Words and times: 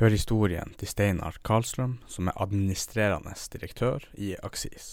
Hør 0.00 0.14
historien 0.14 0.70
til 0.80 0.88
Steinar 0.88 1.34
Karlstrøm, 1.44 1.98
som 2.08 2.30
er 2.30 2.36
administrerende 2.40 3.34
direktør 3.52 4.06
i 4.16 4.30
Aksis. 4.40 4.86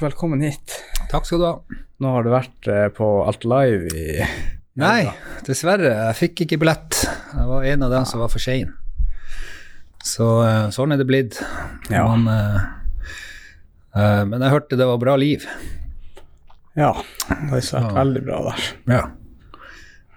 Velkommen 0.00 0.40
hit. 0.40 0.78
Takk 1.12 1.28
skal 1.28 1.42
du 1.42 1.44
ha. 1.44 1.52
Nå 2.00 2.14
har 2.14 2.24
du 2.24 2.30
vært 2.32 2.70
eh, 2.72 2.86
på 2.96 3.10
Alt 3.26 3.44
Live 3.44 3.92
i 4.00 4.24
Nei, 4.80 5.12
dessverre. 5.44 5.92
Jeg 6.06 6.20
fikk 6.22 6.46
ikke 6.46 6.62
billett. 6.64 7.02
Jeg 7.04 7.46
var 7.52 7.68
en 7.68 7.84
av 7.84 7.92
dem 7.98 8.08
som 8.08 8.24
var 8.24 8.32
for 8.32 8.40
sein. 8.40 8.72
Så 10.00 10.32
eh, 10.46 10.72
sånn 10.72 10.96
er 10.96 11.04
det 11.04 11.10
blitt. 11.12 11.36
Ja. 11.92 12.08
Men, 12.16 12.32
eh, 13.92 14.24
men 14.32 14.40
jeg 14.40 14.56
hørte 14.56 14.80
det 14.80 14.88
var 14.88 15.04
bra 15.04 15.20
liv. 15.20 15.44
Ja, 16.78 16.92
det 17.28 17.50
har 17.50 17.60
vært 17.60 17.98
veldig 17.98 18.22
bra 18.26 18.38
der. 18.48 18.70
Ja. 18.88 19.02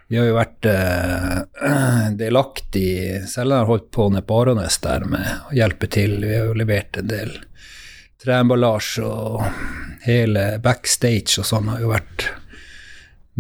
Vi 0.08 0.20
har 0.20 0.28
jo 0.30 0.38
vært 0.38 0.68
eh, 0.70 2.12
delaktig, 2.22 2.90
selv 3.28 3.50
om 3.50 3.56
jeg 3.56 3.64
har 3.64 3.72
holdt 3.72 3.90
på 3.96 4.08
nede 4.14 4.28
på 4.30 4.38
Aranes 4.44 4.78
der 4.84 5.06
med 5.10 5.50
å 5.50 5.56
hjelpe 5.58 5.90
til. 5.92 6.20
Vi 6.22 6.36
har 6.36 6.52
jo 6.52 6.58
levert 6.62 7.02
en 7.02 7.10
del 7.10 7.34
treemballasje 8.22 9.06
og 9.06 9.44
hele 10.06 10.56
backstage 10.64 11.42
og 11.42 11.48
sånn 11.50 11.70
har 11.74 11.82
jo 11.84 11.92
vært 11.92 12.30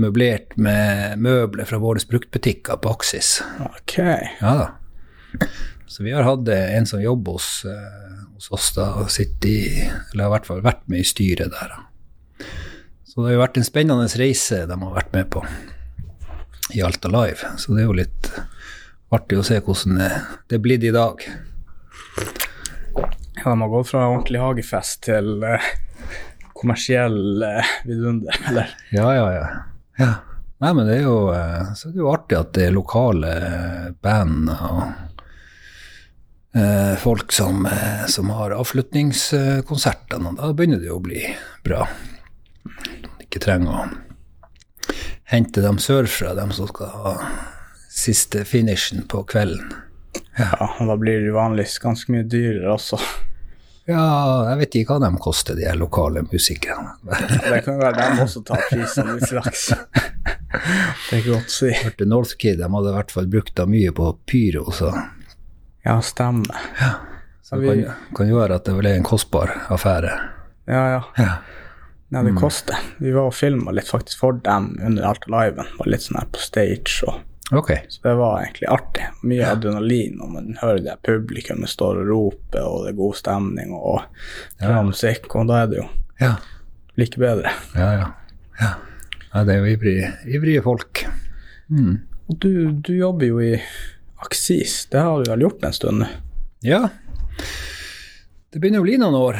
møblert 0.01 0.57
med 0.59 1.21
møbler 1.23 1.69
fra 1.69 1.79
våre 1.79 2.01
bruktbutikker 2.09 2.81
på 2.83 2.95
Aksis. 2.97 3.37
Ok. 3.69 3.99
Ja 4.41 4.55
da. 4.59 5.47
Så 5.87 6.03
vi 6.03 6.11
har 6.11 6.25
hatt 6.27 6.49
eh, 6.51 6.73
en 6.75 6.87
som 6.89 6.99
jobber 6.99 7.37
hos, 7.37 7.49
eh, 7.69 8.23
hos 8.35 8.49
oss, 8.51 8.71
da, 8.75 8.89
og 8.99 9.11
sitter 9.13 9.47
i 9.47 9.59
Eller 9.85 10.25
har 10.25 10.31
i 10.31 10.33
hvert 10.33 10.49
fall 10.49 10.63
vært 10.65 10.87
med 10.91 11.05
i 11.05 11.07
styret 11.07 11.53
der. 11.53 11.71
da. 11.71 11.84
Så 13.15 13.21
det 13.23 13.29
har 13.29 13.37
jo 13.37 13.43
vært 13.45 13.57
en 13.61 13.63
spennende 13.63 14.05
reise 14.19 14.57
de 14.67 14.75
har 14.75 14.89
vært 14.91 15.13
med 15.15 15.29
på 15.31 15.41
i 16.75 16.81
Alta 16.83 17.07
Live. 17.07 17.47
Så 17.55 17.71
det 17.71 17.85
er 17.85 17.85
jo 17.87 17.93
litt 17.95 18.27
artig 19.15 19.37
å 19.39 19.45
se 19.47 19.61
hvordan 19.63 20.01
det, 20.01 20.57
er 20.57 20.59
blitt 20.59 20.83
i 20.83 20.91
dag. 20.91 21.21
Ja, 23.39 23.45
de 23.45 23.53
har 23.53 23.71
gått 23.71 23.87
fra 23.87 24.01
ordentlig 24.09 24.41
hagefest 24.43 25.05
til 25.07 25.45
uh, 25.47 25.63
kommersiell 26.59 27.39
uh, 27.39 27.69
vidunder, 27.87 28.35
eller? 28.49 28.73
Ja, 28.91 29.07
ja, 29.15 29.29
ja. 29.31 29.45
ja. 30.01 30.09
Nei, 30.65 30.73
men 30.75 30.89
det 30.89 30.97
er 30.97 31.05
jo, 31.05 31.15
eh, 31.35 31.71
så 31.75 31.89
det 31.91 31.99
er 31.99 32.03
jo 32.03 32.11
artig 32.11 32.37
at 32.39 32.51
det 32.55 32.65
er 32.65 32.75
lokale 32.75 33.31
band 34.03 34.47
og 34.53 34.83
eh, 36.55 36.93
folk 36.99 37.35
som, 37.35 37.67
som 38.11 38.31
har 38.31 38.55
avslutningskonsertene, 38.55 40.31
da 40.39 40.51
begynner 40.55 40.79
det 40.79 40.87
jo 40.89 40.99
å 40.99 41.03
bli 41.03 41.25
bra. 41.67 41.83
Ikke 43.25 43.41
trenger 43.41 43.73
å 43.73 44.95
hente 45.25 45.63
dem 45.65 45.79
sørfra, 45.81 46.35
dem 46.37 46.51
som 46.53 46.69
skal 46.69 46.91
ha 46.93 47.13
siste 47.89 48.43
finishen 48.45 49.07
på 49.09 49.23
kvelden. 49.27 49.73
Ja, 50.37 50.67
og 50.79 50.89
da 50.91 50.97
blir 50.99 51.23
det 51.23 51.31
vanligvis 51.35 51.79
ganske 51.81 52.11
mye 52.13 52.25
dyrere 52.29 52.75
også. 52.75 52.99
Ja, 53.85 54.01
jeg 54.49 54.59
vet 54.63 54.75
ikke 54.79 54.95
hva 54.95 55.07
de 55.11 55.21
koster, 55.21 55.57
de 55.57 55.69
lokale 55.77 56.23
musikerne. 56.25 56.95
Det 57.05 57.59
kan 57.65 57.77
være 57.77 57.97
de 58.15 58.23
også 58.23 58.41
tar 58.47 58.63
prisen 58.71 59.11
litt 59.13 59.27
straks. 59.29 59.67
Det 60.55 61.11
er 61.13 61.19
ikke 61.19 61.35
godt 61.35 61.51
å 61.51 61.53
si. 61.53 61.69
hørte 61.83 62.07
Northkid, 62.09 62.57
de 62.61 62.69
hadde 62.71 62.93
i 62.93 62.95
hvert 62.95 63.13
fall 63.13 63.27
brukt 63.29 63.53
da 63.57 63.67
mye 63.69 63.93
på 63.95 64.09
pyro, 64.29 64.69
så 64.73 64.89
Ja, 65.85 65.99
stemmer. 66.01 66.57
Så 67.45 67.59
det 67.61 67.75
kan, 67.83 68.07
kan 68.17 68.31
jo 68.31 68.39
være 68.39 68.57
at 68.57 68.65
det 68.65 68.73
ble 68.79 68.95
en 68.97 69.05
kostbar 69.05 69.53
affære. 69.69 70.15
Ja, 70.65 70.81
ja. 70.95 71.01
Ja. 71.21 71.33
Ja, 72.13 72.21
det 72.23 72.35
koster. 72.37 72.77
Vi 73.01 73.11
var 73.11 73.31
og 73.31 73.35
filma 73.35 73.73
litt 73.73 73.89
faktisk 73.89 74.21
for 74.21 74.37
dem 74.45 74.75
under 74.77 75.07
alt 75.09 75.25
Liven. 75.31 75.71
Var 75.79 75.89
litt 75.89 76.05
sånn 76.05 76.19
her 76.19 76.27
på 76.31 76.41
stage 76.43 77.01
og 77.07 77.23
Ok. 77.53 77.71
Så 77.87 78.01
det 78.01 78.13
var 78.17 78.39
egentlig 78.41 78.67
artig. 78.73 79.03
Mye 79.21 79.45
adrenalin 79.51 80.15
når 80.17 80.29
man 80.33 80.55
hører 80.61 80.79
det 80.81 80.95
publikummet 81.05 81.69
står 81.69 81.99
og 82.01 82.07
roper, 82.09 82.63
og 82.65 82.85
det 82.85 82.93
er 82.93 82.97
god 82.97 83.19
stemning 83.19 83.73
og 83.77 84.07
bra 84.63 84.79
musikk, 84.87 85.29
og 85.37 85.51
da 85.51 85.59
er 85.61 85.69
det 85.69 85.77
jo 85.77 85.85
Ja. 86.21 86.31
like 86.97 87.19
bedre. 87.19 87.51
Ja, 87.75 87.91
ja. 87.93 88.07
ja. 88.59 88.71
ja 89.33 89.43
det 89.43 89.53
er 89.53 89.61
jo 89.61 89.75
ivrige, 89.75 90.11
ivrige 90.25 90.63
folk. 90.65 91.05
Mm. 91.69 91.99
Og 92.29 92.39
du, 92.39 92.71
du 92.81 92.95
jobber 92.95 93.29
jo 93.29 93.39
i 93.39 93.61
Aksis, 94.25 94.87
det 94.89 95.05
har 95.05 95.21
du 95.21 95.29
vel 95.29 95.45
gjort 95.45 95.63
en 95.63 95.73
stund 95.73 96.01
nå? 96.01 96.09
Ja. 96.65 96.87
Det 98.55 98.61
begynner 98.63 98.79
å 98.79 98.85
bli 98.85 98.93
noen 98.95 99.15
år. 99.19 99.35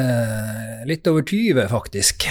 Eh, 0.00 0.84
litt 0.88 1.04
over 1.10 1.20
20, 1.20 1.66
faktisk. 1.68 2.24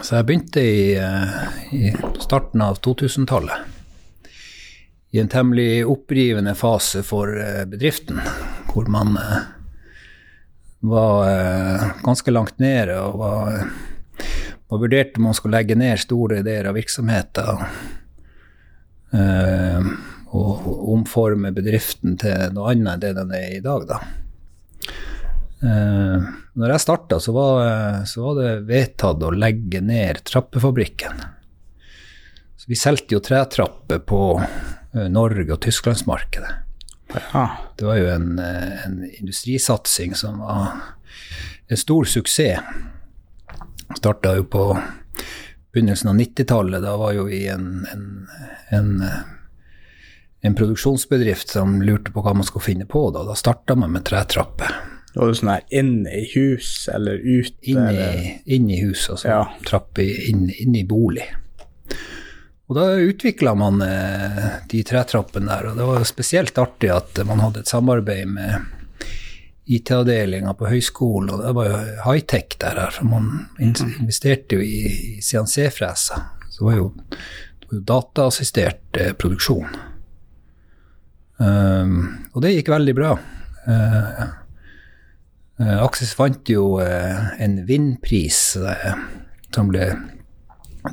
Så 0.00 0.14
jeg 0.16 0.24
begynte 0.24 0.64
i, 0.64 0.94
eh, 0.96 1.34
i 1.76 1.90
starten 2.24 2.64
av 2.64 2.80
2000-tallet. 2.80 4.32
I 5.12 5.20
en 5.20 5.28
temmelig 5.28 5.84
opprivende 5.84 6.56
fase 6.56 7.04
for 7.04 7.28
eh, 7.28 7.66
bedriften, 7.68 8.24
hvor 8.72 8.88
man 8.88 9.20
eh, 9.20 9.44
var 10.80 11.92
ganske 12.00 12.32
langt 12.32 12.56
nede 12.56 12.96
og 12.96 13.20
var, 13.20 13.68
var 14.72 14.84
vurderte 14.88 15.20
om 15.20 15.28
man 15.28 15.36
skulle 15.36 15.60
legge 15.60 15.76
ned 15.76 16.00
store 16.00 16.40
deler 16.40 16.72
av 16.72 16.80
virksomheten. 16.80 17.66
Eh, 19.12 19.96
og 20.32 20.70
omforme 20.96 21.52
bedriften 21.52 22.16
til 22.16 22.54
noe 22.56 22.72
annet 22.72 22.94
enn 22.94 23.10
det 23.10 23.18
den 23.20 23.42
er 23.44 23.50
i 23.58 23.66
dag, 23.74 23.92
da. 23.92 24.06
Eh, 25.66 26.26
når 26.56 26.70
jeg 26.74 26.80
starta, 26.84 27.18
så, 27.20 27.32
var- 27.34 28.04
så 28.06 28.22
var 28.28 28.38
det 28.42 28.50
vedtatt 28.68 29.22
å 29.26 29.32
legge 29.34 29.80
ned 29.82 30.22
trappefabrikken. 30.28 31.18
Så 32.56 32.70
vi 32.70 32.78
solgte 32.78 33.16
jo 33.16 33.20
tretrapper 33.24 33.98
på 34.06 34.20
eh, 34.40 35.08
Norge- 35.12 35.52
og 35.56 35.60
Tysklandsmarkedet. 35.66 36.52
Ja. 37.32 37.44
Det 37.78 37.86
var 37.86 37.98
jo 38.00 38.08
en, 38.14 38.30
eh, 38.38 38.86
en 38.86 38.96
industrisatsing 39.20 40.14
som 40.18 40.38
var 40.44 40.72
en 41.68 41.76
stor 41.80 42.04
suksess. 42.04 42.60
Starta 43.96 44.32
jo 44.36 44.44
på 44.50 44.64
begynnelsen 45.72 46.10
av 46.10 46.16
90-tallet. 46.18 46.82
Da 46.82 46.96
var 46.98 47.12
jo 47.14 47.24
vi 47.28 47.44
en, 47.52 47.86
en, 47.92 48.06
en, 48.74 48.90
en 50.42 50.54
produksjonsbedrift 50.58 51.52
som 51.54 51.78
lurte 51.82 52.12
på 52.14 52.22
hva 52.24 52.34
man 52.34 52.46
skulle 52.48 52.64
finne 52.66 52.86
på. 52.90 53.08
Da, 53.14 53.22
da 53.28 53.34
starta 53.38 53.76
man 53.78 53.92
med 53.94 54.04
tretrapper. 54.08 54.74
Var 55.16 55.30
det 55.30 55.38
sånn 55.38 55.48
her 55.54 55.64
inne 55.72 56.12
i 56.12 56.26
hus 56.34 56.70
eller 56.92 57.16
ute? 57.16 57.56
Inn 57.72 57.80
eller? 57.80 58.20
i, 58.20 58.36
inn 58.56 58.68
i 58.68 58.82
hus, 58.82 59.06
altså 59.14 59.30
Ja. 59.30 59.42
Trapp 59.64 59.98
inn, 60.02 60.50
inn 60.52 60.76
i 60.76 60.84
bolig. 60.84 61.24
Og 62.66 62.74
da 62.76 62.86
utvikla 62.98 63.54
man 63.56 63.80
eh, 63.84 64.46
de 64.68 64.82
tretrappene 64.84 65.48
der, 65.48 65.70
og 65.70 65.78
det 65.78 65.86
var 65.88 66.06
spesielt 66.08 66.58
artig 66.58 66.90
at 66.92 67.20
man 67.28 67.40
hadde 67.40 67.62
et 67.62 67.70
samarbeid 67.70 68.28
med 68.34 68.72
IT-avdelinga 69.66 70.52
på 70.58 70.68
høyskolen, 70.70 71.30
og 71.32 71.42
det 71.42 71.52
var 71.56 71.68
jo 71.70 71.78
high-tech 72.04 72.58
der 72.62 72.80
for 72.94 73.08
man 73.10 73.30
investerte 73.62 74.58
jo 74.58 74.66
i, 74.66 74.80
i 75.16 75.22
CNC-freser. 75.22 76.26
Så 76.50 76.60
det 76.60 76.68
var 76.68 76.76
jo, 76.76 76.88
det 77.10 77.70
var 77.70 77.78
jo 77.78 77.84
dataassistert 77.92 79.00
eh, 79.00 79.14
produksjon. 79.18 79.78
Um, 81.36 81.96
og 82.32 82.42
det 82.44 82.54
gikk 82.54 82.70
veldig 82.72 82.94
bra. 82.96 83.14
Uh, 83.66 84.22
Aksis 85.58 86.12
vant 86.18 86.50
jo 86.52 86.76
eh, 86.84 87.30
en 87.40 87.62
vindpris 87.68 88.56
eh, 88.60 88.96
som 89.54 89.70
ble 89.72 89.86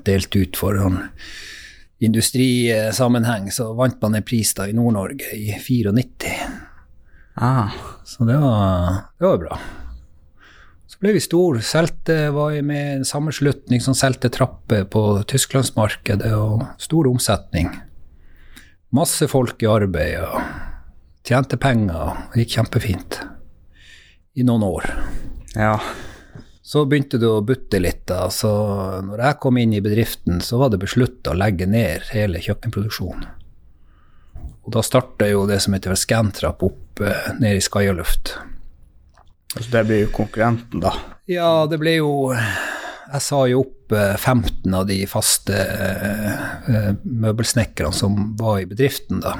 delt 0.07 0.35
ut 0.39 0.55
for 0.57 0.77
sånn 0.79 1.01
industrisammenheng. 2.03 3.51
Så 3.51 3.73
vant 3.75 3.99
man 4.01 4.15
en 4.15 4.25
pris 4.25 4.53
da 4.55 4.67
i 4.69 4.75
Nord-Norge 4.75 5.33
i 5.35 5.51
94. 5.59 5.91
Ah, 7.35 7.71
Så 8.05 8.23
det 8.29 8.37
var, 8.37 9.09
det 9.19 9.25
var 9.25 9.37
bra. 9.41 9.59
Så 10.87 10.99
ble 11.01 11.15
vi 11.17 11.23
stor. 11.23 11.59
Selte 11.65 12.29
var 12.31 12.55
med 12.61 12.99
en 12.99 13.05
sammenslutning 13.07 13.81
som 13.81 13.95
solgte 13.97 14.29
trapper 14.29 14.85
på 14.85 15.23
Tysklandsmarkedet, 15.27 16.31
og 16.37 16.63
stor 16.77 17.09
omsetning. 17.09 17.71
Masse 18.93 19.27
folk 19.27 19.63
i 19.65 19.71
arbeid, 19.71 20.21
og 20.21 21.25
tjente 21.25 21.57
penger, 21.57 21.95
og 21.97 22.35
det 22.35 22.43
gikk 22.45 22.59
kjempefint. 22.59 23.23
I 24.33 24.43
noen 24.47 24.63
år. 24.65 24.89
ja. 25.55 25.77
Så 26.63 26.85
begynte 26.87 27.19
det 27.19 27.27
å 27.27 27.41
butte 27.43 27.79
litt. 27.79 28.05
da, 28.07 28.29
så 28.31 28.49
når 29.03 29.19
jeg 29.19 29.39
kom 29.43 29.57
inn 29.59 29.73
i 29.75 29.81
bedriften, 29.83 30.39
så 30.41 30.57
var 30.61 30.71
det 30.71 30.79
beslutta 30.79 31.33
å 31.33 31.37
legge 31.37 31.67
ned 31.67 32.07
hele 32.15 32.39
kjøkkenproduksjonen. 32.39 33.25
Og 34.63 34.71
da 34.71 34.83
starta 34.85 35.27
jo 35.27 35.43
det 35.45 35.59
som 35.59 35.75
heter 35.75 35.97
Scantrap 35.99 36.63
opp 36.63 37.03
eh, 37.03 37.33
nede 37.35 37.59
i 37.59 37.63
Skajaluft. 37.63 38.37
Altså, 39.57 39.67
det 39.73 39.83
blir 39.89 40.05
jo 40.05 40.13
konkurrenten, 40.15 40.79
da. 40.81 40.95
Ja, 41.29 41.65
det 41.69 41.77
ble 41.79 41.97
jo 41.99 42.31
Jeg 42.33 43.21
sa 43.21 43.43
jo 43.51 43.65
opp 43.65 43.93
eh, 43.93 44.15
15 44.15 44.73
av 44.73 44.87
de 44.87 45.01
faste 45.11 45.59
eh, 45.59 46.47
eh, 46.71 46.89
møbelsnekkerne 47.03 47.91
som 47.93 48.31
var 48.39 48.63
i 48.63 48.69
bedriften 48.71 49.19
da. 49.21 49.35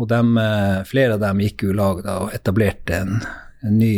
Og 0.00 0.08
dem, 0.08 0.34
eh, 0.40 0.80
flere 0.88 1.20
av 1.20 1.22
dem 1.22 1.44
gikk 1.44 1.68
jo 1.68 1.76
i 1.76 1.78
lag 1.78 2.00
da 2.02 2.16
og 2.24 2.32
etablerte 2.34 2.96
en, 3.04 3.20
en 3.62 3.78
ny 3.78 3.96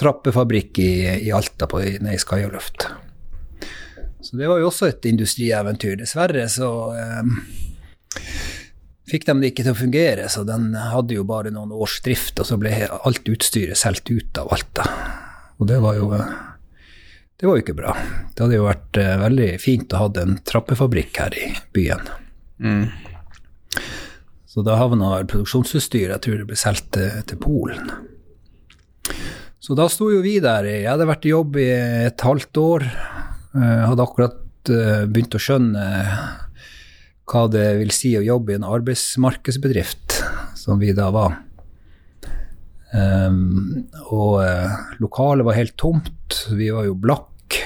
trappefabrikk 0.00 0.78
i, 0.80 0.92
i 1.28 1.32
Alta 1.36 1.68
på, 1.68 1.80
nede 1.82 2.16
i 2.16 2.20
Skajaluft. 2.20 2.86
Så 4.20 4.36
det 4.36 4.48
var 4.48 4.60
jo 4.60 4.68
også 4.68 4.88
et 4.90 5.06
industrieventyr. 5.08 5.96
Dessverre 6.00 6.46
så 6.52 6.70
eh, 6.96 7.34
fikk 9.10 9.26
de 9.28 9.36
det 9.40 9.52
ikke 9.52 9.66
til 9.66 9.74
å 9.74 9.80
fungere, 9.80 10.28
så 10.32 10.44
den 10.48 10.70
hadde 10.74 11.16
jo 11.16 11.26
bare 11.28 11.52
noen 11.52 11.72
års 11.72 11.98
drift, 12.04 12.40
og 12.40 12.48
så 12.48 12.58
ble 12.60 12.74
alt 12.90 13.28
utstyret 13.28 13.80
solgt 13.80 14.12
ut 14.12 14.40
av 14.40 14.52
Alta. 14.56 14.86
Og 15.60 15.68
det 15.68 15.80
var 15.84 15.98
jo 15.98 16.14
det 17.40 17.48
var 17.48 17.56
jo 17.56 17.64
ikke 17.64 17.76
bra. 17.78 17.94
Det 18.36 18.44
hadde 18.44 18.56
jo 18.58 18.66
vært 18.66 18.98
eh, 19.00 19.14
veldig 19.16 19.52
fint 19.62 19.94
å 19.96 20.02
ha 20.02 20.08
en 20.20 20.34
trappefabrikk 20.44 21.22
her 21.22 21.36
i 21.40 21.46
byen. 21.72 22.10
Mm. 22.60 22.82
Så 24.44 24.60
da 24.66 24.74
havna 24.76 25.14
produksjonsutstyret, 25.24 26.18
jeg 26.18 26.22
tror 26.26 26.40
det 26.42 26.48
ble 26.50 26.58
solgt 26.60 26.90
til, 26.98 27.08
til, 27.30 27.40
Polen. 27.40 27.88
Så 29.60 29.76
da 29.76 29.86
sto 29.92 30.08
jo 30.12 30.22
vi 30.24 30.38
der. 30.42 30.66
Jeg 30.66 30.88
hadde 30.88 31.08
vært 31.08 31.26
i 31.28 31.34
jobb 31.34 31.58
i 31.60 31.68
et 32.08 32.24
halvt 32.24 32.60
år. 32.62 32.86
Jeg 33.54 33.88
hadde 33.90 34.06
akkurat 34.06 34.70
uh, 34.72 35.04
begynt 35.10 35.36
å 35.36 35.42
skjønne 35.42 35.84
hva 37.30 37.44
det 37.52 37.66
vil 37.78 37.92
si 37.94 38.14
å 38.18 38.24
jobbe 38.24 38.54
i 38.54 38.58
en 38.58 38.66
arbeidsmarkedsbedrift, 38.66 40.20
som 40.58 40.80
vi 40.82 40.94
da 40.96 41.10
var. 41.14 41.36
Um, 42.90 43.86
og 44.10 44.40
uh, 44.42 44.78
lokalet 44.98 45.46
var 45.46 45.58
helt 45.58 45.76
tomt, 45.78 46.40
vi 46.58 46.72
var 46.74 46.88
jo 46.88 46.96
blakk. 46.98 47.58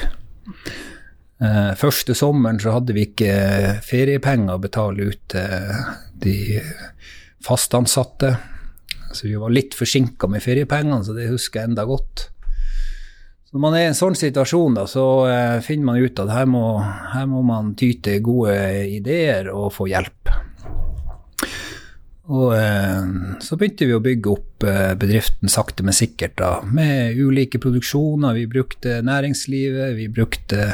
Uh, 1.40 1.72
første 1.80 2.16
sommeren 2.16 2.60
så 2.60 2.74
hadde 2.76 2.96
vi 2.96 3.06
ikke 3.08 3.78
feriepenger 3.84 4.56
å 4.56 4.60
betale 4.60 5.08
ut 5.08 5.22
til 5.32 5.86
de 6.24 6.36
fastansatte. 7.44 8.34
Så 9.14 9.28
vi 9.28 9.38
var 9.40 9.52
litt 9.54 9.76
forsinka 9.78 10.28
med 10.30 10.42
feriepengene, 10.44 11.02
så 11.06 11.16
det 11.16 11.30
husker 11.30 11.62
jeg 11.62 11.72
enda 11.72 11.86
godt. 11.88 12.28
Når 13.54 13.62
man 13.62 13.76
er 13.78 13.84
i 13.84 13.90
en 13.92 13.94
sånn 13.94 14.16
situasjon, 14.18 14.74
da, 14.74 14.88
så 14.90 15.04
eh, 15.30 15.60
finner 15.62 15.92
man 15.92 16.00
ut 16.02 16.18
at 16.18 16.32
her 16.34 16.48
må, 16.50 16.64
her 17.12 17.28
må 17.30 17.44
man 17.46 17.76
ty 17.78 17.92
til 18.02 18.18
gode 18.26 18.56
ideer 18.90 19.52
og 19.52 19.70
få 19.76 19.86
hjelp. 19.92 20.32
Og 22.34 22.54
eh, 22.56 23.04
så 23.44 23.58
begynte 23.60 23.86
vi 23.86 23.94
å 23.94 24.02
bygge 24.02 24.32
opp 24.32 24.66
eh, 24.66 24.94
bedriften 24.98 25.52
sakte, 25.52 25.86
men 25.86 25.94
sikkert, 25.94 26.34
da, 26.40 26.50
med 26.66 27.14
ulike 27.20 27.60
produksjoner. 27.62 28.34
Vi 28.40 28.48
brukte 28.50 28.98
næringslivet, 29.06 29.94
vi 30.00 30.08
brukte 30.10 30.72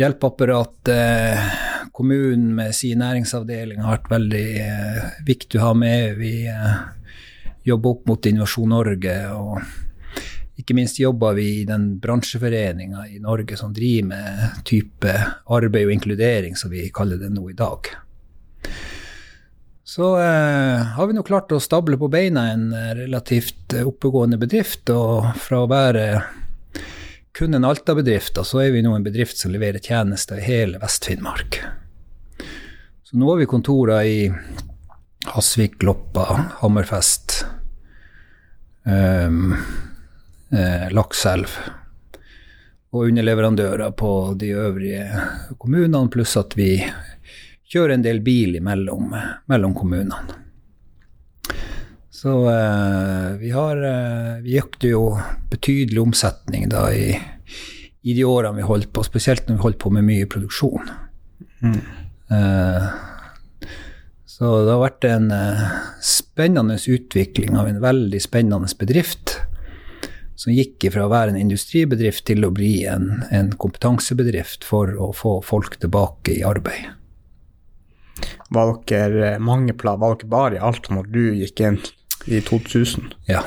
hjelpeapparatet. 0.00 1.90
Kommunen 1.96 2.54
med 2.54 2.74
sin 2.76 3.00
næringsavdeling 3.02 3.82
har 3.82 3.98
vært 3.98 4.12
veldig 4.14 4.46
eh, 4.62 5.10
viktig 5.26 5.58
å 5.58 5.70
ha 5.70 5.74
med. 5.76 6.20
Vi 6.20 6.34
eh, 6.48 6.76
jobber 7.66 7.94
opp 7.94 8.06
mot 8.08 8.26
Innovasjon 8.26 8.74
Norge. 8.74 9.16
og 9.34 9.60
ikke 10.60 10.76
minst 10.76 10.98
jobber 11.00 11.32
vi 11.38 11.46
i 11.60 11.64
den 11.64 11.94
bransjeforeninga 12.02 13.06
i 13.08 13.18
Norge 13.22 13.56
som 13.56 13.72
driver 13.72 14.10
med 14.10 14.62
type 14.68 15.14
arbeid 15.48 15.86
og 15.88 15.92
inkludering, 15.94 16.56
som 16.56 16.72
vi 16.72 16.90
kaller 16.92 17.20
det 17.20 17.30
nå 17.32 17.46
i 17.48 17.56
dag. 17.56 17.88
Så 19.90 20.12
eh, 20.20 20.82
har 20.94 21.08
vi 21.08 21.16
nå 21.16 21.24
klart 21.26 21.50
å 21.50 21.62
stable 21.62 21.96
på 21.98 22.10
beina 22.12 22.50
en 22.52 22.68
relativt 22.94 23.74
oppegående 23.80 24.38
bedrift. 24.38 24.92
Og 24.92 25.32
fra 25.40 25.64
å 25.64 25.70
være 25.70 26.04
kun 27.34 27.54
en 27.54 27.64
Alta-bedrift, 27.64 28.38
så 28.46 28.62
er 28.62 28.74
vi 28.74 28.84
nå 28.84 28.92
en 28.94 29.06
bedrift 29.06 29.40
som 29.40 29.50
leverer 29.54 29.82
tjenester 29.82 30.38
i 30.38 30.46
hele 30.46 30.78
Vest-Finnmark. 30.82 31.58
Så 33.02 33.18
nå 33.18 33.32
har 33.32 33.40
vi 33.40 33.50
kontorer 33.50 34.06
i 34.06 34.18
Hasvik, 35.34 35.82
Loppa, 35.82 36.26
Hammerfest. 36.60 37.44
Um, 38.84 39.52
eh, 40.52 40.88
Lakselv 40.90 41.52
og 42.90 43.06
underleverandører 43.06 43.92
på 43.94 44.34
de 44.40 44.50
øvrige 44.58 45.04
kommunene, 45.58 46.08
pluss 46.10 46.34
at 46.40 46.56
vi 46.58 46.72
kjører 47.70 47.94
en 47.94 48.06
del 48.06 48.22
bil 48.26 48.56
imellom 48.58 49.12
mellom 49.50 49.76
kommunene. 49.78 50.40
Så 52.20 52.32
eh, 52.50 53.28
vi 53.40 53.50
har 53.54 53.78
eh, 53.80 54.42
Vi 54.44 54.58
økte 54.60 54.90
jo 54.90 55.04
betydelig 55.50 56.02
omsetning 56.02 56.66
da 56.68 56.88
i, 56.92 57.14
i, 58.02 58.12
de 58.12 58.26
årene 58.26 58.58
vi 58.58 58.66
holdt 58.66 58.90
på, 58.92 59.04
spesielt 59.06 59.46
når 59.48 59.56
vi 59.56 59.64
holdt 59.68 59.78
på 59.80 59.92
med 59.94 60.04
mye 60.04 60.26
produksjon. 60.28 60.90
Mm. 61.62 61.78
Eh, 62.36 62.90
så 64.40 64.50
det 64.64 64.72
har 64.72 64.80
vært 64.80 65.04
en 65.04 65.26
eh, 65.36 65.64
spennende 66.00 66.78
utvikling 66.80 67.58
av 67.60 67.66
en 67.68 67.80
veldig 67.82 68.20
spennende 68.24 68.70
bedrift 68.80 69.34
som 70.40 70.54
gikk 70.54 70.86
fra 70.94 71.04
å 71.04 71.10
være 71.12 71.34
en 71.34 71.42
industribedrift 71.42 72.24
til 72.30 72.46
å 72.48 72.50
bli 72.56 72.86
en, 72.88 73.26
en 73.28 73.50
kompetansebedrift 73.60 74.64
for 74.64 74.94
å 74.96 75.10
få 75.12 75.34
folk 75.44 75.76
tilbake 75.82 76.38
i 76.38 76.46
arbeid. 76.48 76.88
Var 78.48 78.72
dere 78.88 79.34
mange 79.44 79.76
plan, 79.76 80.00
var 80.00 80.16
dere 80.16 80.32
bare 80.32 80.56
i 80.56 80.64
Alta 80.70 80.96
når 80.96 81.12
du 81.12 81.22
gikk 81.42 81.60
inn 81.68 81.76
i 82.24 82.40
2000? 82.40 83.12
Ja, 83.28 83.44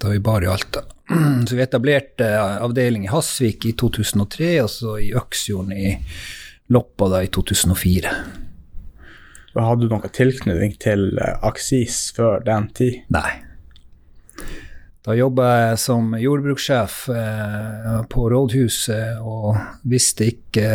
da 0.00 0.08
var 0.08 0.16
vi 0.16 0.24
bare 0.32 0.48
i 0.48 0.52
Alta. 0.56 0.86
Så 1.44 1.52
vi 1.52 1.66
etablerte 1.68 2.32
avdeling 2.40 3.04
i 3.04 3.12
Hasvik 3.12 3.68
i 3.68 3.76
2003, 3.76 4.52
og 4.64 4.72
så 4.72 4.98
i 5.04 5.12
Øksfjorden 5.16 5.76
i 5.76 5.96
Loppa 6.72 7.12
da 7.12 7.24
i 7.24 7.28
2004. 7.32 8.16
Hadde 9.58 9.86
du 9.86 9.92
noen 9.92 10.14
tilknytning 10.14 10.78
til 10.82 11.10
Aksis 11.18 12.08
før 12.16 12.42
den 12.46 12.70
tid? 12.76 13.02
Nei. 13.14 13.42
Da 15.08 15.14
jobba 15.16 15.44
jeg 15.56 15.76
som 15.80 16.10
jordbrukssjef 16.20 16.96
eh, 17.14 17.92
på 18.12 18.26
rådhuset 18.28 19.22
og 19.24 19.56
visste 19.88 20.26
ikke 20.28 20.66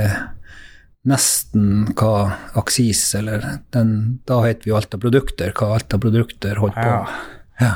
nesten 1.05 1.91
hva 1.93 2.31
Aksis, 2.57 3.03
eller 3.19 3.43
den, 3.75 4.23
da 4.25 4.39
het 4.47 4.65
vi 4.65 4.71
jo 4.71 4.79
Alta 4.79 4.97
Produkter, 4.97 5.51
hva 5.53 5.75
Alta 5.75 5.99
Produkter 6.01 6.61
holdt 6.63 6.79
på 6.79 6.87
med. 6.87 7.17
Ja. 7.61 7.73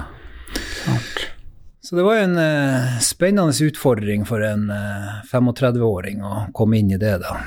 ja. 0.87 0.97
Så 1.83 1.99
det 1.99 2.07
var 2.07 2.23
en 2.23 2.37
eh, 2.41 2.97
spennende 3.05 3.53
utfordring 3.67 4.25
for 4.25 4.41
en 4.43 4.71
eh, 4.73 5.11
35-åring 5.29 6.25
å 6.25 6.47
komme 6.57 6.81
inn 6.81 6.95
i 6.95 6.99
det, 6.99 7.19
da. 7.21 7.37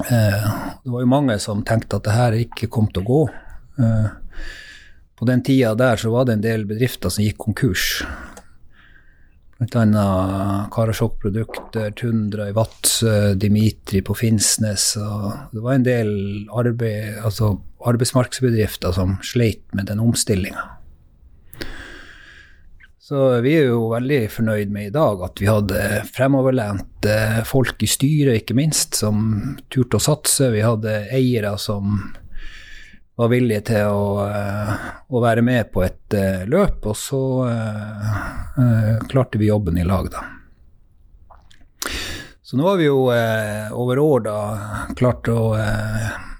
Eh, 0.00 0.46
det 0.82 0.90
var 0.90 1.04
jo 1.04 1.10
mange 1.10 1.38
som 1.42 1.62
tenkte 1.66 2.00
at 2.00 2.06
det 2.06 2.14
her 2.16 2.36
ikke 2.44 2.70
kom 2.72 2.90
til 2.92 3.04
å 3.04 3.08
gå. 3.08 3.22
Eh, 3.78 4.08
på 5.14 5.28
den 5.28 5.42
tida 5.46 5.74
der 5.78 6.00
så 6.00 6.10
var 6.12 6.26
det 6.26 6.38
en 6.38 6.44
del 6.44 6.66
bedrifter 6.68 7.12
som 7.12 7.24
gikk 7.24 7.38
konkurs. 7.46 8.02
Blant 9.54 9.76
annet 9.78 10.70
Karasjok 10.74 11.20
Produkter, 11.22 11.92
Tundra 11.94 12.48
i 12.50 12.56
Vadsø, 12.56 13.34
Dimitri 13.38 14.02
på 14.02 14.16
Finnsnes. 14.18 14.88
Det 15.54 15.62
var 15.62 15.76
en 15.76 15.86
del 15.86 16.10
arbeid, 16.50 17.20
altså 17.22 17.54
arbeidsmarkedsbedrifter 17.86 18.96
som 18.96 19.20
sleit 19.22 19.62
med 19.72 19.86
den 19.92 20.02
omstillinga. 20.02 20.66
Så 23.04 23.40
vi 23.44 23.52
er 23.58 23.66
jo 23.68 23.90
veldig 23.90 24.22
fornøyd 24.32 24.70
med 24.72 24.86
i 24.88 24.92
dag 24.94 25.20
at 25.26 25.40
vi 25.42 25.48
hadde 25.50 25.80
fremoverlent 26.08 27.04
folk 27.44 27.82
i 27.84 27.88
styret, 27.90 28.38
ikke 28.40 28.56
minst, 28.56 28.96
som 28.96 29.26
turte 29.68 29.98
å 29.98 30.04
satse. 30.06 30.48
Vi 30.54 30.62
hadde 30.64 31.02
eiere 31.12 31.50
som 31.60 31.98
var 33.16 33.30
villige 33.30 33.60
til 33.70 33.90
å, 33.90 34.26
eh, 34.26 34.86
å, 35.08 35.20
være 35.22 35.42
med 35.46 35.70
på 35.72 35.84
et 35.86 36.16
uh, 36.18 36.42
løp, 36.50 36.86
og 36.90 36.96
så 36.98 37.22
uh, 37.46 38.14
uh, 38.58 38.96
klarte 39.10 39.38
vi 39.38 39.50
jobben 39.50 39.78
i 39.78 39.86
lag, 39.86 40.10
da. 40.10 40.24
Så 42.44 42.58
nå 42.58 42.66
har 42.68 42.76
vi 42.76 42.88
jo 42.90 43.06
over 43.08 43.98
år 43.98 44.24
da 44.26 44.38
klart 44.98 45.30
å 45.32 45.56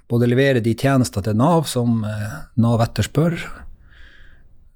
både 0.05 0.27
levere 0.29 0.61
de 0.61 0.75
tjenester 0.77 1.23
til 1.25 1.33
Nav 1.39 1.65
som 1.65 2.03
Nav 2.61 2.83
etterspør, 2.85 3.33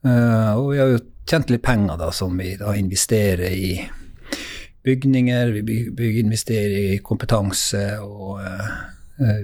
og 0.10 0.64
vi 0.72 0.80
har 0.82 0.90
jo 0.90 1.04
tjent 1.30 1.52
litt 1.54 1.64
penger 1.66 2.00
da 2.00 2.10
som 2.16 2.38
vi 2.38 2.56
da 2.58 2.74
investerer 2.78 3.54
i 3.54 3.74
bygninger, 4.84 5.52
vi 5.60 5.62
bygger, 5.92 6.20
investerer 6.24 6.78
i 6.96 7.02
kompetanse 7.06 7.84
og 8.02 8.40
uh, 8.42 8.70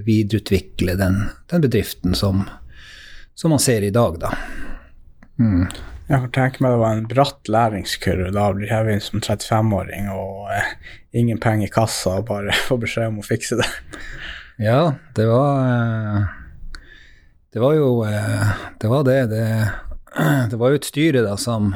videreutvikle 0.06 0.96
den, 0.98 1.20
den 1.52 1.66
bedriften 1.66 2.16
som, 2.16 2.46
som, 3.36 3.54
man 3.54 3.62
ser 3.62 3.84
i 3.84 3.94
dag, 3.94 4.18
da. 4.22 4.32
Mm. 5.40 5.68
Jeg 6.06 6.22
kan 6.22 6.34
tenke 6.38 6.62
meg 6.62 6.76
det 6.76 6.82
var 6.84 6.96
en 6.96 7.08
bratt 7.10 7.50
læringskurve. 7.50 8.30
Da 8.34 8.50
blir 8.54 8.70
jeg 8.70 8.94
inn 8.94 9.02
som 9.02 9.24
35-åring 9.26 10.12
og 10.14 10.52
eh, 10.54 10.68
ingen 11.18 11.40
penger 11.42 11.66
i 11.66 11.74
kassa 11.74 12.20
og 12.20 12.28
bare 12.30 12.54
få 12.68 12.78
beskjed 12.82 13.10
om 13.10 13.24
å 13.24 13.26
fikse 13.26 13.58
det. 13.60 13.70
Ja, 14.62 14.96
det 15.18 15.26
var 15.28 15.66
eh, 15.68 16.28
Det 17.52 17.60
var 17.60 17.74
jo 17.76 17.90
eh, 18.08 18.54
Det 18.80 18.92
var 18.92 19.04
det. 19.10 19.18
Det, 19.34 19.48
det 20.50 20.58
var 20.60 20.72
jo 20.72 20.80
et 20.80 20.88
styre 20.88 21.26
da 21.26 21.36
som 21.40 21.74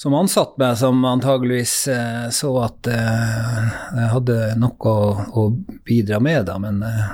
som 0.00 0.14
ansatte 0.16 0.56
meg, 0.56 0.78
som 0.80 1.02
antageligvis 1.04 1.74
eh, 1.92 2.28
så 2.32 2.54
at 2.64 2.88
eh, 2.88 3.56
jeg 3.98 4.06
hadde 4.14 4.36
noe 4.56 4.92
å, 4.96 5.10
å, 5.36 5.42
bidra 5.84 6.16
med, 6.24 6.46
da. 6.48 6.54
Men 6.56 6.78
eh, 6.86 7.10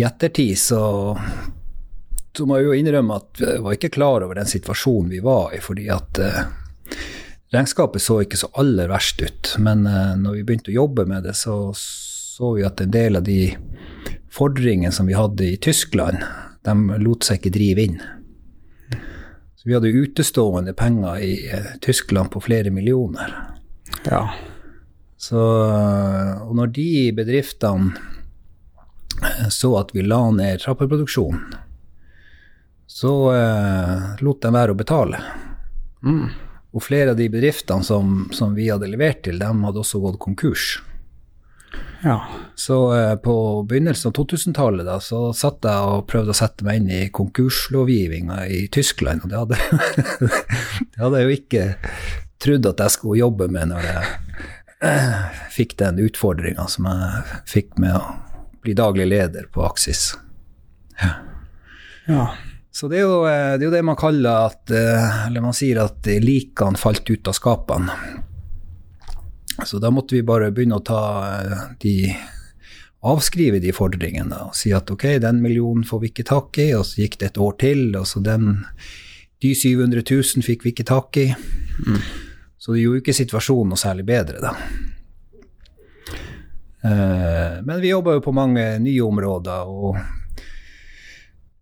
i 0.00 0.06
ettertid 0.08 0.56
så, 0.56 0.80
så 2.32 2.46
må 2.48 2.56
jeg 2.56 2.70
jo 2.70 2.78
innrømme 2.78 3.18
at 3.20 3.42
jeg 3.44 3.60
var 3.66 3.76
ikke 3.76 3.92
klar 3.92 4.24
over 4.24 4.40
den 4.40 4.48
situasjonen 4.48 5.12
vi 5.12 5.20
var 5.20 5.52
i, 5.52 5.60
fordi 5.60 5.90
at 5.92 6.22
eh, 6.24 6.40
regnskapet 7.52 8.06
så 8.06 8.22
ikke 8.24 8.40
så 8.40 8.48
aller 8.56 8.88
verst 8.88 9.20
ut, 9.20 9.52
men 9.60 9.84
uh, 9.84 10.16
når 10.18 10.40
vi 10.40 10.46
begynte 10.48 10.72
å 10.72 10.78
jobbe 10.80 11.04
med 11.08 11.28
det, 11.28 11.36
så 11.36 11.74
så 11.76 12.50
vi 12.52 12.64
at 12.66 12.80
en 12.80 12.90
del 12.92 13.16
av 13.16 13.22
de 13.24 13.54
fordringene 14.32 14.92
som 14.92 15.06
vi 15.08 15.14
hadde 15.16 15.46
i 15.48 15.56
Tyskland, 15.56 16.20
de 16.68 16.98
lot 17.00 17.24
seg 17.24 17.38
ikke 17.40 17.54
drive 17.54 17.86
inn. 17.86 18.02
Så 19.66 19.70
vi 19.72 19.74
hadde 19.74 19.94
utestående 19.98 20.76
penger 20.78 21.18
i 21.26 21.32
uh, 21.50 21.72
Tyskland 21.82 22.30
på 22.30 22.40
flere 22.44 22.70
millioner. 22.70 23.32
Ja. 24.06 24.28
Så, 25.18 25.42
og 26.46 26.52
når 26.54 26.70
de 26.76 26.90
bedriftene 27.16 27.96
så 29.50 29.72
at 29.80 29.94
vi 29.94 30.04
la 30.06 30.20
ned 30.30 30.60
trappeproduksjonen, 30.60 31.54
så 32.86 33.12
eh, 33.34 34.04
lot 34.22 34.42
de 34.42 34.52
være 34.54 34.72
å 34.72 34.78
betale. 34.78 35.20
Mm. 36.06 36.28
Og 36.76 36.84
flere 36.84 37.12
av 37.12 37.18
de 37.18 37.26
bedriftene 37.32 37.84
som, 37.84 38.28
som, 38.32 38.54
vi 38.54 38.68
hadde 38.70 38.88
levert 38.92 39.24
til, 39.26 39.40
dem 39.40 39.64
hadde 39.66 39.82
også 39.82 40.00
gått 40.04 40.20
konkurs. 40.22 40.76
Ja. 42.04 42.16
Så 42.54 42.76
eh, 42.96 43.14
på 43.22 43.62
begynnelsen 43.68 44.10
av 44.10 44.16
2000-tallet 44.18 44.86
da, 44.86 44.98
så 45.00 45.30
satt 45.36 45.64
jeg 45.66 45.92
og 45.92 46.06
prøvde 46.10 46.34
å 46.34 46.36
sette 46.36 46.66
meg 46.66 46.80
inn 46.80 46.90
i 46.92 47.00
konkurslovgivninga 47.14 48.42
i 48.52 48.66
Tyskland, 48.72 49.24
og 49.24 49.32
det 49.32 49.40
hadde, 49.40 49.58
det 50.92 51.00
hadde 51.00 51.22
jeg 51.22 51.26
jo 51.26 51.38
ikke 51.40 51.66
trodd 52.42 52.68
at 52.68 52.84
jeg 52.84 52.96
skulle 52.98 53.20
jobbe 53.22 53.48
med 53.52 53.72
når 53.72 53.88
jeg 53.88 54.10
eh, 54.84 55.40
fikk 55.54 55.76
den 55.80 56.00
utfordringa 56.04 56.66
som 56.70 56.88
jeg 56.90 57.40
fikk 57.48 57.78
med 57.82 57.96
å 57.96 58.04
bli 58.66 58.74
daglig 58.76 59.08
leder 59.08 59.48
på 59.52 59.64
Aksis. 59.66 60.10
Ja. 61.00 61.12
ja. 62.06 62.26
Så 62.76 62.90
det 62.92 63.00
er, 63.00 63.06
jo, 63.06 63.20
eh, 63.24 63.56
det 63.56 63.64
er, 63.64 63.68
jo, 63.70 63.74
det 63.74 63.84
man 63.88 63.96
kaller 63.96 64.50
at 64.50 64.72
eh, 64.74 65.26
Eller 65.26 65.44
man 65.44 65.56
sier 65.56 65.80
at 65.84 66.08
likene 66.20 66.80
falt 66.80 67.08
ut 67.08 67.28
av 67.30 67.36
skapene. 67.36 67.94
Så 69.64 69.78
da 69.80 69.90
måtte 69.90 70.16
vi 70.16 70.24
bare 70.26 70.50
begynne 70.52 70.80
å 70.80 70.84
ta 70.84 71.02
eh, 71.40 71.68
de 71.82 71.94
Avskrive 73.06 73.60
de 73.62 73.70
fordringene 73.76 74.38
og 74.48 74.54
si 74.56 74.72
at 74.74 74.88
ok, 74.90 75.04
den 75.22 75.38
millionen 75.38 75.84
får 75.86 76.00
vi 76.02 76.08
ikke 76.10 76.24
tak 76.26 76.58
i, 76.58 76.72
og 76.74 76.82
så 76.88 77.04
gikk 77.04 77.20
det 77.20 77.28
et 77.28 77.38
år 77.38 77.52
til, 77.60 77.82
og 77.94 78.06
så 78.08 78.22
den 78.24 78.64
De 79.44 79.52
700 79.54 80.00
000 80.00 80.42
fikk 80.42 80.64
vi 80.64 80.72
ikke 80.72 80.86
tak 80.88 81.16
i. 81.20 81.26
Mm. 81.86 82.00
Så 82.58 82.72
det 82.72 82.80
gjorde 82.80 83.02
ikke 83.02 83.14
situasjonen 83.14 83.74
noe 83.74 83.78
særlig 83.78 84.06
bedre, 84.08 84.40
da. 84.40 84.54
Men 87.68 87.82
vi 87.82 87.90
jobba 87.92 88.14
jo 88.16 88.22
på 88.24 88.32
mange 88.32 88.64
nye 88.80 89.04
områder, 89.04 89.68
og 89.68 90.00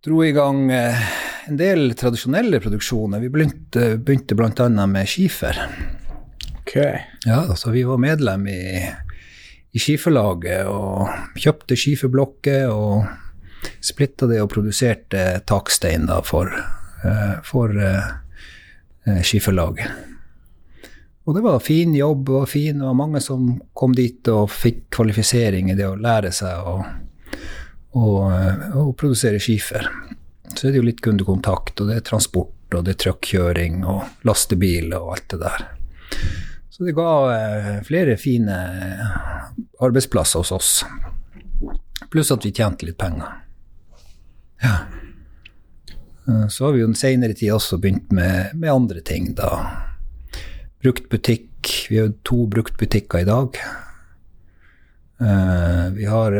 dro 0.04 0.20
i 0.24 0.32
gang 0.36 0.70
eh, 0.72 1.04
en 1.48 1.56
del 1.56 1.94
tradisjonelle 1.96 2.60
produksjoner. 2.60 3.22
Vi 3.22 3.30
begynte, 3.32 3.94
begynte 3.96 4.36
bl.a. 4.36 4.68
med 4.86 5.08
skifer. 5.08 5.60
Ja, 7.24 7.44
altså 7.44 7.70
vi 7.74 7.84
var 7.86 8.00
medlem 8.02 8.46
i, 8.50 8.62
i 9.74 9.82
Skiferlaget 9.82 10.66
og 10.70 11.38
kjøpte 11.38 11.78
skiferblokker 11.78 12.72
og 12.72 13.06
splitta 13.84 14.28
det 14.30 14.42
og 14.42 14.50
produserte 14.52 15.22
takstein 15.48 16.08
da 16.10 16.18
for, 16.26 16.50
uh, 17.04 17.36
for 17.46 17.72
uh, 17.72 19.22
Skiferlaget. 19.22 20.10
Og 21.24 21.38
det 21.38 21.40
var 21.40 21.62
fin 21.64 21.94
jobb, 21.96 22.28
og 22.36 22.50
fin, 22.50 22.82
var 22.84 22.98
mange 22.98 23.22
som 23.24 23.54
kom 23.72 23.94
dit 23.96 24.28
og 24.28 24.50
fikk 24.52 24.90
kvalifisering 24.92 25.70
i 25.72 25.76
det 25.78 25.86
å 25.88 25.96
lære 25.96 26.34
seg 26.36 26.68
å 26.68 26.74
å, 27.94 28.02
å 28.02 28.82
og 28.82 28.92
produsere 28.98 29.40
skifer. 29.42 29.86
Så 30.54 30.68
er 30.68 30.74
det 30.74 30.80
jo 30.80 30.88
litt 30.88 31.02
kundekontakt, 31.04 31.78
og 31.80 31.90
det 31.90 32.00
er 32.00 32.06
transport, 32.08 32.54
og 32.74 32.84
det 32.86 32.96
er 32.96 33.02
truckkjøring 33.06 33.82
og 33.86 34.26
lastebil 34.26 34.94
og 34.96 35.14
alt 35.16 35.28
det 35.34 35.40
der. 35.44 35.66
Så 36.74 36.82
det 36.82 36.96
ga 36.96 37.10
eh, 37.30 37.76
flere 37.86 38.16
fine 38.18 38.56
arbeidsplasser 39.78 40.42
hos 40.42 40.50
oss. 40.52 40.70
Pluss 42.10 42.32
at 42.34 42.42
vi 42.42 42.50
tjente 42.50 42.88
litt 42.88 42.98
penger. 42.98 43.36
Ja. 44.64 44.74
Eh, 46.26 46.48
så 46.50 46.66
har 46.66 46.74
vi 46.74 46.82
jo 46.82 46.90
den 46.90 46.98
senere 46.98 47.38
tid 47.38 47.54
også 47.54 47.78
begynt 47.78 48.10
med, 48.10 48.56
med 48.58 48.74
andre 48.74 49.04
ting, 49.06 49.36
da. 49.38 49.52
Brukt 50.82 51.06
butikk. 51.12 51.52
Vi 51.88 52.02
har 52.02 52.10
to 52.26 52.42
bruktbutikker 52.50 53.22
i 53.22 53.30
dag. 53.30 53.56
vi 55.94 56.04
har 56.04 56.34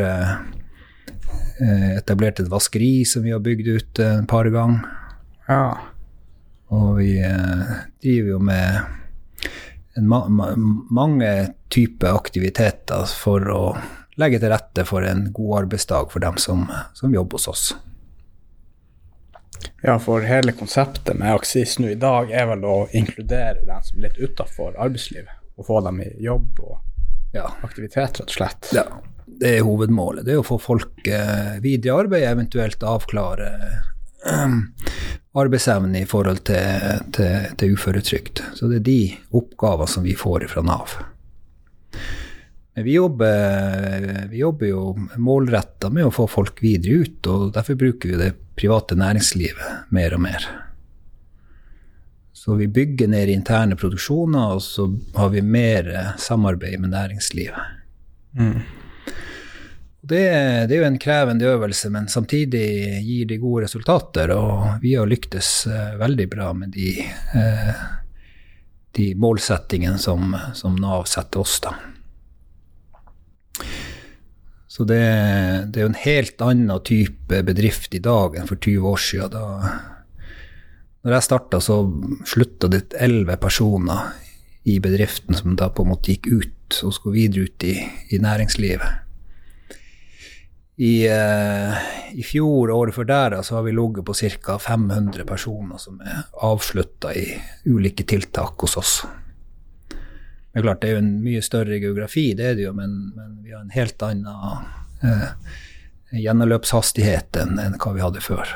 Eh, 1.55 1.91
etablert 1.95 2.39
et 2.41 2.51
vaskeri 2.51 3.05
som 3.07 3.23
vi 3.23 3.31
har 3.31 3.39
bygd 3.39 3.67
ut 3.67 3.99
et 3.99 3.99
eh, 4.03 4.23
par 4.27 4.47
ganger. 4.51 4.83
Ja. 5.47 5.77
Og 6.75 6.97
vi 6.99 7.13
eh, 7.23 7.75
driver 8.03 8.33
jo 8.33 8.39
med 8.43 9.04
ma 10.01 10.27
ma 10.27 10.51
mange 10.89 11.31
typer 11.71 12.15
aktiviteter 12.15 13.05
for 13.07 13.49
å 13.51 13.61
legge 14.19 14.39
til 14.39 14.51
rette 14.51 14.85
for 14.87 15.05
en 15.07 15.27
god 15.35 15.59
arbeidsdag 15.63 16.11
for 16.11 16.23
dem 16.23 16.37
som, 16.39 16.65
som 16.93 17.13
jobber 17.13 17.39
hos 17.39 17.47
oss. 17.51 17.65
Ja, 19.83 19.97
for 19.99 20.21
hele 20.21 20.51
konseptet 20.51 21.17
med 21.17 21.33
Aksis 21.33 21.77
nå 21.79 21.91
i 21.93 21.99
dag 21.99 22.31
er 22.31 22.47
vel 22.51 22.63
å 22.65 22.77
inkludere 22.95 23.65
dem 23.65 23.83
som 23.83 23.99
er 23.99 24.07
litt 24.07 24.21
utafor 24.21 24.77
arbeidslivet, 24.77 25.41
og 25.55 25.67
få 25.67 25.81
dem 25.85 26.01
i 26.05 26.09
jobb 26.23 26.61
og 26.63 26.77
ja. 27.35 27.49
aktivitet, 27.65 28.19
rett 28.19 28.23
og 28.23 28.37
slett. 28.37 28.71
Ja, 28.75 28.85
det 29.25 29.57
er 29.57 29.67
hovedmålet. 29.67 30.25
Det 30.25 30.35
er 30.35 30.41
å 30.41 30.47
få 30.47 30.57
folk 30.61 31.07
eh, 31.07 31.57
videre 31.63 31.91
i 31.91 32.05
arbeid, 32.05 32.27
eventuelt 32.29 32.83
avklare 32.87 33.51
eh, 34.25 34.57
arbeidsevne 35.35 36.01
i 36.01 36.07
forhold 36.07 36.43
til, 36.47 37.01
til, 37.15 37.49
til 37.59 37.75
uføretrygd. 37.75 38.43
Så 38.55 38.69
det 38.71 38.79
er 38.81 38.87
de 38.87 38.99
oppgaver 39.35 39.89
som 39.91 40.05
vi 40.05 40.15
får 40.17 40.47
fra 40.51 40.63
Nav. 40.65 40.95
Men 42.75 42.83
vi 42.83 42.95
jobber, 42.97 44.27
vi 44.31 44.41
jobber 44.41 44.67
jo 44.67 44.81
målretta 45.15 45.89
med 45.89 46.07
å 46.07 46.13
få 46.13 46.27
folk 46.27 46.59
videre 46.63 47.05
ut, 47.05 47.19
og 47.31 47.53
derfor 47.55 47.79
bruker 47.79 48.11
vi 48.11 48.19
det 48.19 48.31
private 48.59 48.97
næringslivet 48.99 49.91
mer 49.95 50.15
og 50.15 50.23
mer. 50.25 50.47
Så 52.35 52.55
vi 52.59 52.67
bygger 52.67 53.09
ned 53.09 53.31
interne 53.31 53.77
produksjoner, 53.79 54.57
og 54.57 54.61
så 54.61 54.89
har 55.15 55.31
vi 55.33 55.41
mer 55.41 55.87
samarbeid 56.21 56.83
med 56.83 56.91
næringslivet. 56.93 57.79
Mm. 58.37 58.59
Det, 60.05 60.21
det, 60.69 60.75
er 60.75 60.83
jo 60.83 60.85
en 60.85 60.99
krevende 61.01 61.47
øvelse, 61.49 61.89
men 61.89 62.05
samtidig 62.11 62.65
gir 63.01 63.25
det 63.25 63.39
gode 63.41 63.63
resultater. 63.65 64.29
Og 64.35 64.75
vi 64.83 64.93
har 64.93 65.09
lyktes 65.09 65.65
uh, 65.65 65.95
veldig 65.97 66.27
bra 66.29 66.51
med 66.53 66.75
de, 66.75 66.91
uh, 67.33 67.71
de 68.97 69.07
målsettingene 69.17 69.97
som, 70.01 70.35
som, 70.53 70.75
Nav 70.77 71.07
setter 71.09 71.41
oss, 71.41 71.57
da. 71.63 71.73
Så 74.69 74.83
det, 74.83 74.99
det, 75.71 75.79
er 75.79 75.85
jo 75.85 75.91
en 75.93 76.03
helt 76.03 76.41
annen 76.43 76.83
type 76.85 77.39
bedrift 77.47 77.95
i 77.95 78.03
dag 78.03 78.35
enn 78.35 78.49
for 78.49 78.59
20 78.59 78.89
år 78.91 79.01
siden. 79.01 79.33
Da 79.33 81.05
når 81.05 81.15
jeg 81.15 81.27
starta, 81.29 81.61
så 81.63 81.79
slutta 82.27 82.69
det 82.69 82.83
elleve 82.99 83.39
personer 83.41 84.11
i 84.69 84.77
bedriften 84.83 85.37
som 85.37 85.55
da 85.57 85.71
på 85.71 85.85
en 85.85 85.93
måte 85.93 86.13
gikk 86.13 86.29
ut 86.29 86.79
og 86.83 86.93
skulle 86.93 87.15
videre 87.23 87.47
ut 87.47 87.65
i, 87.65 87.75
i 88.11 88.21
næringslivet. 88.21 89.04
I, 90.75 91.07
uh, 91.07 91.75
I, 92.11 92.23
fjor 92.23 92.71
og 92.71 92.77
året 92.77 92.95
før 92.97 93.07
der 93.07 93.35
så 93.47 93.57
har 93.57 93.63
vi 93.63 93.71
ligget 93.71 94.05
på 94.05 94.13
ca. 94.13 94.57
500 94.59 95.23
personer 95.27 95.79
som 95.79 96.01
er 96.03 96.25
avslutta 96.43 97.13
i 97.15 97.29
ulike 97.65 98.03
tiltak 98.03 98.59
hos 98.59 98.75
oss. 98.77 98.95
Det 99.87 100.59
er 100.59 100.65
klart 100.67 100.81
det 100.81 100.89
er 100.89 100.97
jo 100.97 101.03
en 101.03 101.13
mye 101.23 101.43
større 101.43 101.79
geografi, 101.79 102.33
det 102.35 102.49
er 102.49 102.57
det 102.59 102.67
jo, 102.67 102.73
men, 102.75 102.91
men 103.15 103.37
vi 103.43 103.55
har 103.55 103.63
en 103.63 103.71
helt 103.75 104.03
annen 104.03 104.27
uh, 105.03 105.29
gjennomløpshastighet 106.11 107.39
enn, 107.39 107.59
enn 107.59 107.77
hva 107.79 107.93
vi 107.95 108.03
hadde 108.03 108.23
før. 108.23 108.51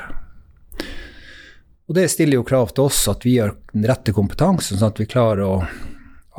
Og 1.88 1.96
det 1.96 2.06
stiller 2.12 2.38
jo 2.38 2.46
krav 2.46 2.70
til 2.76 2.86
oss 2.86 3.00
at 3.10 3.24
vi 3.26 3.38
har 3.40 3.56
den 3.72 3.88
rette 3.88 4.12
kompetansen, 4.16 4.78
sånn 4.78 4.92
at 4.92 5.00
vi 5.00 5.08
klarer 5.10 5.42
å 5.42 5.56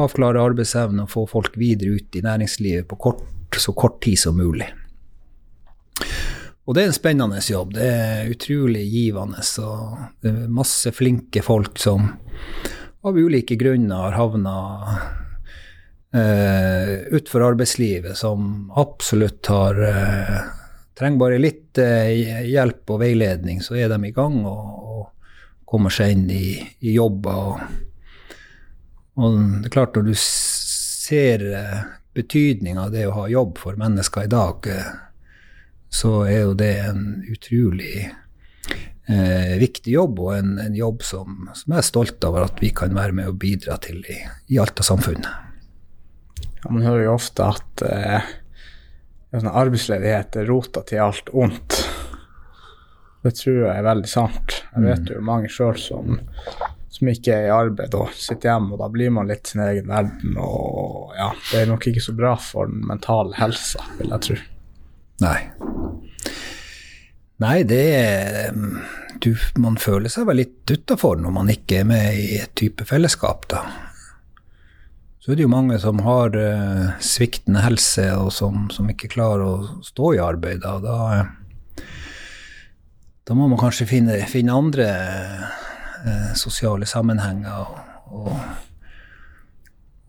avklare 0.02 0.42
arbeidsevne 0.42 1.04
og 1.04 1.12
få 1.12 1.26
folk 1.30 1.58
videre 1.60 1.98
ut 1.98 2.16
i 2.16 2.24
næringslivet 2.24 2.88
på 2.88 3.02
kort, 3.02 3.26
så 3.58 3.74
kort 3.76 4.00
tid 4.06 4.22
som 4.22 4.38
mulig. 4.38 4.70
Og 6.72 6.75
det 6.78 6.86
er 6.86 6.88
en 6.88 6.96
spennende 6.96 7.42
jobb. 7.44 7.74
Det 7.75 7.84
er 7.84 8.30
utrolig 8.32 8.86
givende. 8.88 9.42
Og 9.60 9.98
det 10.24 10.32
er 10.32 10.54
masse 10.56 10.94
flinke 10.96 11.44
folk 11.44 11.75
som 11.84 12.06
av 13.04 13.18
ulike 13.20 13.58
grunner 13.60 14.06
har 14.06 14.16
havna 14.16 14.54
uh, 16.16 16.94
utfor 17.12 17.44
arbeidslivet, 17.50 18.16
som 18.16 18.72
absolutt 18.80 19.51
har 19.51 19.84
uh, 19.84 20.40
Trenger 20.96 21.20
bare 21.20 21.42
litt 21.44 21.75
uh, 21.82 22.08
hjelp 22.48 22.96
og 22.96 23.04
veiledning, 23.04 23.60
så 23.60 23.75
er 23.75 23.92
de 23.92 24.00
i 24.08 24.16
gang 24.16 24.40
og, 24.46 24.66
og 24.96 25.06
kommer 25.68 25.92
seg 25.92 26.16
inn 26.16 26.28
i, 26.32 26.56
i 26.88 26.96
jobber. 26.96 27.36
Og, 27.51 27.62
og, 29.20 29.40
det 29.60 29.74
er 29.74 29.75
klart, 29.75 30.00
når 30.00 30.08
du 30.08 30.16
ser 30.24 31.48
uh, 31.51 31.80
betydninga 32.16 32.88
av 32.88 32.96
det 32.96 33.08
å 33.10 33.16
ha 33.20 33.32
jobb 33.34 33.60
for 33.60 33.75
mennesker 33.82 34.30
i 34.30 34.32
dag, 34.40 34.72
uh, 34.72 35.11
så 35.91 36.21
er 36.24 36.45
jo 36.45 36.53
det 36.57 36.71
en 36.86 37.05
utrolig 37.27 37.95
eh, 39.12 39.55
viktig 39.60 39.93
jobb, 39.93 40.19
og 40.24 40.36
en, 40.38 40.53
en 40.63 40.75
jobb 40.75 41.03
som, 41.03 41.50
som, 41.53 41.74
jeg 41.74 41.81
er 41.81 41.88
stolt 41.88 42.27
over 42.27 42.48
at 42.48 42.62
vi 42.63 42.71
kan 42.75 42.95
være 42.95 43.15
med 43.17 43.31
og 43.33 43.39
bidra 43.41 43.75
til 43.83 44.00
i, 44.07 44.21
i 44.53 44.60
Alta-samfunnet. 44.62 45.50
Ja, 46.62 46.69
man 46.69 46.86
hører 46.86 47.10
jo 47.10 47.17
ofte 47.17 47.50
at 47.57 47.83
eh, 47.88 48.31
sånn 49.33 49.51
arbeidsledighet 49.51 50.39
er 50.41 50.50
rota 50.50 50.83
til 50.88 51.03
alt 51.03 51.31
ondt. 51.33 51.81
Det 53.21 53.36
tror 53.38 53.57
jeg 53.57 53.74
er 53.75 53.86
veldig 53.86 54.10
sant. 54.10 54.62
Jeg 54.71 54.86
vet 54.86 55.03
mm. 55.05 55.12
jo 55.13 55.25
mange 55.25 55.51
sjøl 55.51 55.77
som, 55.77 56.21
som, 56.89 57.12
ikke 57.12 57.36
er 57.36 57.50
i 57.50 57.53
arbeid 57.53 57.98
og 57.98 58.15
sitter 58.17 58.53
hjemme, 58.53 58.74
og 58.74 58.81
da 58.81 58.89
blir 58.93 59.13
man 59.13 59.29
litt 59.29 59.51
sin 59.51 59.62
egen 59.65 59.91
verden. 59.91 60.39
Og 60.39 61.13
ja, 61.19 61.29
det 61.51 61.62
er 61.62 61.69
nok 61.69 61.91
ikke 61.91 62.03
så 62.07 62.15
bra 62.17 62.33
for 62.41 62.71
den 62.71 62.86
mentale 62.89 63.36
helsa, 63.38 63.83
vil 64.00 64.15
jeg 64.15 64.27
tro. 64.29 64.41
Nei. 65.21 65.39
Nei, 67.41 67.63
det 67.65 68.51
du, 69.21 69.31
Man 69.62 69.77
føler 69.81 70.12
seg 70.13 70.27
vel 70.29 70.43
litt 70.43 70.69
utafor 70.69 71.17
når 71.21 71.33
man 71.33 71.50
ikke 71.50 71.81
er 71.81 71.88
med 71.89 72.19
i 72.19 72.36
et 72.41 72.53
type 72.57 72.86
fellesskap, 72.89 73.48
da. 73.51 73.63
Så 75.21 75.31
er 75.31 75.38
det 75.38 75.45
jo 75.45 75.53
mange 75.53 75.77
som 75.77 76.00
har 76.01 76.33
uh, 76.33 76.93
sviktende 76.98 77.62
helse, 77.62 78.07
og 78.17 78.31
som, 78.33 78.65
som, 78.74 78.88
ikke 78.89 79.12
klarer 79.12 79.43
å 79.45 79.81
stå 79.86 80.15
i 80.15 80.21
arbeid. 80.21 80.63
Da, 80.63 80.79
da, 80.81 81.83
da 83.29 83.38
må 83.38 83.45
man 83.51 83.62
kanskje 83.62 83.86
finne, 83.89 84.17
finne 84.29 84.57
andre 84.57 84.88
uh, 86.01 86.31
sosiale 86.38 86.89
sammenhenger 86.89 87.53
og, 87.53 88.17
og, 88.17 88.33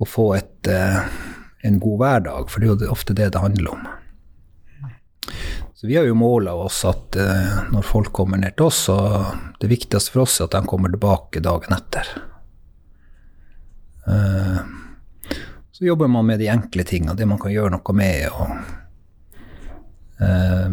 og 0.01 0.09
få 0.09 0.31
et, 0.39 0.73
uh, 0.73 1.05
en 1.61 1.77
god 1.85 2.01
hverdag, 2.07 2.49
for 2.49 2.65
det 2.65 2.73
er 2.73 2.87
jo 2.89 2.97
ofte 2.97 3.17
det 3.21 3.35
det 3.37 3.45
handler 3.45 3.77
om. 3.77 3.85
Så 5.83 5.87
vi 5.87 5.97
har 5.97 6.05
jo 6.05 6.15
måla 6.15 6.53
oss 6.55 6.85
at 6.87 7.17
uh, 7.19 7.57
når 7.75 7.83
folk 7.83 8.13
kommer 8.15 8.39
ned 8.39 8.55
til 8.55 8.69
oss, 8.69 8.85
så 8.87 8.95
det 9.59 9.67
viktigste 9.67 10.13
for 10.15 10.23
oss 10.23 10.37
er 10.39 10.47
at 10.47 10.55
de 10.55 10.69
kommer 10.71 10.93
tilbake 10.93 11.43
dagen 11.43 11.75
etter. 11.75 12.07
Uh, 14.07 14.61
så 15.75 15.89
jobber 15.89 16.07
man 16.07 16.29
med 16.29 16.39
de 16.39 16.47
enkle 16.55 16.87
tingene, 16.87 17.17
det 17.19 17.27
man 17.27 17.41
kan 17.43 17.51
gjøre 17.51 17.73
noe 17.75 17.97
med. 17.99 18.29
Og, 18.31 18.47
uh, 20.23 20.71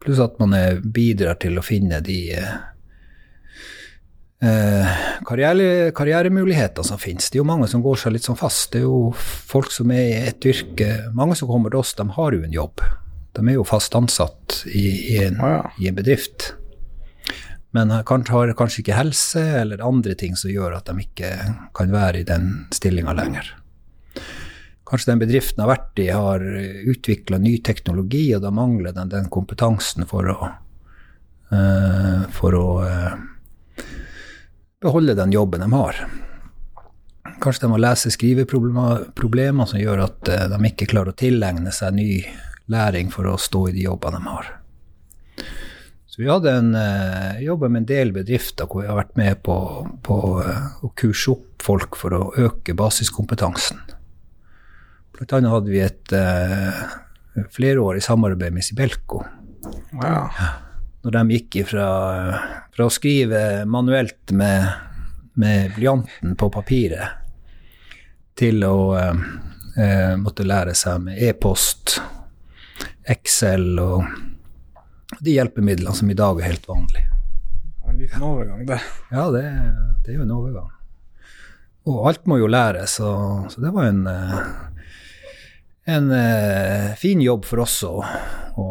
pluss 0.00 0.24
at 0.24 0.40
man 0.40 0.56
bidrar 0.80 1.36
til 1.44 1.60
å 1.60 1.66
finne 1.68 2.00
de 2.00 2.22
karriere, 5.28 5.92
karrieremuligheter 5.92 6.88
som 6.88 6.96
finnes. 6.98 7.28
Det 7.28 7.36
er 7.36 7.44
jo 7.44 7.50
mange 7.52 7.68
som 7.68 7.84
går 7.84 8.00
seg 8.00 8.16
litt 8.16 8.24
sånn 8.32 8.40
fast. 8.40 8.72
Det 8.72 8.80
er 8.80 8.88
jo 8.88 9.12
folk 9.52 9.68
som 9.76 9.92
er 9.92 10.08
i 10.08 10.18
et 10.32 10.48
yrke 10.48 11.12
Mange 11.12 11.36
som 11.36 11.52
kommer 11.52 11.68
til 11.68 11.84
oss, 11.84 11.92
de 12.00 12.08
har 12.16 12.32
jo 12.32 12.48
en 12.48 12.60
jobb. 12.62 12.80
De 13.32 13.44
er 13.48 13.56
jo 13.56 13.64
fast 13.64 13.94
ansatt 13.96 14.62
i, 14.68 15.14
i, 15.14 15.16
en, 15.24 15.40
ah, 15.40 15.54
ja. 15.56 15.70
i 15.80 15.88
en, 15.88 15.96
bedrift. 15.96 16.52
Men 17.72 17.90
har 17.90 18.52
kanskje 18.58 18.82
ikke 18.82 18.98
helse 18.98 19.40
eller 19.62 19.84
andre 19.84 20.14
ting 20.18 20.36
som 20.36 20.52
gjør 20.52 20.76
at 20.76 20.90
de 20.90 21.06
ikke 21.06 21.30
kan 21.74 21.92
være 21.94 22.20
i 22.20 22.26
den 22.28 22.66
stillinga 22.74 23.14
lenger. 23.16 23.48
Kanskje 24.88 25.14
den 25.14 25.22
bedriften 25.22 25.62
har 25.64 25.70
vært 25.70 26.02
i, 26.04 26.10
har 26.12 26.42
utvikla 26.92 27.38
ny 27.40 27.54
teknologi, 27.64 28.26
og 28.36 28.42
da 28.44 28.50
mangler 28.52 28.92
den 28.92 29.08
den 29.08 29.30
kompetansen 29.32 30.04
for 30.10 30.28
å, 30.28 30.50
uh, 31.48 32.28
for 32.36 32.58
å 32.58 32.66
uh, 32.84 33.14
beholde 34.84 35.16
den 35.16 35.32
jobben 35.32 35.64
de 35.64 35.70
har. 35.72 36.04
Kanskje 37.40 37.64
de 37.64 37.72
har 37.72 37.84
lese-skriveproblemer 37.86 39.70
som 39.70 39.80
gjør 39.80 40.04
at 40.10 40.28
uh, 40.28 40.44
de 40.52 40.60
ikke 40.68 40.90
klarer 40.92 41.14
å 41.14 41.20
tilegne 41.24 41.72
seg 41.72 41.96
ny 41.96 42.10
læring 42.70 43.10
for 43.12 43.26
å 43.30 43.38
stå 43.40 43.68
i 43.70 43.76
de 43.76 43.86
jobbene 43.86 44.20
de 44.20 44.30
har. 44.30 44.50
Så 46.12 46.20
vi 46.20 46.28
hadde 46.28 46.52
en 46.52 46.74
uh, 46.76 47.40
jobba 47.40 47.70
med 47.72 47.82
en 47.82 47.88
del 47.88 48.10
bedrifter 48.12 48.68
hvor 48.68 48.82
vi 48.82 48.90
har 48.90 48.98
vært 48.98 49.14
med 49.16 49.38
på, 49.46 49.56
på 50.04 50.16
uh, 50.44 50.66
å 50.84 50.90
kurse 50.98 51.32
opp 51.32 51.64
folk 51.64 51.96
for 51.96 52.12
å 52.12 52.26
øke 52.36 52.74
basiskompetansen. 52.76 53.80
Blant 55.16 55.32
annet 55.38 55.54
hadde 55.54 55.72
vi 55.72 55.80
et 55.80 56.12
uh, 56.12 56.82
flerårig 57.56 58.04
samarbeid 58.04 58.52
med 58.52 58.66
Sibelco. 58.66 59.22
Wow. 59.96 60.28
Når 61.02 61.16
de 61.16 61.38
gikk 61.38 61.62
ifra 61.62 61.88
fra 62.72 62.86
å 62.88 62.92
skrive 62.92 63.64
manuelt 63.68 64.32
med, 64.36 64.68
med 65.40 65.72
blyanten 65.76 66.36
på 66.36 66.48
papiret 66.52 67.20
til 68.38 68.64
å 68.68 68.76
uh, 68.96 70.14
måtte 70.20 70.44
lære 70.44 70.76
seg 70.76 71.08
med 71.08 71.24
e-post 71.24 72.02
Excel 73.08 73.78
og 73.82 74.04
de 75.20 75.34
hjelpemidlene 75.36 75.94
som 75.96 76.10
i 76.10 76.16
dag 76.16 76.40
er 76.40 76.52
helt 76.52 76.68
vanlige. 76.68 77.08
En 77.88 77.98
liten 77.98 78.22
overgang, 78.22 78.66
det. 78.66 78.78
Ja, 79.10 79.26
det, 79.30 79.42
det, 80.04 80.12
er 80.12 80.20
jo 80.20 80.26
en 80.26 80.34
overgang. 80.34 80.70
Og 81.90 82.06
alt 82.08 82.26
må 82.30 82.38
jo 82.38 82.48
læres, 82.50 82.96
så, 83.00 83.10
så 83.50 83.60
det 83.60 83.72
var 83.74 83.88
en, 83.90 84.06
eh, 84.06 84.38
en 85.92 86.08
uh, 86.14 86.92
fin 86.96 87.20
jobb 87.20 87.44
for 87.44 87.64
oss 87.64 87.80
å, 87.84 87.96
å, 88.56 88.66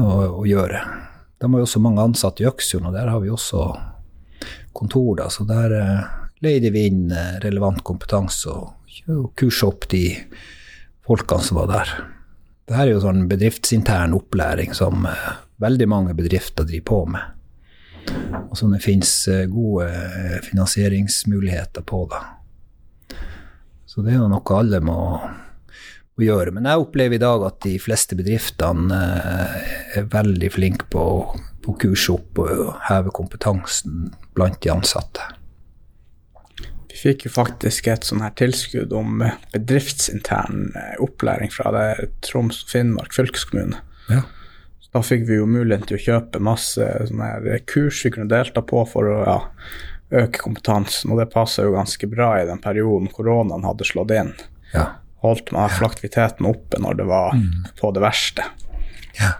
å, 0.00 0.06
å 0.40 0.46
gjøre. 0.48 0.80
De 1.38 1.50
har 1.52 1.62
jo 1.62 1.68
også 1.68 1.82
mange 1.84 2.02
ansatte 2.02 2.42
i 2.42 2.48
Øksfjord, 2.48 2.88
og 2.88 2.96
der 2.96 3.12
har 3.12 3.20
vi 3.22 3.30
også 3.30 3.66
kontor, 4.72 5.20
da, 5.20 5.28
så 5.30 5.46
der 5.46 5.76
uh, 5.76 6.08
leide 6.42 6.72
vi 6.74 6.88
inn 6.88 7.12
relevant 7.44 7.84
kompetanse 7.86 8.50
og 8.50 9.30
kursa 9.38 9.68
opp 9.68 9.86
de 9.92 10.08
folkene 11.06 11.46
som 11.46 11.60
var 11.60 11.70
der. 11.70 11.94
Det 12.68 12.76
her 12.78 12.86
er 12.86 12.94
jo 12.94 13.02
sånn 13.02 13.26
bedriftsintern 13.30 14.14
opplæring 14.16 14.74
som 14.76 15.06
uh, 15.08 15.30
veldig 15.62 15.88
mange 15.90 16.14
bedrifter 16.18 16.66
driver 16.68 16.86
på 16.88 17.00
med. 17.16 17.38
Og 18.48 18.56
som 18.58 18.72
det 18.74 18.82
finnes 18.84 19.10
uh, 19.30 19.44
gode 19.50 19.88
uh, 19.90 20.38
finansieringsmuligheter 20.46 21.86
på, 21.86 22.04
da. 22.12 22.22
Så 23.86 24.04
det 24.04 24.14
er 24.14 24.22
jo 24.22 24.30
noe 24.30 24.56
alle 24.56 24.80
må, 24.80 24.98
må, 25.20 26.22
gjøre. 26.22 26.54
Men 26.54 26.70
jeg 26.70 26.86
opplever 26.86 27.18
i 27.18 27.22
dag 27.22 27.44
at 27.50 27.58
de 27.66 27.74
fleste 27.82 28.16
bedriftene 28.16 29.02
er 29.98 30.08
veldig 30.14 30.48
flinke 30.54 30.88
på 30.92 31.02
å 31.02 31.76
kurs 31.78 32.08
opp 32.10 32.40
og 32.42 32.72
heve 32.88 33.12
kompetansen 33.14 34.08
blant 34.34 34.62
de 34.64 34.72
ansatte. 34.72 35.28
Fikk 37.02 37.26
jo 37.26 37.32
faktisk 37.34 37.88
et 37.90 38.06
sånn 38.06 38.22
her 38.22 38.34
tilskudd 38.38 38.92
om 38.94 39.24
eh, 39.26 39.38
bedriftsintern 39.54 40.68
eh, 40.78 40.94
opplæring 41.02 41.50
fra 41.50 41.72
det 41.74 42.12
Troms 42.22 42.62
og 42.62 42.70
Finnmark 42.70 43.16
fylkeskommune. 43.16 43.80
Ja. 44.10 44.22
da 44.92 45.00
fikk 45.00 45.22
vi 45.28 45.38
jo 45.38 45.46
muligheten 45.48 45.86
til 45.88 45.96
å 45.96 46.02
kjøpe 46.02 46.42
masse 46.42 46.84
sånne 47.08 47.28
her 47.30 47.62
kurs 47.70 48.02
vi 48.04 48.10
kunne 48.12 48.28
delta 48.28 48.60
på 48.66 48.82
for 48.90 49.08
å 49.08 49.18
ja, 49.24 49.36
øke 50.12 50.42
kompetansen, 50.42 51.12
og 51.12 51.22
det 51.22 51.30
passa 51.32 51.64
jo 51.64 51.74
ganske 51.74 52.06
bra 52.10 52.34
i 52.40 52.48
den 52.48 52.60
perioden 52.62 53.08
koronaen 53.14 53.64
hadde 53.64 53.88
slått 53.88 54.12
inn. 54.14 54.34
Ja. 54.74 54.88
Holdt 55.24 55.52
man 55.54 55.70
aktiviteten 55.70 56.46
oppe 56.50 56.80
når 56.82 56.98
det 57.00 57.06
var 57.08 57.38
mm. 57.38 57.70
på 57.78 57.92
det 57.94 58.02
verste. 58.04 58.44
Ja. 59.18 59.38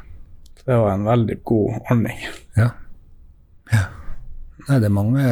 Så 0.59 0.71
det 0.71 0.79
var 0.79 0.95
en 0.95 1.05
veldig 1.05 1.43
god 1.45 1.83
ordning. 1.91 2.25
Ja. 2.57 2.71
ja. 3.73 3.85
Nei, 4.69 4.79
det 4.79 4.89
er 4.89 4.95
mange 4.95 5.27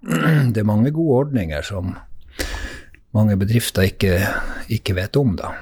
det 0.52 0.62
er 0.62 0.68
mange 0.68 0.92
gode 0.94 1.26
ordninger 1.26 1.62
som 1.66 1.92
mange 3.16 3.36
bedrifter 3.36 3.88
ikke, 3.90 4.14
ikke 4.70 4.94
vet 4.96 5.18
om, 5.18 5.34
da. 5.38 5.52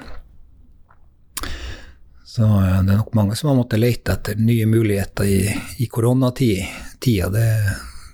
Så 2.28 2.46
det 2.46 2.92
er 2.92 3.00
nok 3.00 3.14
mange 3.18 3.36
som 3.38 3.50
har 3.50 3.56
måttet 3.58 3.80
lete 3.80 4.14
etter 4.14 4.38
nye 4.38 4.66
muligheter 4.68 5.26
i, 5.26 5.40
i 5.82 5.88
koronatida, 5.90 7.30
det, 7.32 7.46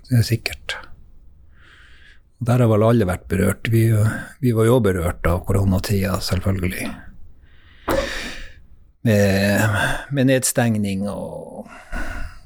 det, 0.08 0.20
er 0.20 0.24
sikkert. 0.24 0.76
Der 2.44 2.62
har 2.62 2.70
vel 2.70 2.86
alle 2.86 3.08
vært 3.08 3.26
berørt. 3.28 3.68
Vi, 3.72 3.88
vi 4.40 4.54
var 4.56 4.70
jo 4.70 4.78
berørt 4.84 5.26
av 5.28 5.42
koronatida, 5.44 6.14
selvfølgelig. 6.24 6.88
Med, 9.04 9.76
med 10.16 10.30
nedstengning 10.30 11.04
og, 11.10 11.68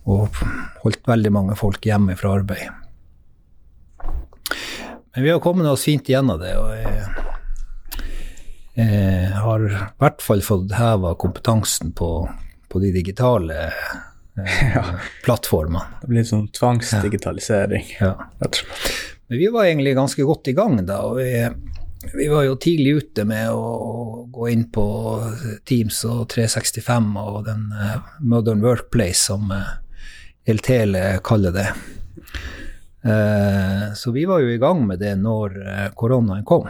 og 0.09 0.43
holdt 0.83 1.07
veldig 1.07 1.35
mange 1.37 1.59
folk 1.61 1.85
hjemme 1.87 2.17
fra 2.19 2.35
arbeid. 2.41 2.88
Men 5.15 5.25
vi 5.25 5.31
har 5.31 5.41
kommet 5.41 5.67
oss 5.67 5.85
fint 5.85 6.09
gjennom 6.09 6.41
det. 6.41 6.55
og 6.59 6.75
jeg, 6.77 7.07
jeg 8.75 9.33
har 9.43 9.65
i 9.67 9.79
hvert 9.99 10.23
fall 10.23 10.45
fått 10.45 10.75
heva 10.79 11.15
kompetansen 11.19 11.95
på, 11.97 12.11
på, 12.69 12.83
de 12.83 12.93
digitale 12.95 13.57
eh, 13.69 14.69
ja. 14.77 14.85
plattformene. 15.25 16.01
Det 16.03 16.11
blir 16.11 16.23
litt 16.23 16.33
sånn 16.33 16.49
tvangsdigitalisering. 16.55 17.89
Ja. 18.01 18.13
ja. 18.39 18.53
Men 19.29 19.43
vi 19.43 19.51
var 19.53 19.67
egentlig 19.67 19.97
ganske 19.99 20.29
godt 20.29 20.53
i 20.53 20.57
gang 20.57 20.79
da. 20.87 21.03
og 21.09 21.19
vi, 21.19 21.33
vi 22.15 22.29
var 22.31 22.47
jo 22.47 22.57
tidlig 22.61 22.95
ute 23.03 23.27
med 23.29 23.51
å 23.53 24.25
gå 24.33 24.49
inn 24.53 24.69
på 24.73 24.87
Teams 25.69 26.05
og 26.09 26.29
365 26.33 27.11
og 27.25 27.43
den 27.49 27.69
uh, 27.75 27.99
Modern 28.21 28.63
Workplace, 28.65 29.27
som 29.29 29.53
Eltele 30.49 31.19
kaller 31.25 31.53
det. 31.53 31.67
Eh, 33.03 33.95
så 33.95 34.11
vi 34.11 34.25
var 34.25 34.41
jo 34.41 34.51
i 34.51 34.59
gang 34.59 34.87
med 34.87 34.99
det 34.99 35.15
når 35.17 35.69
eh, 35.69 35.91
koronaen 35.95 36.45
kom. 36.45 36.67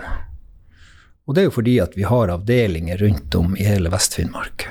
Og 1.25 1.35
det 1.35 1.43
er 1.43 1.49
jo 1.49 1.57
fordi 1.57 1.79
at 1.81 1.97
vi 1.97 2.05
har 2.09 2.33
avdelinger 2.33 3.01
rundt 3.01 3.35
om 3.35 3.57
i 3.57 3.65
hele 3.65 3.91
Vest-Finnmark. 3.93 4.69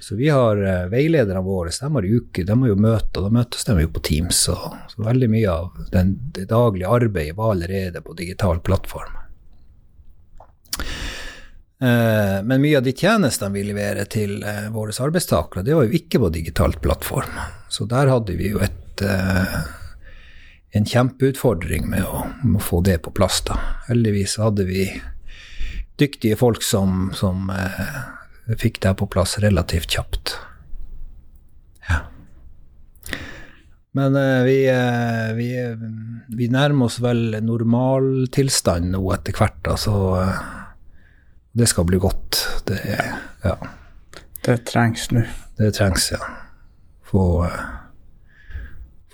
Så 0.00 0.16
vi 0.16 0.30
har 0.32 0.56
uh, 0.56 0.86
veilederne 0.88 1.42
våre, 1.44 1.70
de 1.80 1.88
har 1.94 2.06
uke, 2.08 2.44
de 2.48 2.54
har 2.60 2.68
jo 2.70 2.76
møter, 2.80 3.20
da 3.20 3.28
møtes 3.28 3.66
de 3.68 3.74
jo 3.82 3.90
på 3.92 4.00
Teams. 4.00 4.38
Så, 4.48 4.56
så 4.88 5.04
veldig 5.04 5.28
mye 5.30 5.50
av 5.52 5.82
den, 5.92 6.14
det 6.32 6.46
daglige 6.48 6.88
arbeidet 6.88 7.36
var 7.36 7.52
allerede 7.52 8.00
på 8.00 8.16
digital 8.16 8.62
plattform. 8.64 9.18
Men 11.82 12.62
mye 12.62 12.78
av 12.78 12.84
de 12.86 12.92
tjenestene 12.94 13.52
vi 13.56 13.64
leverer 13.66 14.06
til 14.06 14.36
våre 14.70 14.94
arbeidstakere, 15.02 15.64
det 15.66 15.74
var 15.74 15.88
jo 15.88 15.96
ikke 15.98 16.20
på 16.22 16.28
digitalt 16.30 16.78
plattform. 16.80 17.40
Så 17.68 17.88
der 17.90 18.06
hadde 18.12 18.36
vi 18.38 18.52
jo 18.52 18.62
et, 18.62 19.02
en 20.72 20.86
kjempeutfordring 20.88 21.88
med 21.90 22.04
å, 22.06 22.24
med 22.42 22.60
å, 22.60 22.64
få 22.64 22.80
det 22.86 22.98
på 23.04 23.12
plass. 23.14 23.42
da. 23.48 23.58
Heldigvis 23.88 24.38
hadde 24.40 24.64
vi 24.68 24.86
dyktige 26.00 26.38
folk 26.40 26.64
som, 26.64 27.10
som 27.14 27.50
fikk 28.58 28.80
det 28.82 28.94
på 28.98 29.06
plass 29.12 29.38
relativt 29.42 29.92
kjapt. 29.92 30.36
Ja. 31.88 32.00
Men 33.92 34.16
eh, 34.16 34.42
vi, 34.42 34.56
eh, 34.72 35.34
vi, 35.36 35.48
vi, 36.36 36.48
nærmer 36.48 36.88
oss 36.88 36.98
vel 37.04 37.36
normaltilstand 37.44 38.94
nå 38.94 39.02
etter 39.12 39.36
hvert, 39.36 39.72
så 39.78 39.96
det 41.52 41.68
skal 41.68 41.86
bli 41.88 42.00
godt. 42.00 42.40
Det, 42.68 42.80
ja. 43.44 43.56
det 44.46 44.56
trengs 44.70 45.10
nå. 45.12 45.26
Det 45.60 45.74
trengs, 45.76 46.08
ja. 46.14 46.22
Få, 47.04 47.44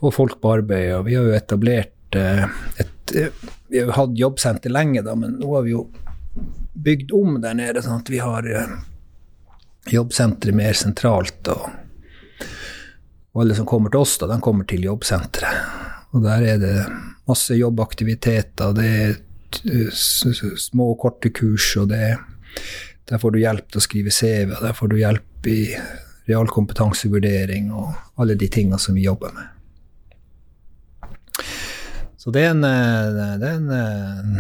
få, 0.01 0.11
folk 0.15 0.41
på 0.41 0.53
arbeid. 0.59 0.93
Og 0.97 1.07
vi 1.09 1.17
har 1.19 1.27
jo 1.29 1.37
etablert 1.37 2.19
et 2.19 2.95
Vi 3.69 3.79
har 3.81 3.87
jo 3.87 3.97
hatt 3.97 4.19
jobbsenter 4.21 4.73
lenge, 4.73 5.03
da, 5.05 5.15
men 5.17 5.39
nå 5.41 5.49
har 5.55 5.65
vi 5.65 5.73
jo 5.73 5.87
bygd 6.79 7.13
om 7.17 7.39
der 7.41 7.57
nede, 7.57 7.83
sånn 7.85 8.03
at 8.03 8.11
vi 8.13 8.21
har 8.21 8.47
jobbsenteret 9.93 10.57
mer 10.57 10.77
sentralt. 10.77 11.49
Og, 11.53 11.69
og, 13.33 13.41
alle 13.43 13.57
som 13.57 13.69
kommer 13.69 13.93
til 13.93 14.05
oss, 14.05 14.19
da, 14.21 14.29
de 14.31 14.39
kommer 14.45 14.69
til 14.69 14.85
jobbsenteret. 14.89 16.13
Og 16.13 16.25
der 16.25 16.45
er 16.55 16.61
det 16.63 16.77
masse 17.29 17.57
jobbaktiviteter, 17.57 18.77
det 18.77 18.91
er 19.01 19.17
små, 19.93 20.95
korte 21.01 21.33
kurs, 21.33 21.71
og 21.81 21.91
det, 21.93 22.17
der 23.09 23.21
får 23.21 23.35
du 23.35 23.41
hjelp 23.43 23.69
til 23.69 23.81
å 23.81 23.85
skrive 23.85 24.13
CV, 24.13 24.55
der 24.61 24.77
får 24.77 24.93
du 24.93 24.99
hjelp 25.01 25.49
i 25.49 25.61
realkompetansevurdering 26.29 27.71
og 27.73 28.21
alle 28.21 28.37
de 28.37 28.49
tingene 28.53 28.81
som 28.81 28.97
vi 28.97 29.07
jobber 29.07 29.33
med. 29.37 29.58
Så 32.19 32.35
det 32.35 32.43
er 32.45 32.51
en, 32.51 32.67
det 32.67 33.47
er 33.47 33.55
en 33.55 34.39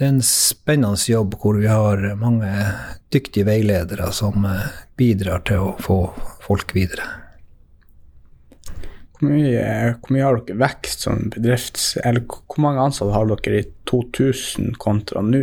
det 0.00 0.06
er 0.06 0.14
en 0.14 0.22
spennende 0.24 0.96
jobb 1.12 1.34
hvor 1.42 1.58
vi 1.60 1.66
har 1.68 2.00
mange 2.16 2.48
dyktige 3.12 3.44
veiledere 3.44 4.06
som 4.16 4.46
eh, 4.48 4.70
bidrar 4.96 5.42
til 5.44 5.60
å 5.60 5.74
få 5.76 5.96
folk 6.40 6.72
videre. 6.72 7.04
Hvor 9.18 9.28
mye, 9.28 9.66
hvor 10.00 10.14
mye 10.16 10.24
har 10.24 10.38
dere 10.40 10.56
vekst 10.62 11.04
som 11.04 11.26
bedrifts... 11.34 11.90
Eller 12.00 12.24
hvor 12.24 12.62
mange 12.64 12.86
ansatte 12.86 13.12
har 13.12 13.28
dere 13.28 13.60
i 13.60 13.66
2000 13.92 14.78
kontra 14.80 15.20
nå? 15.20 15.42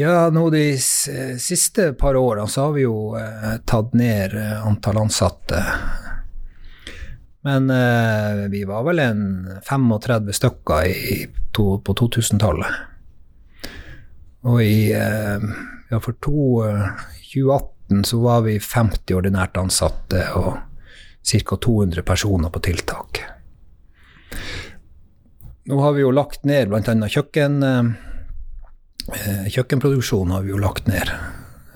Ja, 0.00 0.30
nå 0.32 0.46
de 0.56 0.64
siste 0.80 1.90
par 2.00 2.16
årene 2.16 2.48
så 2.48 2.70
har 2.70 2.78
vi 2.78 2.86
jo 2.86 3.12
eh, 3.20 3.58
tatt 3.68 3.92
ned 3.92 4.38
eh, 4.40 4.56
antall 4.64 5.02
ansatte 5.04 5.60
men 7.44 7.70
eh, 7.70 8.44
vi 8.52 8.64
var 8.64 8.86
vel 8.86 9.02
en 9.04 9.22
35 9.66 10.32
stykker 10.32 10.86
i, 10.88 11.16
to, 11.52 11.78
på 11.84 11.94
2000-tallet. 12.00 12.78
Og 14.48 14.62
i 14.64 14.92
eh, 14.96 15.44
ja, 15.90 16.00
for 16.00 16.16
to, 16.24 16.64
2018 17.32 18.04
så 18.08 18.20
var 18.24 18.46
vi 18.46 18.56
50 18.60 19.16
ordinært 19.18 19.60
ansatte 19.60 20.24
og 20.40 20.56
ca. 21.24 21.56
200 21.56 22.02
personer 22.02 22.52
på 22.52 22.64
tiltak. 22.64 23.20
Nå 25.64 25.80
har 25.80 25.94
vi 25.96 26.04
jo 26.04 26.12
lagt 26.12 26.44
ned 26.48 26.68
bl.a. 26.68 27.08
kjøkken. 27.08 27.60
Eh, 27.64 29.46
kjøkkenproduksjon 29.52 30.32
har 30.32 30.44
vi 30.44 30.52
jo 30.52 30.60
lagt 30.60 30.88
ned. 30.88 31.12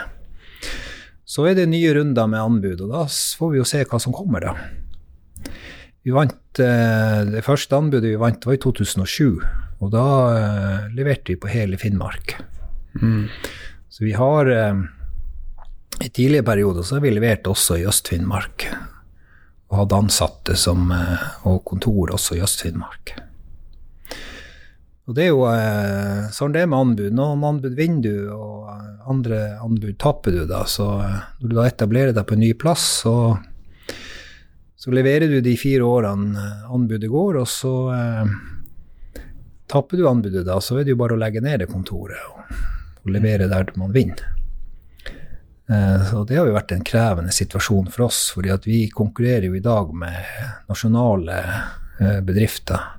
Så 1.28 1.48
er 1.50 1.58
det 1.58 1.72
nye 1.72 1.94
runder 1.98 2.28
med 2.30 2.42
anbud, 2.42 2.82
og 2.86 2.90
da 2.94 3.08
får 3.10 3.52
vi 3.52 3.58
jo 3.60 3.66
se 3.68 3.84
hva 3.84 4.00
som 4.00 4.14
kommer, 4.16 4.46
da. 4.46 4.54
Vi 6.08 6.14
vant, 6.16 6.38
Det 6.58 7.44
første 7.44 7.76
anbudet 7.76 8.14
vi 8.14 8.22
vant, 8.22 8.46
var 8.46 8.54
i 8.56 8.62
2007. 8.64 9.42
Og 9.84 9.92
da 9.94 10.06
uh, 10.34 10.86
leverte 10.96 11.34
vi 11.34 11.42
på 11.42 11.52
hele 11.52 11.78
Finnmark. 11.78 12.38
Mm. 13.02 13.28
Så 13.90 14.06
vi 14.06 14.14
har 14.18 14.50
uh, 14.50 14.86
I 16.00 16.10
tidligere 16.10 16.46
perioder 16.46 16.86
så 16.86 17.00
vi 17.02 17.12
levert 17.12 17.48
også 17.50 17.80
i 17.80 17.86
Øst-Finnmark. 17.90 18.68
Og 19.68 19.80
hadde 19.82 19.98
ansatte 19.98 20.56
som, 20.56 20.92
uh, 20.94 21.48
og 21.50 21.64
kontor 21.66 22.14
også 22.14 22.38
i 22.38 22.44
Øst-Finnmark. 22.46 23.16
Og 25.08 25.16
det 25.16 25.24
er 25.24 25.30
jo 25.32 25.46
sånn 26.36 26.52
det 26.52 26.66
er 26.66 26.68
med 26.68 26.84
anbud. 26.84 27.14
Noen 27.16 27.44
anbud 27.48 27.78
vinner 27.78 28.04
du, 28.04 28.32
og 28.36 28.68
andre 29.08 29.38
anbud 29.64 29.96
taper 30.04 30.36
du, 30.36 30.42
da. 30.50 30.66
Så 30.68 30.84
når 30.84 31.46
du 31.46 31.56
da 31.56 31.68
etablerer 31.70 32.12
deg 32.16 32.28
på 32.28 32.36
en 32.36 32.44
ny 32.44 32.50
plass, 32.60 32.84
så, 33.06 33.14
så 34.76 34.92
leverer 34.92 35.32
du 35.32 35.40
de 35.42 35.56
fire 35.60 35.88
årene 35.88 36.44
anbudet 36.76 37.08
går, 37.14 37.40
og 37.40 37.48
så 37.48 37.74
Taper 39.68 40.00
du 40.00 40.06
anbudet 40.08 40.46
da, 40.48 40.62
så 40.64 40.78
er 40.80 40.86
det 40.88 40.94
jo 40.94 41.00
bare 41.02 41.18
å 41.18 41.20
legge 41.20 41.42
ned 41.44 41.60
det 41.60 41.66
kontoret 41.68 42.22
og, 42.32 42.60
og 43.04 43.10
levere 43.12 43.50
der 43.52 43.74
man 43.76 43.92
vinner. 43.92 44.30
Eh, 45.70 46.04
så 46.10 46.24
det 46.24 46.38
har 46.40 46.48
jo 46.48 46.56
vært 46.56 46.74
en 46.76 46.86
krevende 46.88 47.34
situasjon 47.36 47.90
for 47.94 48.08
oss, 48.08 48.28
fordi 48.36 48.54
at 48.54 48.68
vi 48.68 48.86
konkurrerer 48.94 49.50
jo 49.50 49.58
i 49.58 49.64
dag 49.64 49.94
med 49.96 50.18
nasjonale 50.70 51.38
eh, 51.44 52.20
bedrifter 52.26 52.94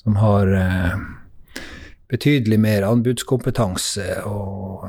som 0.00 0.16
har 0.18 0.50
eh, 0.56 0.96
betydelig 2.10 2.58
mer 2.58 2.88
anbudskompetanse 2.88 4.22
og 4.26 4.88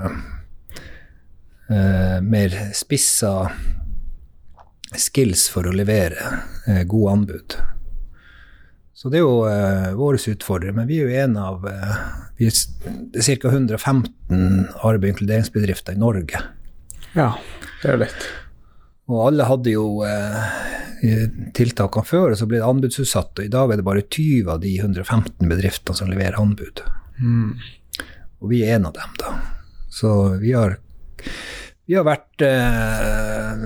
mer 1.72 2.56
spissa 2.76 3.46
skills 5.00 5.46
for 5.54 5.70
å 5.70 5.76
levere 5.76 6.34
gode 6.90 7.14
anbud. 7.14 7.56
Så 9.02 9.10
det 9.10 9.18
er 9.18 9.24
jo 9.24 9.48
eh, 9.50 9.94
vår 9.98 10.20
utfordring. 10.30 10.76
Men 10.78 10.86
vi 10.86 11.00
er 11.02 11.08
jo 11.10 11.22
en 11.24 11.38
av 11.42 11.64
eh, 11.66 11.94
vi 12.38 12.46
er, 12.52 12.58
ca. 13.18 13.50
115 13.50 14.68
arbeid- 14.86 15.08
og 15.08 15.08
inkluderingsbedrifter 15.16 15.98
i 15.98 16.02
Norge. 16.04 16.42
Ja, 17.16 17.34
det 17.82 17.90
er 17.90 17.98
jo 17.98 18.04
lett. 18.06 18.28
Og 19.12 19.24
alle 19.26 19.48
hadde 19.50 19.74
jo 19.74 19.86
eh, 20.08 20.52
tiltakene 21.58 22.08
før, 22.08 22.32
og 22.32 22.40
så 22.40 22.48
ble 22.48 22.62
det 22.62 22.68
anbudsutsatt. 22.68 23.34
Og 23.40 23.48
i 23.48 23.52
dag 23.52 23.72
er 23.74 23.82
det 23.82 23.88
bare 23.88 24.06
20 24.06 24.52
av 24.54 24.62
de 24.64 24.76
115 24.80 25.50
bedriftene 25.50 25.98
som 25.98 26.12
leverer 26.12 26.40
anbud. 26.40 26.84
Mm. 27.20 27.58
Og 28.42 28.54
vi 28.54 28.62
er 28.66 28.78
en 28.78 28.88
av 28.90 28.96
dem, 28.96 29.18
da. 29.20 29.34
Så 29.92 30.38
vi 30.40 30.54
har, 30.56 30.78
vi 31.86 31.98
har 31.98 32.08
vært 32.08 32.46
eh, 32.48 33.66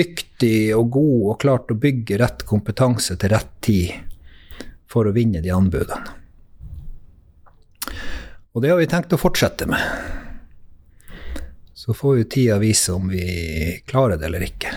dyktig 0.00 0.74
og 0.74 0.90
god 0.96 1.30
og 1.30 1.38
klart 1.44 1.70
å 1.70 1.78
bygge 1.78 2.18
rett 2.24 2.42
kompetanse 2.48 3.16
til 3.20 3.32
rett 3.36 3.54
tid 3.64 3.94
for 4.90 5.06
å 5.06 5.14
vinne 5.14 5.42
de 5.44 5.54
anbudene. 5.54 6.20
Og 8.54 8.62
det 8.62 8.70
har 8.70 8.78
vi 8.78 8.90
tenkt 8.90 9.14
å 9.14 9.18
fortsette 9.18 9.66
med. 9.70 10.23
Så 11.84 11.94
får 11.94 12.18
jo 12.18 12.24
tida 12.24 12.54
vise 12.58 12.92
om 12.92 13.08
vi 13.08 13.82
klarer 13.86 14.16
det 14.16 14.26
eller 14.26 14.40
ikke. 14.46 14.70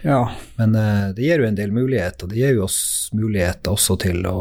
Ja. 0.00 0.30
Men 0.56 0.74
uh, 0.74 1.08
det 1.12 1.26
gir 1.26 1.42
jo 1.42 1.48
en 1.48 1.58
del 1.58 1.72
muligheter. 1.72 2.24
og 2.24 2.32
Det 2.32 2.38
gir 2.40 2.54
jo 2.56 2.62
oss 2.64 3.10
muligheter 3.12 3.74
også 3.74 3.98
til 4.00 4.24
å 4.24 4.38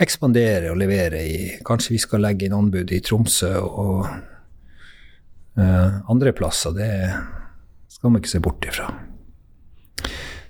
ekspandere 0.00 0.70
og 0.72 0.78
levere 0.80 1.20
i 1.20 1.36
Kanskje 1.66 1.92
vi 1.92 2.00
skal 2.00 2.24
legge 2.24 2.46
inn 2.46 2.56
anbud 2.56 2.94
i 2.96 3.02
Tromsø 3.04 3.50
og 3.60 4.06
uh, 5.60 6.00
andre 6.08 6.32
plasser. 6.32 6.72
Det 6.80 6.88
skal 7.92 8.16
vi 8.16 8.22
ikke 8.22 8.32
se 8.32 8.42
bort 8.48 8.64
ifra. 8.72 8.88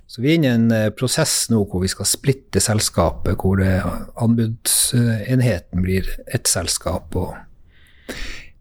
Så 0.07 0.23
vi 0.23 0.31
er 0.31 0.39
inne 0.39 0.47
i 0.47 0.57
en 0.61 0.71
uh, 0.71 0.95
prosess 0.95 1.49
nå 1.51 1.65
hvor 1.67 1.83
vi 1.83 1.91
skal 1.91 2.07
splitte 2.07 2.63
selskapet, 2.63 3.35
hvor 3.35 3.67
anbudsenheten 4.15 5.83
blir 5.83 6.07
ett 6.31 6.47
selskap, 6.47 7.19
og 7.19 7.35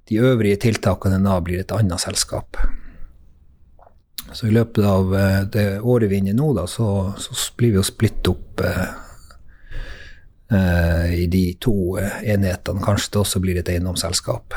de 0.08 0.20
øvrige 0.24 0.60
tiltakene 0.68 1.20
da 1.24 1.40
blir 1.44 1.64
et 1.64 1.74
annet 1.76 2.02
selskap. 2.04 2.60
Så 4.34 4.50
i 4.50 4.56
løpet 4.56 4.84
av 4.84 5.14
uh, 5.14 5.44
det 5.52 5.68
året 5.80 6.12
vi 6.12 6.18
er 6.18 6.26
inne 6.26 6.36
i 6.36 6.38
nå, 6.38 6.52
da, 6.58 6.66
så, 6.68 7.14
så 7.18 7.36
blir 7.60 7.76
vi 7.76 7.82
jo 7.82 7.86
splitt 7.88 8.34
opp 8.34 8.64
i 10.48 11.26
de 11.28 11.42
to 11.60 11.98
enhetene. 12.00 12.80
Kanskje 12.80 13.10
det 13.12 13.20
også 13.20 13.42
blir 13.44 13.58
et 13.60 13.68
eiendomsselskap. 13.68 14.56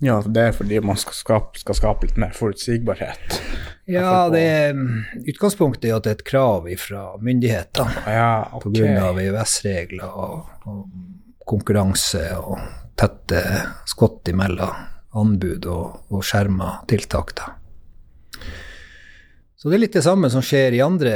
Ja, 0.00 0.20
det 0.26 0.42
er 0.42 0.52
fordi 0.52 0.80
man 0.84 0.98
skal 1.00 1.16
skape, 1.16 1.58
skal 1.60 1.76
skape 1.78 2.08
litt 2.08 2.18
mer 2.20 2.34
forutsigbarhet. 2.36 3.38
Ja, 3.88 4.26
det 4.32 4.42
er, 4.42 4.80
utgangspunktet 5.30 5.88
er 5.88 5.96
at 5.96 6.04
det 6.04 6.12
er 6.12 6.18
et 6.18 6.26
krav 6.26 6.66
fra 6.82 7.04
myndighetene 7.22 8.02
ja, 8.10 8.30
okay. 8.58 8.72
pga. 8.82 9.12
EØS-regler 9.22 10.08
og, 10.10 10.50
og, 10.66 10.82
konkurranse 11.46 12.24
og 12.42 12.58
tette 12.96 13.42
skott 13.88 14.28
imellom 14.32 14.74
anbud 15.16 15.66
og, 15.72 16.02
og 16.12 16.24
skjerma 16.24 16.80
tiltak. 16.90 17.32
Da. 17.38 17.52
Så 19.56 19.70
det 19.70 19.78
er 19.78 19.82
litt 19.86 19.96
det 19.96 20.04
samme 20.04 20.28
som 20.30 20.44
skjer 20.44 20.76
i 20.76 20.82
andre 20.84 21.14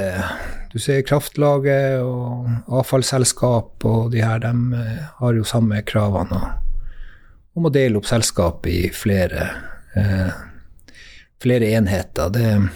Du 0.72 0.78
ser 0.80 1.04
Kraftlaget 1.06 2.00
og 2.02 2.48
avfallsselskap 2.80 3.84
og 3.86 4.12
de 4.14 4.22
her, 4.24 4.40
de 4.42 4.84
har 5.20 5.36
jo 5.36 5.46
samme 5.46 5.82
kravene. 5.86 6.40
om 7.54 7.66
å 7.66 7.72
dele 7.74 7.98
opp 7.98 8.06
selskapet 8.06 8.72
i 8.72 8.88
flere, 8.94 9.50
eh, 9.96 10.30
flere 11.42 11.72
enheter. 11.76 12.30
Det 12.30 12.70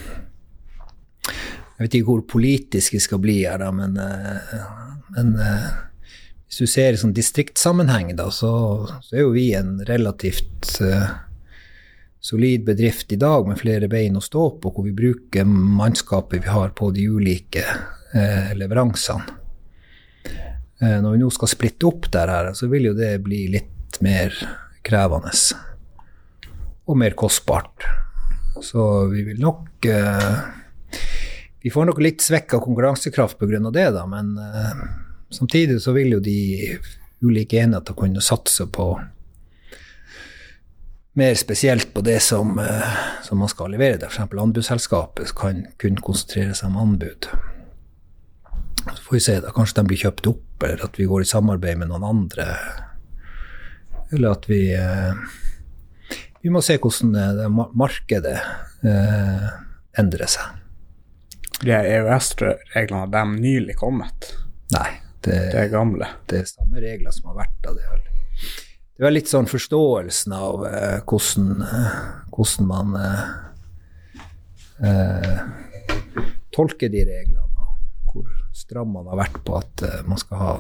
Jeg 1.77 1.89
vet 1.89 1.95
ikke 1.95 2.07
hvor 2.07 2.23
politisk 2.29 2.93
vi 2.93 3.01
skal 3.01 3.19
bli 3.19 3.45
her, 3.45 3.59
da, 3.59 3.71
men, 3.73 3.97
eh, 3.97 4.63
men 5.17 5.37
eh, 5.41 5.71
hvis 6.55 6.71
du 6.71 6.71
ser 6.71 6.95
i 6.95 6.99
sånn 7.01 7.15
distriktssammenheng, 7.17 8.13
da, 8.15 8.29
så, 8.31 8.49
så, 9.03 9.17
er 9.17 9.25
jo 9.25 9.33
vi 9.35 9.49
en 9.59 9.81
relativt 9.89 10.69
uh, 10.87 11.09
solid 12.23 12.63
bedrift 12.69 13.11
i 13.11 13.19
dag 13.19 13.49
med 13.51 13.59
flere 13.59 13.89
bein 13.91 14.15
å 14.15 14.23
stå 14.23 14.45
på, 14.63 14.71
hvor 14.71 14.87
vi 14.87 14.93
bruker 14.95 15.49
mannskapet 15.51 16.45
vi 16.45 16.53
har 16.55 16.71
på 16.79 16.93
de 16.95 17.09
ulike 17.11 17.65
uh, 17.67 18.55
leveransene. 18.55 19.35
Uh, 20.79 21.01
når 21.03 21.17
vi 21.17 21.25
nå 21.25 21.35
skal 21.35 21.51
splitte 21.51 21.91
opp 21.91 22.07
der, 22.15 22.31
her, 22.31 22.53
så 22.55 22.71
vil 22.71 22.93
jo 22.93 22.95
det 23.03 23.17
bli 23.27 23.49
litt 23.57 23.99
mer 24.07 24.39
krevende 24.87 25.35
og 26.87 27.01
mer 27.03 27.19
kostbart. 27.19 27.89
Så 28.63 29.09
vi 29.11 29.27
vil 29.27 29.43
nok 29.43 29.89
Vi 31.65 31.71
får 31.73 31.87
nok 31.89 31.99
litt 32.05 32.23
svekka 32.23 32.61
konkurransekraft 32.63 33.41
pga. 33.41 33.59
det, 33.73 33.91
da, 33.97 34.05
men 34.07 34.37
samtidig 35.35 35.81
så 35.83 35.95
vil 35.97 36.17
jo 36.17 36.23
de 36.23 36.39
ulike 37.25 37.61
enheter 37.63 37.97
kunne 37.97 38.23
satse 38.25 38.67
på 38.73 38.89
mer 41.15 41.35
spesielt 41.39 41.93
på 41.95 42.03
det 42.03 42.19
som, 42.23 42.57
uh, 42.59 42.95
som 43.23 43.39
man 43.39 43.51
skal 43.51 43.71
levere. 43.71 44.09
F.eks. 44.09 44.35
anbudsselskapet 44.35 45.31
kan 45.39 45.63
kun 45.79 46.01
konsentrere 46.03 46.57
seg 46.59 46.73
om 46.73 46.81
anbud. 46.83 47.29
Så 48.85 48.99
får 49.05 49.17
vi 49.17 49.21
se, 49.23 49.37
da. 49.41 49.53
Kanskje 49.55 49.79
de 49.79 49.87
blir 49.93 50.03
kjøpt 50.03 50.27
opp, 50.33 50.65
eller 50.67 50.83
at 50.89 50.99
vi 50.99 51.07
går 51.09 51.23
i 51.23 51.31
samarbeid 51.31 51.79
med 51.81 51.93
noen 51.93 52.09
andre 52.09 52.49
eller 54.15 54.31
at 54.31 54.49
vi 54.51 54.75
eh, 54.75 55.15
Vi 56.43 56.53
må 56.53 56.61
se 56.63 56.77
hvordan 56.77 57.15
det 57.39 57.49
markedet 57.73 58.37
eh, 58.85 59.47
endrer 59.99 60.29
seg. 60.29 60.59
De 61.65 61.73
EØS-reglene, 61.73 63.07
de 63.09 63.23
nylig 63.33 63.79
kommet? 63.81 64.29
Nei. 64.75 64.91
Det, 65.25 65.39
det, 65.53 65.59
er 65.63 65.73
gamle? 65.73 66.09
Det 66.29 66.43
er 66.43 66.51
samme 66.51 66.83
regler 66.85 67.15
som 67.15 67.33
har 67.33 67.45
vært 67.45 67.59
da. 67.65 67.73
Det 67.77 67.85
er 67.89 68.03
det 68.95 69.09
er 69.09 69.11
litt 69.11 69.27
sånn 69.27 69.49
forståelsen 69.51 70.33
av 70.37 70.61
eh, 70.69 71.01
hvordan, 71.03 71.63
eh, 71.67 71.95
hvordan, 72.31 72.69
man 72.69 72.93
eh, 73.01 73.25
eh, 74.87 75.41
tolker 76.55 76.93
de 76.93 77.03
reglene, 77.09 77.43
og 77.59 78.13
hvor 78.13 78.29
stram 78.55 78.93
man 78.95 79.09
har 79.11 79.19
vært 79.25 79.41
på 79.43 79.57
at 79.59 79.83
man 80.07 80.21
skal 80.21 80.39
ha 80.39 80.53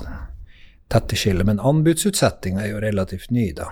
tette 0.90 1.14
skiller. 1.14 1.46
Men 1.46 1.62
anbudsutsettinga 1.62 2.64
er 2.64 2.72
jo 2.72 2.82
relativt 2.82 3.30
ny, 3.30 3.52
da. 3.54 3.70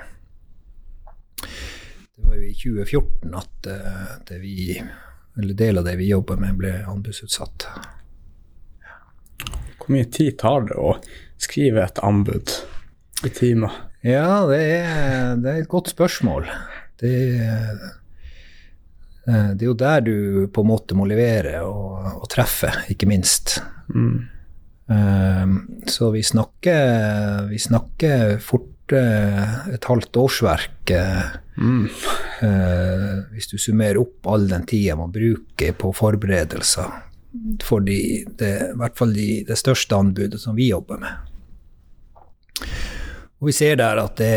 Det 1.43 2.23
var 2.23 2.39
jo 2.39 2.47
i 2.47 2.55
2014 2.55 3.35
at 3.35 3.67
uh, 3.67 4.15
det 4.29 4.39
vi, 4.45 4.77
eller 5.43 5.59
del 5.59 5.83
av 5.83 5.89
det 5.91 5.97
vi 5.99 6.13
jobber 6.13 6.39
med, 6.39 6.55
ble 6.61 6.77
anbudsutsatt. 6.87 7.67
Hvor 9.83 9.97
mye 9.97 10.07
tid 10.15 10.37
tar 10.39 10.69
det 10.69 10.77
å 10.79 10.95
skrive 11.43 11.83
et 11.83 11.99
anbud 12.07 12.55
i 13.27 13.33
timer? 13.35 13.75
Ja, 14.07 14.45
det 14.47 14.61
er, 14.63 15.35
det 15.43 15.51
er 15.51 15.59
et 15.63 15.71
godt 15.71 15.91
spørsmål. 15.91 16.47
Det, 17.03 17.15
eh, 17.43 17.89
det, 19.27 19.63
er 19.63 19.67
jo 19.67 19.79
der 19.79 20.07
du 20.07 20.17
på 20.55 20.63
en 20.63 20.71
måte 20.71 20.99
må 20.99 21.07
levere 21.11 21.65
og, 21.67 22.23
og 22.23 22.31
treffe, 22.31 22.71
ikke 22.95 23.11
minst. 23.11 23.59
Mm. 23.91 24.31
Ehm, 24.91 25.59
så 25.87 26.11
vi 26.11 26.23
snakker, 26.23 27.49
vi 27.51 27.59
snakker 27.59 28.39
fort 28.43 28.93
eh, 28.93 29.75
et 29.75 29.85
halvt 29.85 30.19
årsverk 30.25 30.91
eh, 30.91 31.39
mm. 31.57 31.87
Eh, 32.43 33.11
hvis 33.31 33.47
du 33.53 33.55
summerer 33.61 34.01
opp 34.01 34.27
all 34.27 34.49
den 34.51 34.65
tida 34.67 34.97
man 34.99 35.13
bruker 35.15 35.77
på 35.79 35.93
forberedelser 35.95 37.12
for 37.65 37.85
de, 37.85 38.25
det, 38.39 38.53
i 38.73 38.79
hvert 38.79 38.99
fall 38.99 39.15
de, 39.17 39.29
det 39.49 39.57
største 39.61 39.97
anbudet 39.97 40.41
som 40.41 40.57
vi 40.57 40.69
jobber 40.71 41.01
med. 41.03 41.31
Og 43.43 43.49
vi 43.49 43.55
ser 43.57 43.79
der 43.81 43.99
at 43.99 44.21
det, 44.21 44.35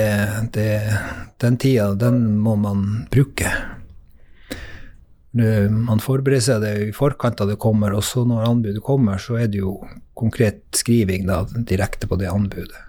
det, 0.55 0.69
den 1.43 1.57
tida, 1.61 1.91
den 1.93 2.39
må 2.41 2.55
man 2.57 3.05
bruke. 3.13 3.51
Man 5.35 5.99
forbereder 6.01 6.41
seg 6.41 6.63
det 6.63 6.73
i 6.87 6.95
forkant 6.95 7.43
av 7.43 7.51
det 7.51 7.59
kommer, 7.61 7.93
og 7.93 8.05
så 8.07 8.23
når 8.25 8.47
anbudet 8.47 8.81
kommer, 8.83 9.19
så 9.21 9.37
er 9.43 9.51
det 9.51 9.59
jo 9.61 9.75
konkret 10.15 10.63
skriving 10.79 11.27
da, 11.27 11.43
direkte 11.67 12.07
på 12.07 12.17
det 12.17 12.31
anbudet. 12.31 12.81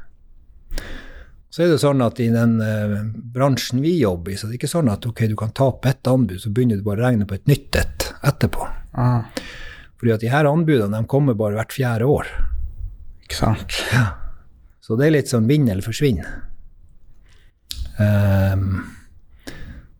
Så 1.50 1.64
er 1.64 1.72
det 1.72 1.82
sånn 1.82 2.04
at 2.04 2.18
i 2.20 2.28
den 2.28 2.58
eh, 2.60 2.98
bransjen 3.32 3.80
vi 3.80 3.94
jobber 3.98 4.34
i, 4.34 4.36
så 4.36 4.46
det 4.46 4.56
er 4.56 4.58
ikke 4.60 4.68
sånn 4.70 4.90
at 4.92 5.06
ok, 5.08 5.22
du 5.30 5.36
kan 5.40 5.54
tape 5.56 5.88
ett 5.88 6.08
anbud, 6.08 6.38
så 6.42 6.52
begynner 6.52 6.78
du 6.78 6.84
bare 6.84 7.00
å 7.00 7.06
regne 7.06 7.28
på 7.28 7.36
et 7.38 7.48
nytt 7.48 7.78
et 7.80 8.08
etterpå. 8.28 8.66
Ah. 9.00 9.24
Fordi 9.96 10.12
at 10.14 10.24
de 10.24 10.32
her 10.32 10.48
anbudene 10.48 11.00
de 11.00 11.08
kommer 11.10 11.38
bare 11.38 11.56
hvert 11.58 11.74
fjerde 11.74 12.08
år. 12.10 12.28
Ikke 13.24 13.38
sant. 13.38 13.78
Ja. 13.92 14.10
Så 14.84 14.98
det 14.98 15.08
er 15.08 15.16
litt 15.16 15.32
sånn 15.32 15.48
vinn 15.48 15.66
eller 15.66 15.82
forsvinn. 15.82 16.20
Um, 17.96 18.84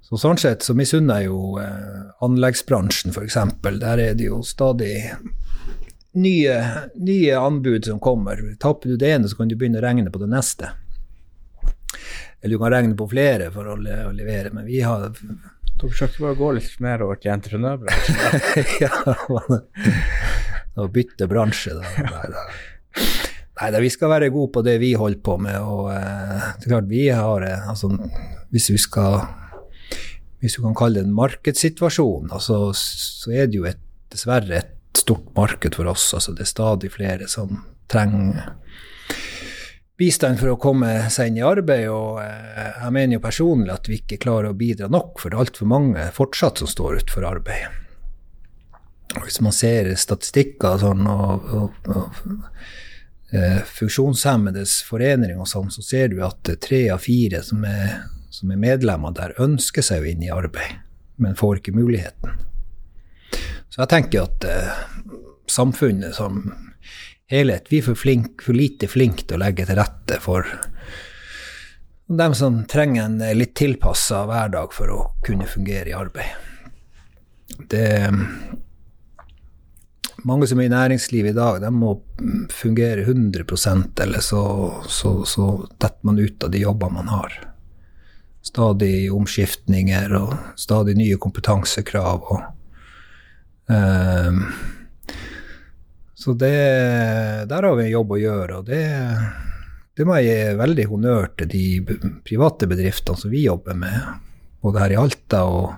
så 0.06 0.18
sånn 0.20 0.38
sett 0.38 0.62
så 0.62 0.76
misunner 0.78 1.24
jeg 1.24 1.32
jo 1.32 1.56
eh, 1.58 2.02
anleggsbransjen, 2.22 3.10
f.eks. 3.10 3.38
Der 3.64 4.02
er 4.04 4.12
det 4.14 4.28
jo 4.28 4.38
stadig 4.46 4.92
nye, 6.14 6.58
nye, 6.94 7.32
anbud 7.40 7.88
som 7.88 7.98
kommer. 7.98 8.38
Tapper 8.62 8.92
du 8.92 9.00
det 9.00 9.10
ene, 9.16 9.26
så 9.26 9.40
kan 9.40 9.50
du 9.50 9.56
begynne 9.58 9.80
å 9.80 9.82
regne 9.82 10.12
på 10.14 10.22
det 10.22 10.30
neste. 10.30 10.70
Eller 12.38 12.54
du 12.54 12.62
kan 12.62 12.70
regne 12.70 12.94
på 12.94 13.08
flere 13.10 13.50
for 13.50 13.72
å, 13.72 13.74
le 13.82 13.98
å 14.06 14.14
levere, 14.14 14.54
men 14.54 14.68
vi 14.68 14.78
har 14.86 15.10
Dere 15.76 15.92
skal 15.92 16.08
ikke 16.08 16.24
bare 16.24 16.38
gå 16.38 16.50
litt 16.56 16.76
mer 16.84 17.04
over 17.04 17.18
til 17.20 17.34
entreprenørbransjen? 17.34 18.16
ja, 18.84 18.90
å 20.80 20.86
bytte 20.92 21.28
bransje, 21.28 21.76
da. 21.76 22.06
Nei, 22.06 22.28
da. 22.32 22.44
Nei 23.56 23.68
da, 23.72 23.80
vi 23.80 23.90
skal 23.92 24.12
være 24.12 24.32
gode 24.32 24.52
på 24.52 24.62
det 24.64 24.76
vi 24.80 24.92
holder 24.96 25.20
på 25.24 25.36
med. 25.40 25.56
Og 25.60 25.90
eh, 25.92 26.46
det 26.60 26.68
er 26.68 26.72
klart, 26.72 26.88
vi 26.90 27.06
har 27.08 27.44
eh, 27.44 27.68
altså, 27.70 27.92
Hvis 28.52 28.70
vi 28.72 28.80
skal 28.80 29.20
hvis 30.40 30.58
du 30.58 30.62
kan 30.62 30.76
kalle 30.76 31.00
det 31.00 31.08
en 31.08 31.16
markedssituasjon, 31.16 32.28
altså, 32.36 32.70
så 32.76 33.32
er 33.32 33.48
det 33.48 33.56
jo 33.58 33.64
et, 33.66 33.80
dessverre 34.12 34.60
et 34.60 34.98
stort 34.98 35.24
marked 35.34 35.74
for 35.74 35.88
oss. 35.90 36.10
Altså, 36.14 36.34
det 36.36 36.44
er 36.44 36.52
stadig 36.52 36.90
flere 36.94 37.28
som 37.30 37.64
trenger 37.90 38.52
bistand 39.96 40.40
for 40.40 40.52
å 40.52 40.60
komme 40.60 40.90
seg 41.12 41.30
inn 41.30 41.40
i 41.40 41.46
arbeid, 41.46 41.88
og 41.88 42.20
eh, 42.22 42.80
jeg 42.82 42.94
mener 42.94 43.16
jo 43.16 43.24
personlig 43.24 43.72
at 43.72 43.88
vi 43.88 44.00
ikke 44.02 44.20
klarer 44.22 44.52
å 44.52 44.58
bidra 44.58 44.90
nok, 44.92 45.20
for 45.20 45.32
det 45.32 45.38
er 45.38 45.44
altfor 45.46 45.70
mange 45.70 46.08
fortsatt 46.16 46.60
som 46.60 46.70
står 46.70 47.00
utenfor 47.00 47.28
arbeid. 47.28 47.82
Hvis 49.16 49.40
man 49.40 49.54
ser 49.56 49.88
statistikker 49.96 50.76
sånn, 50.82 51.06
og, 51.08 51.46
og, 51.56 51.88
og 51.88 53.32
eh, 53.32 53.62
funksjonshemmedes 53.78 54.82
forening 54.84 55.40
og 55.40 55.48
sånn, 55.48 55.72
så 55.72 55.84
ser 55.84 56.12
du 56.12 56.20
at 56.26 56.52
tre 56.60 56.82
av 56.92 57.00
fire 57.04 57.40
som 57.46 57.64
er, 57.64 58.02
som 58.34 58.52
er 58.52 58.60
medlemmer 58.60 59.16
der, 59.16 59.36
ønsker 59.40 59.86
seg 59.86 60.02
jo 60.02 60.12
inn 60.12 60.26
i 60.26 60.32
arbeid, 60.34 60.82
men 61.22 61.38
får 61.38 61.62
ikke 61.62 61.76
muligheten. 61.78 62.36
Så 63.72 63.82
jeg 63.82 63.92
tenker 63.92 64.28
at 64.28 64.44
eh, 64.48 64.76
samfunnet 65.48 66.16
som 66.16 66.44
helhet, 67.30 67.66
vi 67.72 67.80
er 67.80 67.86
for, 67.88 67.98
flink, 67.98 68.42
for 68.42 68.56
lite 68.56 68.88
flinke 68.90 69.26
til 69.26 69.38
å 69.38 69.44
legge 69.44 69.66
til 69.66 69.78
rette 69.78 70.20
for 70.22 70.46
dem 72.06 72.34
som 72.38 72.60
trenger 72.70 73.08
en 73.08 73.18
litt 73.34 73.56
tilpassa 73.58 74.22
hverdag 74.30 74.74
for 74.74 74.92
å 74.94 75.00
kunne 75.26 75.48
fungere 75.50 75.90
i 75.90 75.96
arbeid. 75.96 76.30
Det 77.66 77.88
mange 80.26 80.46
som 80.50 80.60
er 80.60 80.68
i 80.68 80.72
næringslivet 80.72 81.34
i 81.34 81.36
dag, 81.36 81.60
de 81.62 81.70
må 81.70 81.92
fungere 82.50 83.04
100% 83.04 84.00
eller 84.02 84.22
så, 84.24 84.44
så, 84.90 85.20
så 85.26 85.50
detter 85.76 86.06
man 86.08 86.18
ut 86.18 86.46
av 86.46 86.50
de 86.54 86.62
jobbene 86.62 86.98
man 86.98 87.10
har. 87.12 87.36
Stadig 88.46 89.10
omskiftninger 89.14 90.14
og 90.18 90.34
stadig 90.58 90.96
nye 90.98 91.18
kompetansekrav. 91.22 92.26
Og, 92.34 92.42
eh, 93.74 94.40
så 96.26 96.32
det, 96.34 96.56
der 97.46 97.62
har 97.62 97.76
vi 97.78 97.84
en 97.84 97.92
jobb 97.92 98.16
å 98.16 98.18
gjøre, 98.18 98.56
og 98.58 98.66
det, 98.66 98.82
det 99.94 100.06
må 100.08 100.16
jeg 100.18 100.26
gi 100.26 100.56
veldig 100.58 100.86
honnør 100.90 101.28
til 101.38 101.50
de 101.52 101.66
private 102.26 102.66
bedriftene 102.66 103.20
som 103.20 103.30
vi 103.30 103.44
jobber 103.44 103.78
med, 103.78 104.08
både 104.58 104.82
her 104.82 104.94
i 104.96 104.98
Alta 104.98 105.44
og 105.46 105.68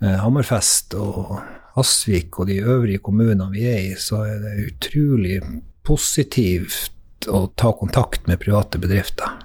eh, 0.00 0.16
Hammerfest 0.22 0.96
og 0.96 1.34
Hasvik 1.76 2.40
og 2.40 2.48
de 2.48 2.62
øvrige 2.64 3.02
kommunene 3.04 3.50
vi 3.52 3.66
er 3.68 3.82
i, 3.90 3.92
så 4.00 4.22
er 4.24 4.40
det 4.40 4.54
utrolig 4.70 5.36
positivt 5.84 7.28
å 7.28 7.44
ta 7.60 7.74
kontakt 7.76 8.24
med 8.30 8.40
private 8.40 8.80
bedrifter. 8.80 9.36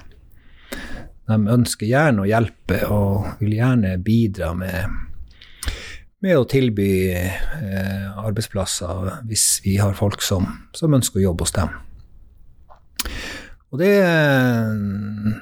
De 1.27 1.35
ønsker 1.35 1.91
gjerne 1.91 2.23
å 2.23 2.31
hjelpe 2.31 2.79
og 2.87 3.43
vil 3.43 3.59
gjerne 3.59 3.97
bidra 3.99 4.53
med, 4.55 4.87
med 6.21 6.37
å 6.37 6.47
tilby 6.49 6.91
eh, 7.13 8.09
arbeidsplasser 8.21 9.23
hvis 9.29 9.45
vi 9.65 9.77
har 9.81 9.97
folk 9.97 10.21
som, 10.21 10.47
som, 10.77 10.93
ønsker 10.93 11.21
å 11.21 11.27
jobbe 11.29 11.47
hos 11.47 11.55
dem. 11.55 11.73
Og 13.71 13.79
det 13.79 13.93
eh, 14.03 14.71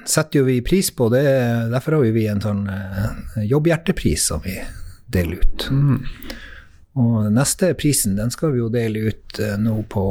setter 0.08 0.40
jo 0.40 0.46
vi 0.48 0.60
pris 0.64 0.92
på. 0.94 1.10
Det, 1.12 1.24
derfor 1.72 1.98
har 1.98 2.12
vi 2.14 2.26
en 2.30 2.42
sånn 2.42 2.64
eh, 2.70 3.42
jobbhjertepris 3.50 4.28
som 4.32 4.42
vi 4.44 4.56
deler 5.10 5.42
ut. 5.42 5.66
Mm. 5.70 5.98
Og 7.00 7.30
neste 7.34 7.72
prisen 7.78 8.16
den 8.18 8.32
skal 8.34 8.54
vi 8.54 8.62
jo 8.62 8.70
dele 8.72 9.10
ut 9.10 9.40
eh, 9.42 9.56
nå 9.60 9.82
på 9.90 10.04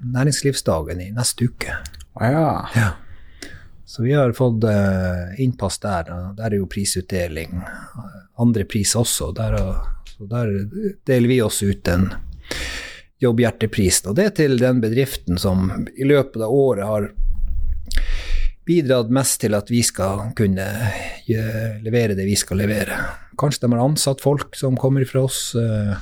næringslivsdagen 0.00 1.02
i 1.02 1.10
neste 1.14 1.50
uke. 1.50 1.76
Ah, 2.14 2.30
ja. 2.30 2.50
ja. 2.78 2.90
Så 3.84 4.02
vi 4.02 4.14
har 4.16 4.32
fått 4.34 4.64
uh, 4.64 5.34
innpass 5.38 5.76
der. 5.78 6.08
Der 6.34 6.48
er 6.48 6.56
jo 6.58 6.66
prisutdeling. 6.70 7.60
Andre 8.42 8.64
pris 8.66 8.94
også. 8.98 9.28
Der, 9.36 9.54
så 10.14 10.28
der 10.30 10.52
deler 11.06 11.30
vi 11.30 11.40
oss 11.42 11.60
ut 11.62 11.88
en 11.90 12.08
jobbhjertepris. 13.22 14.04
Og 14.08 14.16
det 14.18 14.28
er 14.28 14.34
til 14.38 14.56
den 14.60 14.80
bedriften 14.84 15.40
som 15.40 15.70
i 15.94 16.06
løpet 16.06 16.42
av 16.42 16.54
året 16.54 16.86
har 16.86 17.10
bidratt 18.64 19.10
mest 19.12 19.42
til 19.42 19.54
at 19.58 19.68
vi 19.68 19.82
skal 19.84 20.30
kunne 20.38 20.66
levere 21.84 22.16
det 22.16 22.24
vi 22.24 22.36
skal 22.38 22.62
levere. 22.62 22.96
Kanskje 23.40 23.66
de 23.66 23.74
har 23.74 23.84
ansatt 23.84 24.22
folk 24.24 24.56
som 24.56 24.78
kommer 24.80 25.04
fra 25.08 25.26
oss. 25.26 25.50
Uh, 25.58 25.98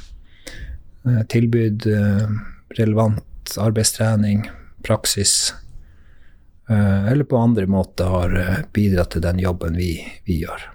Eh, 1.06 1.22
tilbud 1.26 1.86
eh, 1.86 2.28
relevant 2.68 3.56
arbeidstrening, 3.58 4.50
praksis, 4.82 5.54
eh, 6.68 7.08
eller 7.12 7.24
på 7.24 7.36
andre 7.36 7.66
måter 7.66 8.04
har 8.04 8.36
bidratt 8.72 9.10
til 9.10 9.24
den 9.24 9.42
jobben 9.42 9.76
vi, 9.76 9.96
vi 10.24 10.38
gjør. 10.44 10.68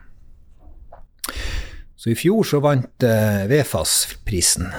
Så 1.97 2.11
i 2.13 2.17
fjor 2.17 2.45
så 2.45 2.61
vant 2.61 3.03
Vefas 3.49 3.93
prisen. 4.25 4.69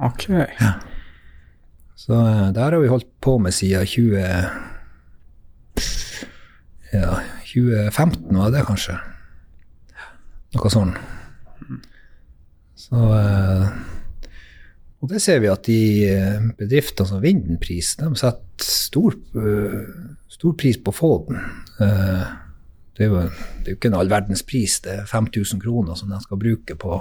Ok. 0.00 0.28
Ja. 0.32 0.72
Så 1.94 2.16
der 2.56 2.72
har 2.72 2.80
vi 2.80 2.88
holdt 2.88 3.10
på 3.20 3.36
med 3.38 3.52
siden 3.54 3.86
20, 3.86 4.22
ja, 6.92 7.12
2015, 7.44 8.40
var 8.40 8.52
det 8.52 8.64
kanskje? 8.68 8.96
Noe 10.56 10.72
sånn. 10.72 10.96
Så 12.78 13.12
og 15.04 15.10
det 15.12 15.20
ser 15.20 15.42
vi 15.44 15.50
at 15.52 15.66
de 15.68 15.80
eh, 16.08 16.44
bedriftene 16.56 17.10
som 17.10 17.20
vinner 17.20 17.50
den 17.50 17.58
prisen, 17.60 18.06
de 18.08 18.16
setter 18.16 18.64
stor, 18.64 19.12
eh, 19.36 19.82
stor 20.32 20.54
pris 20.56 20.78
på 20.80 20.94
å 20.94 20.96
få 20.96 21.10
den. 21.26 21.42
Eh, 21.84 22.22
det 22.94 23.06
er, 23.06 23.10
jo, 23.10 23.20
det 23.26 23.66
er 23.66 23.74
jo 23.74 23.78
ikke 23.78 23.90
en 23.90 23.98
all 23.98 24.12
verdens 24.12 24.44
pris, 24.46 24.78
det 24.84 25.00
er 25.00 25.10
5000 25.10 25.62
kroner 25.62 25.98
som 25.98 26.12
de 26.12 26.20
skal 26.22 26.40
bruke 26.40 26.76
på, 26.78 27.00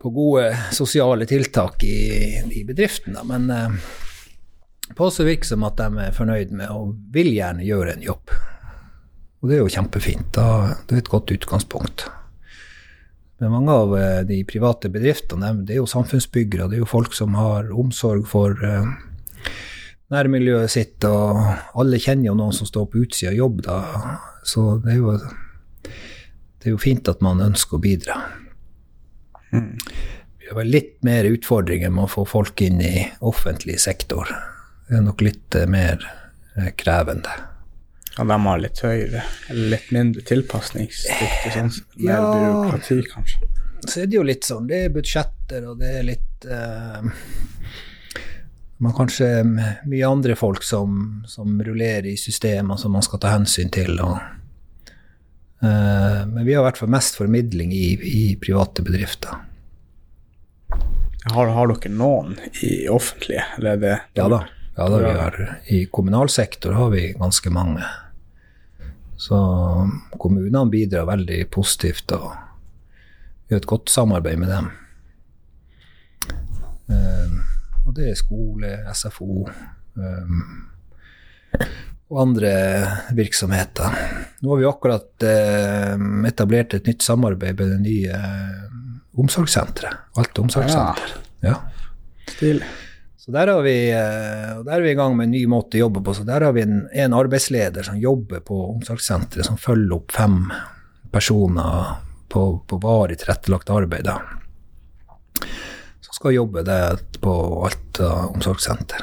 på 0.00 0.12
gode 0.14 0.48
sosiale 0.72 1.28
tiltak 1.28 1.84
i, 1.84 2.00
i 2.48 2.64
bedriften. 2.64 3.18
Men 3.28 3.50
på 4.94 5.08
oss 5.08 5.20
virker 5.20 5.48
som 5.48 5.64
at 5.66 5.80
de 5.80 6.06
er 6.06 6.14
fornøyd 6.14 6.52
med 6.56 6.70
og 6.72 6.94
vil 7.12 7.32
gjerne 7.34 7.66
gjøre 7.66 7.96
en 7.96 8.04
jobb. 8.06 8.32
Og 9.42 9.50
det 9.50 9.56
er 9.56 9.64
jo 9.64 9.72
kjempefint. 9.72 10.28
Da, 10.36 10.76
det 10.86 10.96
er 10.96 11.02
et 11.02 11.10
godt 11.12 11.32
utgangspunkt. 11.34 12.06
Men 13.42 13.52
mange 13.52 13.74
av 13.74 13.92
eh, 13.98 14.22
de 14.28 14.40
private 14.48 14.88
bedriftene 14.92 15.52
det 15.66 15.76
er 15.76 15.82
jo 15.82 15.90
samfunnsbyggere. 15.90 16.70
Det 16.70 16.78
er 16.78 16.84
jo 16.84 16.88
folk 16.88 17.16
som 17.16 17.36
har 17.36 17.68
omsorg 17.74 18.24
for 18.30 18.56
uh, 18.64 18.94
nærmiljøet 20.12 20.70
sitt, 20.70 21.04
og 21.08 21.40
alle 21.78 21.98
kjenner 22.02 22.30
jo 22.30 22.36
noen 22.38 22.54
som 22.54 22.68
står 22.68 22.90
på 22.92 23.02
utsida 23.04 23.32
av 23.32 23.40
jobb 23.40 23.62
da. 23.66 23.78
Så 24.46 24.66
det 24.84 24.94
er, 24.94 25.00
jo, 25.00 25.16
det 25.82 26.68
er 26.68 26.76
jo 26.76 26.82
fint 26.82 27.10
at 27.10 27.24
man 27.24 27.42
ønsker 27.42 27.78
å 27.78 27.82
bidra. 27.82 28.20
Mm. 29.50 29.72
Vi 30.38 30.50
har 30.52 30.60
vel 30.60 30.70
litt 30.70 30.94
mer 31.06 31.26
utfordringer 31.26 31.90
med 31.90 32.06
å 32.06 32.12
få 32.12 32.22
folk 32.28 32.62
inn 32.62 32.78
i 32.84 33.08
offentlig 33.18 33.80
sektor. 33.82 34.30
Det 34.86 35.00
er 35.00 35.02
nok 35.02 35.24
litt 35.26 35.58
uh, 35.58 35.66
mer 35.66 35.98
uh, 36.54 36.70
krevende. 36.78 37.32
Ja, 38.16 38.24
de 38.24 38.36
har 38.46 38.60
litt 38.62 38.78
høyere, 38.80 39.24
eller 39.50 39.72
litt 39.74 39.90
mindre 39.92 40.22
tilpasningsdyktig, 40.24 41.50
sånn, 41.52 41.74
mer 41.98 42.14
ja, 42.14 42.28
byråkrati, 42.30 43.00
kanskje. 43.10 43.50
Så 43.86 44.04
er 44.04 44.06
det 44.08 44.16
jo 44.16 44.22
litt 44.24 44.46
sånn, 44.46 44.70
det 44.70 44.78
er 44.86 44.94
budsjetter, 44.94 45.66
og 45.68 45.82
det 45.82 45.90
er 45.98 46.06
litt 46.06 46.46
uh, 46.48 47.10
Man 48.78 48.92
kanskje 48.92 49.28
mye 49.88 50.04
andre 50.08 50.36
folk 50.36 50.64
som, 50.66 51.22
som 51.26 51.62
rullerer 51.64 52.10
i 52.10 52.16
systemer 52.20 52.76
som 52.76 52.92
man 52.92 53.04
skal 53.04 53.22
ta 53.22 53.32
hensyn 53.32 53.72
til. 53.72 53.96
Og, 54.04 54.18
uh, 55.64 56.20
men 56.28 56.42
vi 56.44 56.52
har 56.52 56.60
i 56.60 56.66
hvert 56.66 56.80
fall 56.82 56.92
mest 56.92 57.16
formidling 57.16 57.72
i, 57.72 57.86
i 57.96 58.24
private 58.40 58.84
bedrifter. 58.84 59.38
Har, 61.26 61.48
har, 61.56 61.72
dere 61.72 61.90
noen 61.90 62.36
i 62.62 62.86
offentlige, 62.92 63.42
eller 63.56 63.72
er 63.72 63.82
det 63.82 63.96
Ja 64.20 64.28
da. 64.30 64.44
Ja, 64.76 64.90
da 64.92 64.98
vi 65.00 65.12
har, 65.16 65.36
I 65.72 65.78
kommunal 65.88 66.28
sektor 66.28 66.76
har 66.76 66.90
vi 66.92 67.14
ganske 67.16 67.50
mange. 67.50 67.80
Så 69.16 69.36
kommunene 70.20 70.66
bidrar 70.68 71.08
veldig 71.08 71.46
positivt 71.48 72.12
og 72.12 72.34
gjør 73.48 73.62
et 73.62 73.68
godt 73.70 73.88
samarbeid 73.88 74.42
med 74.42 74.52
dem. 74.52 74.68
Um, 76.92 77.40
og 77.96 78.02
det 78.02 78.12
er 78.12 78.18
skole, 78.18 78.70
SFO 78.92 79.46
um, 79.96 80.40
og 82.06 82.18
andre 82.22 82.52
virksomheter. 83.16 83.96
Nå 84.44 84.52
har 84.52 84.60
vi 84.60 84.68
akkurat 84.68 85.26
um, 85.96 86.26
etablert 86.28 86.76
et 86.76 86.86
nytt 86.86 87.06
samarbeid 87.06 87.56
med 87.56 87.72
det 87.72 87.80
nye 87.86 88.20
uh, 88.20 89.22
omsorgssenteret. 89.22 90.12
Alta 90.20 90.44
omsorgssenter. 90.44 91.16
Ja. 91.40 91.56
ja. 91.56 92.60
Så 93.16 93.32
der, 93.34 93.50
har 93.50 93.64
vi, 93.64 93.88
eh, 93.90 94.52
der 94.62 94.76
er 94.76 94.84
vi 94.84 94.92
i 94.92 94.98
gang 94.98 95.16
med 95.16 95.26
en 95.26 95.32
ny 95.34 95.40
måte 95.50 95.80
å 95.80 95.86
jobbe 95.86 96.02
på. 96.04 96.12
Så 96.14 96.22
der 96.28 96.44
har 96.46 96.52
vi 96.54 96.62
en, 96.62 96.84
en 96.92 97.16
arbeidsleder 97.16 97.82
som 97.88 97.98
jobber 97.98 98.44
på 98.44 98.60
omsorgssenteret, 98.76 99.48
som 99.48 99.58
følger 99.58 99.96
opp 99.96 100.14
fem 100.14 100.44
personer 101.10 101.96
på, 102.30 102.44
på 102.68 102.78
varig 102.84 103.18
tilrettelagt 103.24 103.72
arbeid. 103.72 104.06
Da. 104.06 104.20
Skal 106.16 106.32
jobbe 106.32 106.62
der 106.64 106.96
på 107.20 107.32
Alta 107.66 108.08
omsorgssenter. 108.30 109.02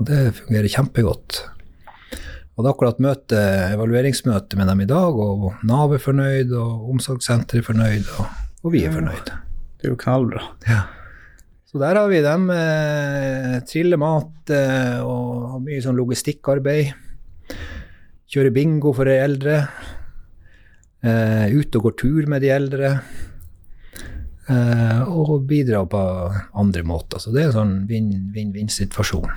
Og 0.00 0.06
det 0.08 0.32
fungerer 0.38 0.70
kjempegodt. 0.72 1.42
Og 2.56 2.64
det 2.64 2.70
er 2.70 2.72
akkurat 2.72 3.02
møte, 3.04 3.40
evalueringsmøte 3.74 4.56
med 4.58 4.70
dem 4.72 4.80
i 4.82 4.88
dag, 4.88 5.18
og 5.20 5.60
Nav 5.68 5.92
er 5.94 6.00
fornøyd, 6.02 6.54
og 6.56 6.88
omsorgssenteret 6.94 7.60
er 7.60 7.66
fornøyd, 7.68 8.08
og, 8.16 8.32
og 8.64 8.74
vi 8.74 8.82
er 8.88 8.94
fornøyd. 8.96 9.28
Det 9.78 9.86
er 9.86 9.92
jo 9.92 10.00
knallbra. 10.00 10.46
Ja. 10.66 10.80
Så 11.68 11.78
der 11.82 12.00
har 12.00 12.08
vi 12.08 12.24
dem. 12.24 12.48
Eh, 12.50 13.58
triller 13.68 14.00
mat 14.00 14.50
eh, 14.50 14.98
og 15.04 15.52
har 15.52 15.62
mye 15.68 15.84
sånn 15.84 16.00
logistikkarbeid. 16.00 16.94
Kjører 18.32 18.54
bingo 18.56 18.94
for 18.96 19.06
de 19.06 19.18
eldre. 19.20 19.58
Eh, 21.04 21.52
ut 21.52 21.76
og 21.76 21.90
går 21.90 21.98
tur 22.00 22.30
med 22.32 22.42
de 22.42 22.54
eldre. 22.56 22.94
Eh, 24.48 25.02
og 25.08 25.42
bidrar 25.42 25.86
på 25.86 26.00
andre 26.52 26.82
måter. 26.82 27.20
Så 27.20 27.32
det 27.34 27.42
er 27.42 27.50
en 27.50 27.56
sånn 27.56 27.78
vinn-vinn-vinn-situasjon. 27.90 29.30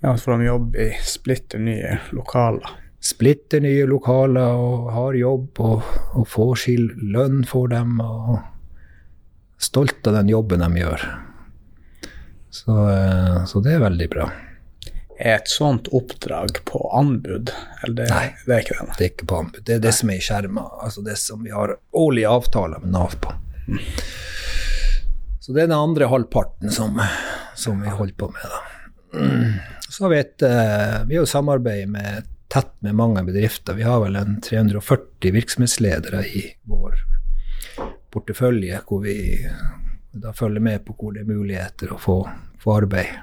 Ja, 0.00 0.14
for 0.16 0.38
de 0.38 0.46
jobber 0.48 0.84
i 0.86 0.92
splitter 1.04 1.60
nye 1.60 1.98
lokaler. 2.16 2.76
Splitter 3.04 3.60
nye 3.62 3.84
lokaler 3.86 4.56
og 4.56 4.88
har 4.94 5.18
jobb 5.18 5.60
og, 5.62 5.90
og 6.16 6.24
får 6.32 6.54
sin 6.64 6.86
lønn 7.12 7.42
for 7.46 7.68
dem. 7.68 8.00
Og 8.00 8.38
stolt 9.60 10.06
av 10.08 10.16
den 10.16 10.32
jobben 10.32 10.64
de 10.64 10.80
gjør. 10.80 11.04
Så, 12.48 12.76
eh, 12.88 13.42
så 13.44 13.60
det 13.60 13.74
er 13.76 13.84
veldig 13.84 14.08
bra. 14.14 14.30
Er 15.18 15.42
et 15.42 15.50
sånt 15.50 15.90
oppdrag 15.92 16.62
på 16.64 16.80
anbud? 16.94 17.52
Det, 17.84 18.06
Nei, 18.08 18.30
det 18.46 18.54
er 18.54 18.64
ikke 18.64 18.78
det. 18.78 18.88
Det 18.94 19.04
er 19.04 19.12
ikke 19.12 19.28
på 19.28 19.42
anbud. 19.42 19.60
Det 19.66 19.76
er 19.76 19.84
det 19.84 19.92
som 19.98 20.14
er 20.14 20.22
i 20.22 20.24
skjerma. 20.24 20.64
Altså 20.86 21.04
det 21.04 21.18
som 21.20 21.44
vi 21.44 21.52
har 21.52 21.74
årlige 21.92 22.32
avtaler 22.32 22.80
med 22.80 22.94
Nav 22.96 23.18
på. 23.20 23.34
Så 25.40 25.54
det 25.54 25.62
er 25.62 25.70
den 25.70 25.78
andre 25.78 26.08
halvparten 26.10 26.72
som, 26.72 26.98
som 27.56 27.82
vi 27.82 27.92
holder 27.92 28.16
på 28.20 28.30
med. 28.34 28.48
Da. 28.52 28.60
Så 29.88 30.04
har 30.04 30.12
vi 30.12 30.18
et 30.20 30.42
eh, 30.44 30.96
Vi 31.08 31.16
har 31.16 31.22
jo 31.22 31.30
samarbeid 31.30 31.88
med, 31.88 32.26
tett 32.52 32.74
med 32.84 32.96
mange 32.98 33.22
bedrifter. 33.24 33.76
Vi 33.78 33.86
har 33.86 34.02
vel 34.04 34.16
en 34.20 34.40
340 34.44 35.32
virksomhetsledere 35.32 36.24
i 36.26 36.44
vår 36.68 37.00
portefølje, 38.12 38.80
hvor 38.88 39.00
vi 39.04 39.16
da 40.12 40.32
følger 40.32 40.60
med 40.64 40.84
på 40.84 40.96
hvor 40.98 41.14
det 41.14 41.24
er 41.24 41.32
muligheter 41.32 41.92
å 41.92 41.98
få, 42.00 42.18
få 42.60 42.76
arbeid. 42.82 43.16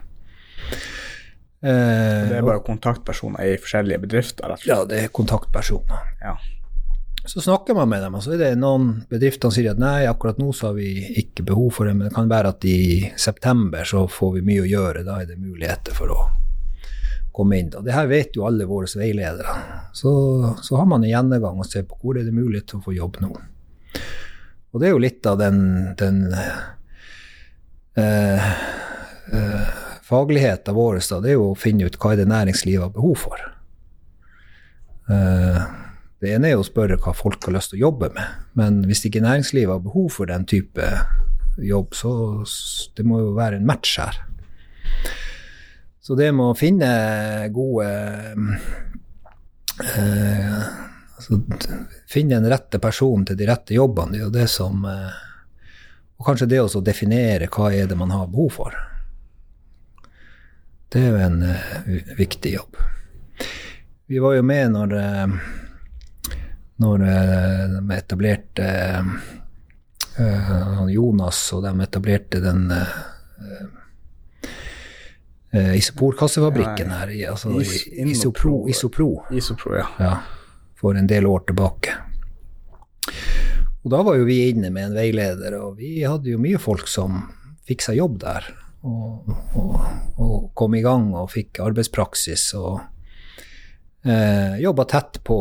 Eh, 1.65 2.25
det 2.29 2.37
er 2.37 2.45
bare 2.45 2.61
kontaktpersoner 2.65 3.53
i 3.53 3.55
forskjellige 3.61 4.03
bedrifter? 4.05 4.53
Ja, 4.67 4.83
det 4.89 5.03
er 5.03 5.13
kontaktpersoner. 5.13 6.11
Ja. 6.21 6.35
Så 7.26 7.41
snakker 7.41 7.73
man 7.73 7.89
med 7.89 8.03
dem, 8.03 8.15
og 8.15 8.23
så 8.23 8.36
er 8.36 8.41
det 8.43 8.51
noen 8.61 8.91
bedrifter 9.09 9.49
som 9.49 9.55
sier 9.55 9.71
at 9.71 9.80
nei, 9.82 10.05
akkurat 10.05 10.38
nå 10.38 10.51
så 10.53 10.69
har 10.69 10.76
vi 10.78 10.91
ikke 11.23 11.45
behov 11.47 11.71
for 11.73 11.89
det, 11.89 11.95
men 11.97 12.07
det 12.07 12.13
kan 12.13 12.30
være 12.30 12.51
at 12.53 12.65
i 12.69 13.11
september 13.17 13.88
så 13.89 14.03
får 14.05 14.36
vi 14.36 14.43
mye 14.45 14.65
å 14.65 14.67
gjøre, 14.69 15.01
da 15.07 15.17
er 15.23 15.32
det 15.32 15.39
muligheter 15.41 15.97
for 15.97 16.13
å 16.13 16.19
komme 17.36 17.57
inn. 17.59 17.71
Og 17.73 17.84
det 17.86 17.95
her 17.95 18.05
vet 18.11 18.38
jo 18.38 18.45
alle 18.45 18.67
våre 18.69 18.88
veiledere. 18.93 19.55
Så, 19.93 20.11
så 20.61 20.78
har 20.78 20.86
man 20.89 21.03
en 21.03 21.09
gjennomgang 21.09 21.59
og 21.59 21.67
ser 21.67 21.88
på 21.89 21.97
hvor 21.99 22.19
er 22.19 22.28
det 22.28 22.36
mulighet 22.36 22.69
til 22.71 22.80
å 22.80 22.86
få 22.86 22.93
jobb 22.95 23.17
nå. 23.23 23.32
Og 24.76 24.82
det 24.82 24.88
er 24.88 24.93
jo 24.93 25.01
litt 25.01 25.26
av 25.26 25.39
den, 25.39 25.59
den 25.97 26.19
eh, 27.95 28.51
eh, 29.34 29.73
fagligheten 30.05 30.78
vår, 30.78 31.01
da, 31.09 31.19
det 31.23 31.34
er 31.34 31.39
jo 31.39 31.49
å 31.53 31.57
finne 31.57 31.88
ut 31.88 31.97
hva 31.97 32.13
er 32.13 32.21
det 32.21 32.30
næringslivet 32.30 32.86
har 32.86 32.93
behov 32.93 33.17
for. 33.23 33.45
Eh, 35.09 35.65
det 36.24 36.32
ene 36.36 36.51
er 36.51 36.59
å 36.59 36.66
spørre 36.66 36.97
hva 37.01 37.13
folk 37.16 37.43
har 37.45 37.57
lyst 37.57 37.74
til 37.74 37.82
å 37.82 37.86
jobbe 37.89 38.09
med, 38.16 38.45
men 38.59 38.84
hvis 38.88 39.03
ikke 39.07 39.24
næringslivet 39.24 39.74
har 39.74 39.84
behov 39.84 40.07
for 40.16 40.32
den 40.32 40.47
type 40.47 40.88
jobb, 41.61 41.95
så 41.95 42.11
det 42.95 43.05
må 43.07 43.20
jo 43.22 43.36
være 43.36 43.59
en 43.59 43.68
match 43.68 43.97
her. 43.99 44.18
Så 46.05 46.16
det 46.16 46.30
med 46.38 46.51
å 46.51 46.57
finne 46.57 46.88
gode 47.49 47.86
eh, 49.82 50.66
altså, 51.18 51.39
Finne 52.11 52.38
den 52.38 52.51
rette 52.51 52.78
personen 52.78 53.26
til 53.26 53.39
de 53.39 53.47
rette 53.49 53.74
jobbene, 53.74 54.13
det 54.13 54.20
er 54.20 54.28
jo 54.28 54.36
det 54.36 54.45
som 54.53 54.86
eh, 54.86 55.16
Og 56.20 56.28
kanskje 56.28 56.51
det 56.51 56.61
å 56.61 56.84
definere 56.86 57.49
hva 57.49 57.72
er 57.74 57.89
det 57.89 57.97
man 57.97 58.13
har 58.13 58.30
behov 58.30 58.53
for. 58.59 58.78
Det 60.93 61.01
er 61.01 61.09
jo 61.09 61.24
en 61.26 61.41
uh, 61.43 62.13
viktig 62.16 62.53
jobb. 62.53 62.78
Vi 64.07 64.22
var 64.24 64.38
jo 64.38 64.45
med 64.47 64.72
når 64.72 64.93
uh, 64.95 65.34
når 66.82 67.03
eh, 67.07 67.65
de 67.71 67.82
etablerte 67.95 68.67
uh, 70.19 70.88
Jonas 70.91 71.39
og 71.55 71.63
de 71.63 71.71
etablerte 71.86 72.41
den 72.43 72.65
uh, 72.71 73.69
isoporkassefabrikken 75.76 76.91
her 76.91 77.13
i, 77.15 77.21
altså, 77.32 77.53
Isopro, 77.61 78.65
Isopro. 78.67 79.23
Isopro 79.32 79.78
ja. 79.80 79.88
ja. 79.99 80.17
For 80.76 80.99
en 80.99 81.07
del 81.07 81.26
år 81.32 81.45
tilbake. 81.47 81.95
Og 83.86 83.91
da 83.93 84.01
var 84.03 84.17
jo 84.17 84.26
vi 84.28 84.49
inne 84.49 84.71
med 84.73 84.89
en 84.89 84.97
veileder, 84.97 85.55
og 85.61 85.78
vi 85.80 86.01
hadde 86.03 86.34
jo 86.34 86.41
mye 86.41 86.59
folk 86.59 86.89
som 86.91 87.21
fikk 87.69 87.86
seg 87.86 87.99
jobb 88.01 88.17
der. 88.23 88.47
Og, 88.86 89.30
og, 89.57 89.76
og 90.21 90.36
kom 90.57 90.76
i 90.78 90.84
gang 90.86 91.11
og 91.15 91.32
fikk 91.34 91.61
arbeidspraksis 91.63 92.51
og 92.59 92.82
eh, 94.05 94.57
jobba 94.61 94.86
tett 94.89 95.21
på 95.26 95.38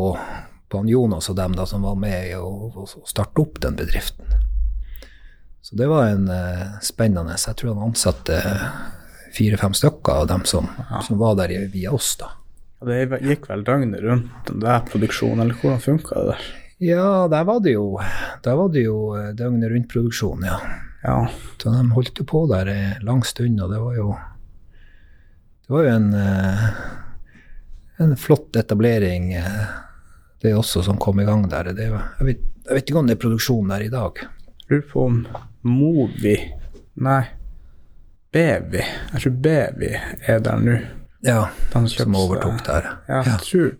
på 0.74 0.82
han 0.82 0.90
Jonas 0.90 1.30
og 1.30 1.38
dem 1.38 1.54
da, 1.54 1.66
som 1.70 1.86
var 1.86 1.94
med 1.94 2.34
å, 2.34 2.84
starte 3.06 3.38
opp 3.44 3.60
den 3.62 3.76
bedriften. 3.78 4.26
Så 5.62 5.78
det 5.78 5.86
var 5.88 6.10
en 6.10 6.26
uh, 6.28 6.80
spennende 6.84 7.38
Jeg 7.38 7.56
tror 7.56 7.76
han 7.76 7.92
ansatte 7.92 8.40
fire-fem 9.34 9.74
stykker 9.74 10.24
av 10.24 10.26
dem 10.32 10.42
som, 10.44 10.66
ja. 10.90 10.98
som, 11.06 11.18
var 11.18 11.38
der 11.38 11.54
via 11.72 11.94
oss. 11.94 12.16
da. 12.20 12.32
det 12.84 13.22
gikk 13.22 13.46
vel 13.50 13.62
døgnet 13.66 14.02
rundt 14.02 14.50
den 14.50 14.60
der 14.66 14.82
produksjonen, 14.90 15.46
eller 15.46 15.62
hvordan 15.62 15.80
funka 15.82 16.18
det 16.18 16.34
der? 16.34 16.50
Ja, 16.84 17.06
der 17.30 17.46
var 17.46 17.62
det 17.62 17.76
jo, 17.76 17.86
der 18.44 18.58
var 18.58 18.74
det 18.74 18.82
jo 18.84 18.98
eh, 19.16 19.30
døgnet 19.38 19.70
rundt-produksjon, 19.72 20.42
ja. 20.44 20.58
ja. 21.06 21.16
Så 21.62 21.70
de 21.70 21.86
holdt 21.94 22.18
jo 22.18 22.26
på 22.28 22.44
der 22.50 22.70
en 22.74 23.06
lang 23.06 23.22
stund, 23.24 23.62
og 23.62 23.70
det 23.72 23.80
var 23.80 23.96
jo 23.96 24.08
Det 25.64 25.72
var 25.72 25.86
jo 25.86 25.94
en, 25.94 26.10
uh, 26.12 26.64
en 28.04 28.16
flott 28.20 28.56
etablering. 28.60 29.30
Det 30.44 30.50
er 30.52 30.58
også 30.60 30.82
som 30.84 30.98
kom 31.00 31.22
i 31.22 31.24
gang 31.24 31.46
der. 31.48 31.70
Det, 31.72 31.86
jeg, 31.88 32.26
vet, 32.26 32.40
jeg, 32.66 32.74
vet, 32.74 32.90
ikke 32.90 33.00
om 33.00 33.06
det 33.08 33.14
er 33.16 33.20
produksjon 33.22 33.70
der 33.72 33.86
i 33.86 33.92
dag. 33.92 34.18
Lurer 34.68 34.82
på 34.90 35.04
om 35.08 35.22
Movi 35.64 36.34
Nei, 37.04 37.22
Bevi. 38.34 38.82
Jeg 38.84 39.22
tror 39.22 39.38
Bevi 39.46 39.88
er 39.94 40.42
der 40.44 40.60
nå. 40.60 40.74
Ja, 41.24 41.46
som 41.72 42.18
overtok 42.20 42.60
der. 42.66 42.90
Ja, 43.08 43.22
jeg 43.22 43.32
ja. 43.32 43.38
tror 43.40 43.72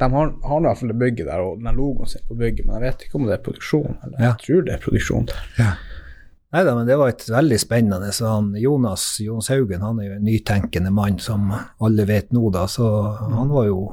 de 0.00 0.08
har, 0.12 0.34
har 0.44 0.60
i 0.60 0.64
hvert 0.64 0.80
fall 0.80 0.92
det 0.92 0.98
bygget 1.00 1.26
der, 1.28 1.40
og 1.44 1.64
den 1.64 1.76
logoen 1.76 2.08
sin 2.08 2.22
på 2.28 2.36
bygget, 2.36 2.66
men 2.66 2.76
jeg 2.76 2.84
vet 2.84 3.06
ikke 3.06 3.18
om 3.18 3.24
det 3.28 3.34
er 3.38 3.42
produksjon. 3.48 3.96
Eller 4.04 4.20
ja. 4.20 4.28
Jeg 4.28 4.44
tror 4.44 4.68
det 4.68 4.74
er 4.76 4.84
produksjon 4.84 5.26
der. 5.32 5.48
Ja. 5.56 5.70
Nei 6.50 6.62
da, 6.66 6.76
men 6.76 6.88
det 6.88 7.00
var 7.00 7.14
et 7.14 7.24
veldig 7.30 7.58
spennende. 7.64 8.12
Så 8.12 8.28
han, 8.28 8.52
Jonas 8.60 9.08
Jonas 9.24 9.48
Haugen 9.52 9.84
han 9.88 10.04
er 10.04 10.10
jo 10.10 10.20
en 10.20 10.28
nytenkende 10.28 10.92
mann, 10.92 11.16
som 11.22 11.48
alle 11.80 12.06
vet 12.08 12.32
nå, 12.36 12.44
da. 12.52 12.68
Så 12.68 12.86
han 13.24 13.52
var 13.52 13.68
jo 13.72 13.88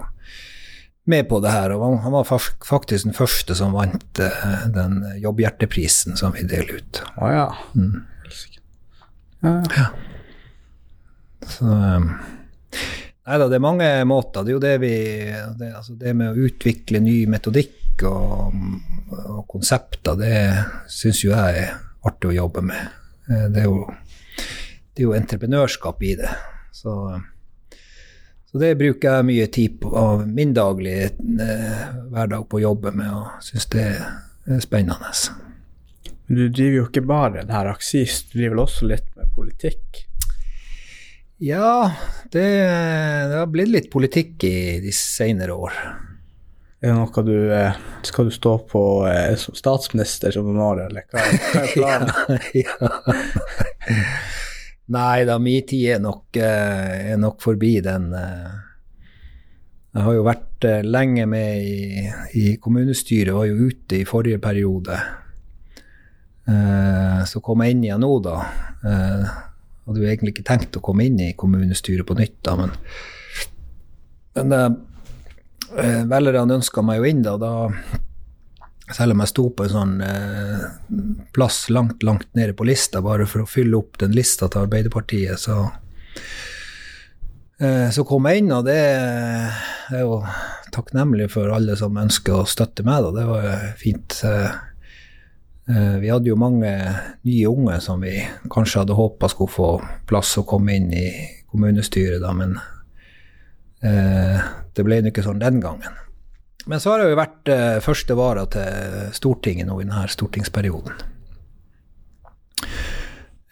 med 1.07 1.27
på 1.29 1.39
det 1.43 1.53
her. 1.53 1.73
Og 1.75 1.99
han 2.03 2.15
var 2.15 2.27
faktisk 2.27 3.07
den 3.07 3.17
første 3.17 3.55
som 3.57 3.75
vant 3.77 4.21
uh, 4.21 4.67
den 4.73 4.99
Jobbhjerteprisen 5.23 6.19
som 6.19 6.35
vi 6.35 6.45
deler 6.47 6.81
ut. 6.81 7.01
Å 7.15 7.25
oh, 7.25 7.33
ja. 7.33 7.47
Mm. 7.75 7.97
ja. 9.45 9.55
ja. 9.77 9.87
Så 11.47 11.67
um, 11.67 12.11
Nei 13.27 13.37
da, 13.41 13.49
det 13.51 13.57
er 13.57 13.63
mange 13.63 13.87
måter. 14.07 14.45
Det 14.45 14.53
er 14.53 14.55
jo 14.55 14.63
det 14.63 14.75
vi 14.79 14.93
det, 15.59 15.73
altså 15.75 15.97
det 15.99 16.13
med 16.15 16.31
å 16.31 16.45
utvikle 16.47 17.01
ny 17.03 17.17
metodikk 17.27 18.05
og, 18.07 18.55
og 19.17 19.41
konsepter, 19.51 20.15
det 20.15 20.37
syns 20.91 21.25
jo 21.25 21.33
jeg 21.33 21.65
er 21.65 21.73
artig 22.07 22.31
å 22.31 22.37
jobbe 22.37 22.63
med. 22.69 22.93
Eh, 23.27 23.47
det 23.51 23.65
er 23.65 23.67
jo, 23.67 23.81
det 24.93 25.03
er 25.03 25.07
jo 25.09 25.17
entreprenørskap 25.17 26.05
i 26.07 26.13
det. 26.21 26.31
Så 26.71 26.93
så 28.51 28.61
det 28.61 28.77
bruker 28.79 29.17
jeg 29.17 29.27
mye 29.27 29.47
tid 29.51 29.75
på 29.81 29.91
av 29.97 30.23
min 30.27 30.53
daglige 30.55 31.09
eh, 31.43 31.81
hverdag 32.13 32.47
på 32.47 32.61
å 32.61 32.63
jobbe 32.63 32.93
med, 32.95 33.11
og 33.11 33.43
syns 33.43 33.67
det 33.73 33.87
er 33.91 34.61
spennende. 34.63 35.11
Men 36.27 36.39
du 36.39 36.47
driver 36.47 36.77
jo 36.77 36.85
ikke 36.87 37.03
bare 37.07 37.43
det 37.43 37.55
her 37.55 37.71
Aksis, 37.73 38.21
du 38.29 38.37
driver 38.39 38.55
vel 38.55 38.63
også 38.63 38.87
litt 38.93 39.09
med 39.19 39.33
politikk? 39.35 40.03
Ja, 41.43 41.91
det, 42.31 42.47
det, 42.47 43.35
har 43.35 43.51
blitt 43.51 43.69
litt 43.69 43.91
politikk 43.93 44.47
i 44.47 44.79
de 44.81 44.95
senere 44.95 45.53
år. 45.53 45.75
Er 46.81 46.93
det 46.93 46.95
noe 46.97 47.23
du 47.25 47.35
eh, 47.53 47.77
Skal 48.05 48.29
du 48.29 48.33
stå 48.33 48.51
på 48.69 48.81
eh, 49.09 49.35
som 49.41 49.55
statsminister 49.57 50.33
som 50.33 50.47
noen 50.47 50.63
år, 50.63 50.83
eller 50.87 51.07
hva, 51.11 51.23
hva 51.51 51.63
er 51.63 51.71
planen? 51.75 52.43
ja, 52.63 52.91
ja. 53.91 54.45
Nei 54.87 55.25
da, 55.27 55.35
min 55.43 55.65
tid 55.67 55.97
er 55.97 55.99
nok, 55.99 56.37
eh, 56.39 57.11
er 57.11 57.19
nok 57.19 57.41
forbi 57.43 57.73
den. 57.83 58.07
Eh. 58.15 58.51
Jeg 59.97 60.05
har 60.05 60.15
jo 60.15 60.23
vært 60.23 60.67
eh, 60.67 60.85
lenge 60.85 61.25
med 61.27 61.65
i, 61.67 62.07
i 62.39 62.55
kommunestyret, 62.61 63.33
var 63.35 63.49
jo 63.49 63.67
ute 63.67 63.99
i 63.99 64.07
forrige 64.07 64.39
periode. 64.39 64.99
Så 67.27 67.41
kom 67.43 67.59
jeg 67.59 67.73
inn 67.73 67.81
igjen 67.83 67.99
nå, 67.99 68.07
da. 68.23 68.37
Hadde 68.79 69.99
jo 69.99 70.05
egentlig 70.07 70.31
ikke 70.31 70.45
tenkt 70.47 70.77
å 70.79 70.81
komme 70.85 71.03
inn 71.03 71.17
i 71.19 71.33
kommunestyret 71.35 72.07
på 72.07 72.15
nytt, 72.15 72.37
da, 72.47 72.53
men, 72.55 72.71
men 74.37 74.77
velgerne 76.07 76.55
ønska 76.55 76.85
meg 76.87 77.01
jo 77.01 77.09
inn, 77.09 77.19
da. 77.25 77.33
Da, 77.41 77.51
selv 78.93 79.15
om 79.15 79.23
jeg 79.23 79.31
sto 79.33 79.49
på 79.51 79.65
en 79.65 79.73
sånn 79.73 79.95
eh, 80.03 80.67
plass 81.35 81.65
langt, 81.73 82.03
langt 82.07 82.29
nede 82.37 82.55
på 82.57 82.67
lista, 82.67 83.01
bare 83.03 83.27
for 83.27 83.43
å 83.43 83.49
fylle 83.49 83.79
opp 83.79 83.99
den 83.99 84.15
lista 84.15 84.47
til 84.47 84.63
Arbeiderpartiet, 84.63 85.41
så, 85.41 85.57
eh, 87.59 87.89
så 87.91 88.05
kom 88.07 88.29
jeg 88.29 88.43
inn, 88.43 88.53
og 88.55 88.63
det 88.69 88.79
er 88.79 90.05
jo 90.05 90.21
takknemlig 90.71 91.29
for 91.33 91.51
alle 91.51 91.75
som 91.79 91.99
ønsker 91.99 92.41
å 92.41 92.47
støtte 92.47 92.85
meg. 92.87 93.03
Da. 93.03 93.13
Det 93.19 93.27
var 93.27 93.51
fint. 93.81 94.21
Eh, 94.23 95.95
vi 95.99 96.11
hadde 96.13 96.31
jo 96.31 96.39
mange 96.39 96.71
nye 97.27 97.51
unge 97.51 97.81
som 97.83 98.01
vi 98.03 98.21
kanskje 98.51 98.85
hadde 98.85 98.95
håpa 98.95 99.27
skulle 99.31 99.51
få 99.51 99.71
plass 100.07 100.37
og 100.39 100.47
komme 100.47 100.79
inn 100.79 100.91
i 100.95 101.07
kommunestyret, 101.51 102.21
da, 102.23 102.31
men 102.35 102.55
eh, 103.83 104.47
det 104.75 104.85
ble 104.87 105.01
nå 105.01 105.11
ikke 105.11 105.25
sånn 105.25 105.43
den 105.43 105.59
gangen. 105.63 106.06
Men 106.67 106.81
så 106.83 106.93
har 106.93 107.03
jeg 107.03 107.13
jo 107.13 107.19
vært 107.19 107.51
eh, 107.53 107.77
første 107.83 108.17
vara 108.19 108.43
til 108.51 109.13
Stortinget 109.15 109.69
nå 109.69 109.79
i 109.79 109.85
denne 109.85 110.07
stortingsperioden. 110.11 110.97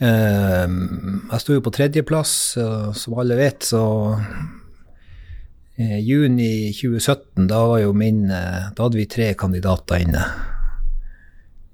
Eh, 0.03 0.65
jeg 0.67 1.41
sto 1.43 1.55
jo 1.55 1.63
på 1.63 1.73
tredjeplass, 1.75 2.35
som 2.99 3.17
alle 3.21 3.39
vet, 3.39 3.63
så 3.63 3.85
i 5.75 5.99
juni 5.99 6.71
2017, 6.71 7.47
da 7.47 7.59
var 7.67 7.81
jo 7.83 7.91
min 7.91 8.29
eh, 8.31 8.71
Da 8.71 8.85
hadde 8.85 8.95
vi 8.95 9.09
tre 9.11 9.33
kandidater 9.35 9.99
inne. 10.05 10.23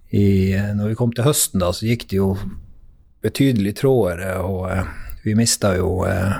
I, 0.09 0.53
eh, 0.57 0.71
når 0.73 0.91
vi 0.91 0.97
kom 0.97 1.13
til 1.13 1.27
høsten, 1.27 1.61
da, 1.61 1.69
så 1.69 1.85
gikk 1.85 2.07
det 2.09 2.17
jo 2.17 2.31
betydelig 3.21 3.75
trådere, 3.77 4.39
og 4.41 4.65
eh, 4.73 4.89
vi 5.21 5.37
mista 5.37 5.75
jo 5.77 6.01
eh, 6.09 6.33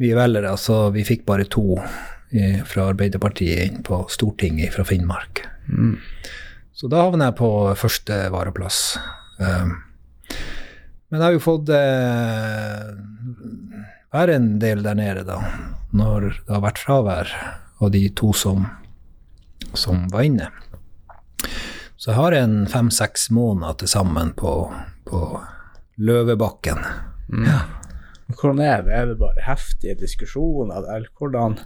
mye 0.00 0.16
velgere, 0.16 0.54
så 0.56 0.86
vi 0.96 1.04
fikk 1.04 1.26
bare 1.28 1.44
to 1.44 1.76
fra 2.66 2.88
Arbeiderpartiet 2.90 3.62
inn 3.64 3.82
på 3.86 4.00
Stortinget 4.10 4.74
fra 4.74 4.84
Finnmark. 4.84 5.44
Mm. 5.70 5.96
Så 6.76 6.90
da 6.92 7.06
havner 7.06 7.30
jeg 7.30 7.38
på 7.38 7.50
første 7.80 8.18
vareplass. 8.34 8.80
Um, 9.38 9.76
men 11.08 11.20
jeg 11.20 11.24
har 11.24 11.36
jo 11.36 11.44
fått 11.44 11.70
uh, 11.72 12.90
være 14.12 14.36
en 14.36 14.50
del 14.60 14.82
der 14.84 14.98
nede, 14.98 15.22
da, 15.28 15.38
når 15.96 16.28
det 16.34 16.52
har 16.52 16.64
vært 16.66 16.82
fravær 16.82 17.32
av 17.80 17.92
de 17.94 18.02
to 18.18 18.32
som, 18.36 18.66
som 19.72 20.04
var 20.12 20.26
inne. 20.28 20.50
Så 21.96 22.10
jeg 22.12 22.18
har 22.18 22.36
en 22.36 22.58
fem-seks 22.68 23.30
måneder 23.32 23.80
til 23.80 23.90
sammen 23.90 24.34
på, 24.36 24.52
på 25.08 25.22
Løvebakken. 25.96 26.84
Mm. 27.32 27.46
Ja. 27.48 27.60
Hvordan 28.34 28.60
er 28.64 28.82
det? 28.82 28.92
Er 28.92 29.10
det 29.12 29.18
bare 29.20 29.44
heftige 29.46 29.94
diskusjoner, 30.00 30.82
eller 30.82 31.08
hvordan 31.18 31.60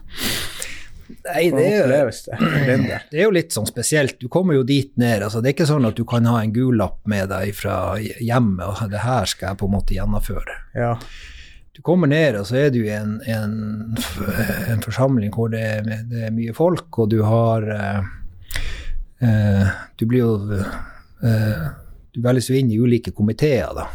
Nei, 1.25 1.49
det 1.51 1.65
er, 1.65 1.73
jo, 1.75 2.85
det 3.11 3.17
er 3.19 3.25
jo 3.25 3.33
litt 3.35 3.51
sånn 3.51 3.67
spesielt. 3.67 4.15
Du 4.21 4.29
kommer 4.31 4.55
jo 4.55 4.63
dit 4.63 4.93
ned. 5.01 5.25
altså 5.25 5.41
Det 5.41 5.51
er 5.51 5.55
ikke 5.57 5.67
sånn 5.67 5.87
at 5.89 5.97
du 5.97 6.05
kan 6.07 6.27
ha 6.29 6.37
en 6.39 6.53
gul 6.55 6.77
lapp 6.79 7.01
med 7.09 7.27
deg 7.31 7.51
fra 7.57 7.97
hjemmet 7.99 8.63
og 8.63 8.93
det 8.93 9.03
her 9.03 9.27
skal 9.29 9.51
jeg 9.51 9.59
på 9.59 9.67
en 9.67 9.75
måte 9.75 9.97
gjennomføre. 9.97 10.55
Ja. 10.77 10.93
Du 11.75 11.81
kommer 11.87 12.09
ned, 12.11 12.35
og 12.35 12.47
så 12.49 12.57
er 12.65 12.71
du 12.73 12.81
i 12.83 12.91
en, 12.95 13.19
en, 13.31 13.53
en 14.71 14.81
forsamling 14.83 15.31
hvor 15.35 15.51
det 15.53 15.61
er, 15.63 15.85
det 16.09 16.25
er, 16.27 16.33
mye 16.35 16.55
folk, 16.55 16.89
og 16.99 17.11
du 17.13 17.21
har 17.23 17.67
eh, 17.75 18.09
eh, 19.23 19.69
Du 19.95 20.03
blir 20.05 20.25
jo 20.25 20.59
eh, 20.59 21.69
Du 22.11 22.19
velges 22.25 22.51
jo 22.51 22.57
inn 22.59 22.73
i 22.73 22.79
ulike 22.81 23.15
komiteer, 23.15 23.71
da. 23.77 23.87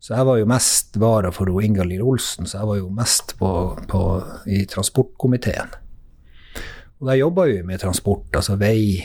Så 0.00 0.14
jeg 0.16 0.24
var 0.24 0.38
jo 0.40 0.48
mest 0.48 0.96
vara 0.96 1.28
for 1.32 1.60
Ingalill 1.60 2.00
Olsen, 2.00 2.48
så 2.48 2.62
jeg 2.62 2.68
var 2.70 2.78
jo 2.78 2.88
mest 2.96 3.34
på, 3.36 3.50
på, 3.88 4.00
i 4.48 4.62
transportkomiteen. 4.68 5.74
Og 7.00 7.08
der 7.08 7.18
jobba 7.20 7.44
vi 7.48 7.58
med 7.68 7.80
transport, 7.80 8.28
altså 8.36 8.56
vei, 8.60 8.96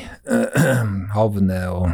havner 1.18 1.68
og, 1.72 1.90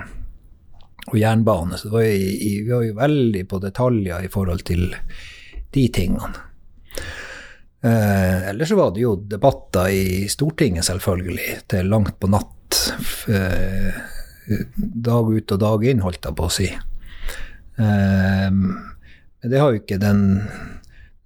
og, 1.07 1.17
jernbane. 1.17 1.81
Så 1.81 1.89
var 1.93 2.05
vi, 2.05 2.29
vi, 2.61 2.69
var 2.69 2.85
jo 2.85 2.99
veldig 3.01 3.43
på 3.49 3.61
detaljer 3.65 4.27
i 4.27 4.31
forhold 4.33 4.65
til 4.69 4.87
de 5.73 5.87
tingene. 5.93 6.45
Eh, 7.81 8.49
ellers 8.51 8.69
så 8.69 8.77
var 8.77 8.93
det 8.93 9.01
jo 9.01 9.15
debatter 9.17 9.89
i 9.89 10.29
Stortinget, 10.29 10.85
selvfølgelig, 10.85 11.57
til 11.73 11.89
langt 11.89 12.19
på 12.21 12.29
natt. 12.29 12.83
Eh, 13.29 13.97
dag 14.77 15.33
ut 15.33 15.57
og 15.57 15.65
dag 15.65 15.89
inn, 15.89 16.05
holdt 16.05 16.29
jeg 16.29 16.37
på 16.37 16.49
å 16.49 16.53
si. 16.53 16.69
Eh, 17.77 18.49
men 18.51 19.51
det 19.51 19.59
har 19.59 19.71
jo 19.71 19.81
ikke 19.81 20.01
den 20.01 20.23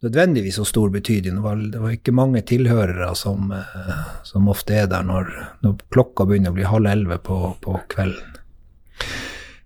nødvendigvis 0.06 0.56
så 0.56 0.66
stor 0.66 0.90
betydning. 0.90 1.36
Det 1.36 1.44
var, 1.44 1.56
det 1.56 1.98
ikke 1.98 2.16
mange 2.16 2.42
tilhørere 2.46 3.10
som, 3.18 3.52
eh, 3.52 4.08
som 4.24 4.50
ofte 4.52 4.78
er 4.82 4.90
der 4.92 5.06
når, 5.08 5.32
når, 5.66 5.80
klokka 5.94 6.28
begynner 6.28 6.54
å 6.54 6.58
bli 6.60 6.68
halv 6.70 6.92
elleve 6.92 7.20
på, 7.26 7.40
på, 7.62 7.78
kvelden. 7.92 8.40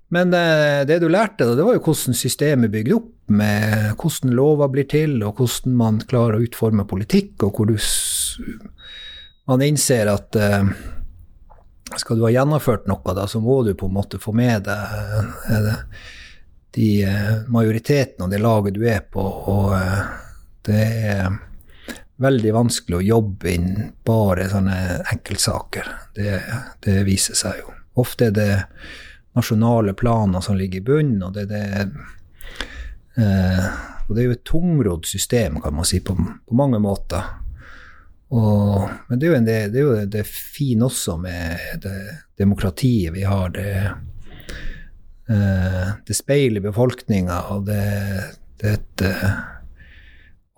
Men 0.09 0.31
det, 0.33 0.43
eh, 0.89 0.99
du 1.01 1.09
lærte, 1.11 1.51
det 1.55 1.65
var 1.65 1.77
jo 1.77 1.83
hvordan 1.85 2.17
systemet 2.17 2.69
er 2.69 2.75
bygd 2.77 2.95
opp, 2.97 3.15
med 3.29 3.91
hvordan 4.01 4.31
lover 4.33 4.71
blir 4.73 4.87
til, 4.89 5.19
og 5.21 5.37
hvordan 5.37 5.75
man 5.77 5.99
klarer 6.09 6.39
å 6.39 6.45
utforme 6.47 6.87
politikk, 6.89 7.35
og 7.45 7.59
hvor 7.59 7.69
du 7.69 7.75
man 9.49 9.61
innser 9.65 10.09
at 10.09 10.37
uh, 10.37 10.65
skal 11.97 12.17
du 12.17 12.25
ha 12.25 12.31
gjennomført 12.33 12.87
noe, 12.89 13.13
da, 13.17 13.27
så 13.29 13.41
må 13.41 13.59
du 13.65 13.75
på 13.77 13.89
en 13.89 13.95
måte 13.97 14.19
få 14.21 14.33
med 14.37 14.65
deg 14.65 15.77
de 16.75 16.89
uh, 17.05 17.35
majoriteten 17.49 18.25
av 18.25 18.31
det 18.33 18.41
laget 18.43 18.77
du 18.77 18.83
er 18.87 19.01
på, 19.11 19.23
og 19.23 19.73
det 20.67 20.83
er 21.09 21.37
veldig 22.19 22.53
vanskelig 22.53 22.97
å 22.97 23.05
jobbe 23.05 23.51
inn 23.53 23.69
bare 24.05 24.49
sånne 24.51 24.79
enkeltsaker. 25.13 25.87
Det, 26.15 26.39
det 26.83 27.03
viser 27.07 27.37
seg 27.39 27.61
jo. 27.61 27.75
Ofte 27.99 28.29
er 28.29 28.35
det 28.35 28.51
nasjonale 29.37 29.93
planer 29.93 30.43
som 30.43 30.57
ligger 30.59 30.81
i 30.81 30.87
bunnen, 30.89 31.23
og 31.23 31.33
det, 31.37 31.45
det, 31.51 31.89
eh, 33.15 33.69
og 34.07 34.15
det 34.15 34.23
er 34.23 34.27
jo 34.27 34.35
et 34.35 34.47
tungrodd 34.47 35.07
system, 35.07 35.61
kan 35.63 35.77
man 35.77 35.87
si, 35.87 36.01
på, 36.03 36.15
på 36.15 36.59
mange 36.59 36.81
måter. 36.83 37.23
Og, 38.35 38.83
men 39.07 39.19
det 39.19 39.25
er 39.25 39.31
jo, 39.31 39.37
en, 39.39 39.47
det, 39.47 39.57
er 39.71 39.87
jo 39.87 39.95
det 40.11 40.25
fine 40.27 40.85
også 40.89 41.17
med 41.23 41.81
det 41.85 41.97
demokratiet 42.37 43.15
vi 43.15 43.23
har. 43.25 43.55
Det, 43.55 43.69
eh, 43.79 43.91
det 45.29 46.15
speiler 46.17 46.63
befolkninga, 46.63 47.35
og 47.53 47.67
det, 47.67 47.83
det 48.57 48.69
er 48.69 48.77
et 48.79 49.03
eh, 49.05 49.25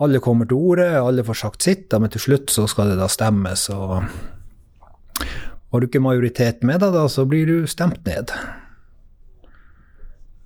alle 0.01 0.21
kommer 0.23 0.47
til 0.49 0.57
orde, 0.57 0.87
alle 0.97 1.23
får 1.25 1.37
sagt 1.43 1.67
sitt, 1.67 1.93
men 1.93 2.09
til 2.09 2.23
slutt 2.23 2.49
så 2.49 2.65
skal 2.69 2.89
det 2.89 2.97
da 2.97 3.07
stemmes. 3.11 3.67
og 3.69 4.01
Har 5.21 5.79
du 5.79 5.85
ikke 5.85 6.01
majoritet 6.01 6.65
med 6.65 6.81
deg, 6.81 6.95
da, 6.95 7.05
så 7.05 7.27
blir 7.29 7.45
du 7.45 7.69
stemt 7.69 8.01
ned. 8.07 8.33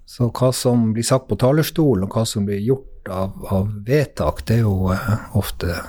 Så 0.06 0.28
hva 0.28 0.52
som 0.56 0.92
blir 0.96 1.08
sagt 1.08 1.30
på 1.30 1.40
talerstolen, 1.40 2.04
og 2.04 2.18
hva 2.18 2.26
som 2.28 2.46
blir 2.48 2.60
gjort 2.66 3.08
av, 3.12 3.40
av 3.52 3.72
vedtak, 3.88 4.44
det 4.48 4.60
er 4.60 4.66
jo 4.66 4.92
uh, 4.92 5.16
ofte 5.40 5.80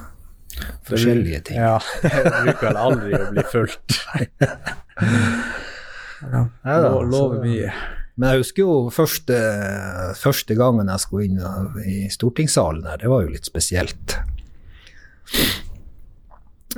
forskjellige 0.86 1.42
ting. 1.50 1.58
Ja, 1.58 1.80
det 2.04 2.22
bruker 2.22 2.68
vel 2.68 2.80
aldri 2.80 3.18
å 3.18 3.28
bli 3.34 3.46
fulgt. 3.50 3.98
ja, 6.22 6.46
lover 6.62 7.42
mye. 7.42 7.74
Men 8.16 8.32
jeg 8.32 8.44
husker 8.44 8.64
jo 8.64 8.74
første, 8.94 9.38
første 10.16 10.56
gangen 10.56 10.88
jeg 10.88 11.02
skulle 11.02 11.26
inn 11.28 11.84
i 11.84 12.06
stortingssalen 12.12 12.86
her, 12.88 13.00
det 13.02 13.10
var 13.12 13.26
jo 13.26 13.32
litt 13.34 13.48
spesielt. 13.48 14.16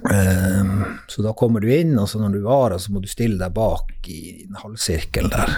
Um, 0.02 0.84
så 1.10 1.22
da 1.22 1.32
kommer 1.38 1.62
du 1.62 1.70
inn, 1.74 1.98
og 1.98 2.08
så 2.10 2.20
når 2.22 2.36
du 2.36 2.40
varer, 2.44 2.78
så 2.78 2.92
må 2.94 3.02
du 3.02 3.08
stille 3.10 3.38
deg 3.38 3.54
bak 3.54 4.08
i 4.10 4.46
en 4.46 4.58
halvsirkel 4.62 5.30
der. 5.30 5.54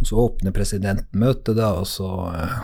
Og 0.00 0.10
så 0.10 0.18
åpner 0.22 0.54
presidenten 0.54 1.22
møtet, 1.22 1.56
da, 1.58 1.72
og 1.78 1.86
så 1.90 2.10
uh, 2.34 2.58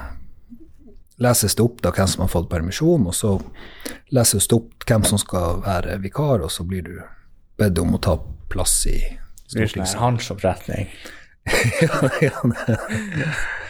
leses 1.23 1.55
det 1.55 1.65
opp 1.65 1.79
da 1.85 1.95
hvem 1.95 2.11
som 2.11 2.25
har 2.25 2.33
fått 2.33 2.51
permisjon, 2.51 3.07
og 3.07 3.15
så 3.17 3.37
leses 4.15 4.51
det 4.51 4.59
opp 4.59 4.87
hvem 4.87 5.07
som 5.07 5.21
skal 5.21 5.63
være 5.67 5.99
vikar, 6.03 6.43
og 6.47 6.51
så 6.55 6.67
blir 6.67 6.87
du 6.87 6.95
bedt 7.61 7.79
om 7.83 7.95
å 7.95 8.03
ta 8.03 8.17
plass 8.51 8.81
i 8.91 8.99
stortingssalen. 9.47 10.19
Det 10.19 11.20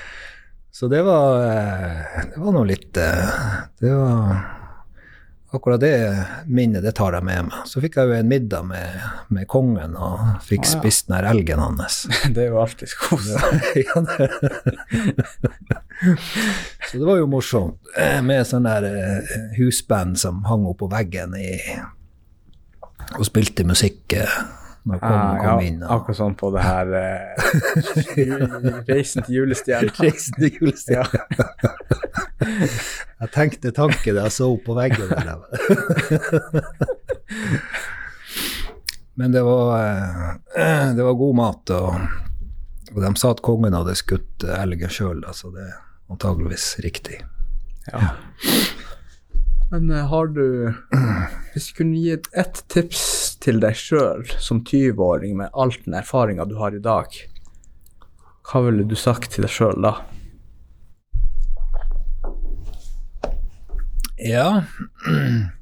Så 0.80 0.88
det 0.88 1.02
var 1.02 1.42
eh, 1.42 2.24
Det 2.34 2.40
var 2.40 2.52
noe 2.54 2.68
litt 2.68 2.96
eh, 2.96 3.28
Det 3.80 3.92
var 3.92 4.36
Akkurat 5.52 5.80
det 5.82 6.24
minnet, 6.46 6.84
det 6.84 6.92
tar 6.94 7.12
jeg 7.16 7.24
med 7.26 7.48
meg. 7.48 7.54
Så 7.66 7.80
fikk 7.82 7.96
jeg 7.98 8.06
jo 8.06 8.12
en 8.14 8.28
middag 8.30 8.62
med, 8.68 9.00
med 9.34 9.48
kongen, 9.50 9.96
og 9.98 10.38
fikk 10.46 10.62
ah, 10.62 10.68
ja. 10.68 10.74
spist 10.76 11.08
den 11.10 11.26
elgen 11.26 11.58
hans. 11.58 12.06
Det 12.36 12.44
er 12.44 12.52
jo 12.52 12.60
alltid 12.62 12.86
kos. 12.94 13.26
Så 16.86 17.00
det 17.00 17.02
var 17.02 17.18
jo 17.18 17.26
morsomt, 17.26 17.82
eh, 17.98 18.22
med 18.22 18.46
sånn 18.46 18.70
der 18.70 18.86
husband 19.58 20.22
som 20.22 20.46
hang 20.46 20.70
oppå 20.70 20.86
veggen 20.94 21.34
i, 21.34 21.58
og 23.18 23.26
spilte 23.26 23.66
musikk 23.66 24.14
når 24.88 25.00
kom, 25.02 25.40
kom 25.42 25.62
inn. 25.64 25.82
Og... 25.82 25.90
Akkurat 25.96 26.18
sånn 26.18 26.36
på 26.40 26.50
det 26.54 26.62
her 26.64 26.92
uh, 26.96 28.78
Reisen 28.88 29.26
til 29.26 29.40
julestjerna. 29.40 29.92
Reisen 30.04 30.38
til 30.38 30.56
julestjerna. 30.56 31.20
jeg 33.20 33.32
tenkte 33.34 33.74
tanken 33.76 34.16
da 34.16 34.26
jeg 34.28 34.36
så 34.38 34.48
på 34.64 34.76
veggen 34.78 35.12
der. 35.12 35.28
Men 39.20 39.36
det 39.36 39.42
var, 39.44 39.76
eh, 40.56 40.86
det 40.96 41.04
var 41.04 41.18
god 41.18 41.36
mat, 41.36 41.72
og, 41.76 41.88
og, 42.94 43.00
de 43.04 43.10
sa 43.20 43.34
at 43.34 43.42
kongen 43.44 43.76
hadde 43.76 43.98
skutt 43.98 44.46
elgen 44.56 44.92
sjøl, 44.92 45.20
så 45.36 45.50
det 45.52 45.66
er 45.66 45.74
antageligvis 46.10 46.72
riktig. 46.86 47.20
Ja. 47.90 48.14
Men 49.70 49.90
uh, 49.92 50.06
har 50.10 50.26
du 50.34 50.74
Hvis 51.52 51.68
du 51.70 51.76
kunne 51.78 52.00
gi 52.00 52.16
ett 52.16 52.64
tips 52.68 53.29
til 53.40 53.60
deg 53.62 53.76
sjøl 53.76 54.26
som 54.38 54.60
20-åring 54.66 55.36
med 55.38 55.52
all 55.52 55.72
den 55.84 55.96
erfaringa 56.00 56.44
du 56.48 56.56
har 56.60 56.76
i 56.76 56.82
dag, 56.84 57.06
hva 58.50 58.64
ville 58.66 58.84
du 58.88 58.96
sagt 58.98 59.32
til 59.34 59.46
deg 59.46 59.52
sjøl 59.54 59.78
da? 59.84 59.94
Ja 64.20 64.64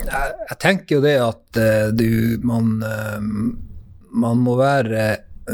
Jeg 0.00 0.56
tenker 0.60 0.98
jo 0.98 1.02
det 1.04 1.16
at 1.22 1.58
uh, 1.60 1.88
du 1.94 2.40
man, 2.46 2.82
uh, 2.82 3.20
man 4.10 4.40
må 4.42 4.56
være 4.58 5.02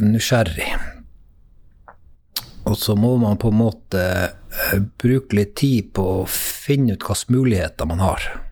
nysgjerrig. 0.02 0.68
Og 2.66 2.76
så 2.78 2.96
må 2.98 3.16
man 3.20 3.38
på 3.40 3.50
en 3.52 3.58
måte 3.58 4.02
uh, 4.30 4.78
bruke 5.02 5.36
litt 5.38 5.54
tid 5.58 5.92
på 5.96 6.04
å 6.20 6.26
finne 6.30 6.96
ut 6.96 7.06
hvilke 7.06 7.34
muligheter 7.36 7.90
man 7.90 8.04
har. 8.04 8.45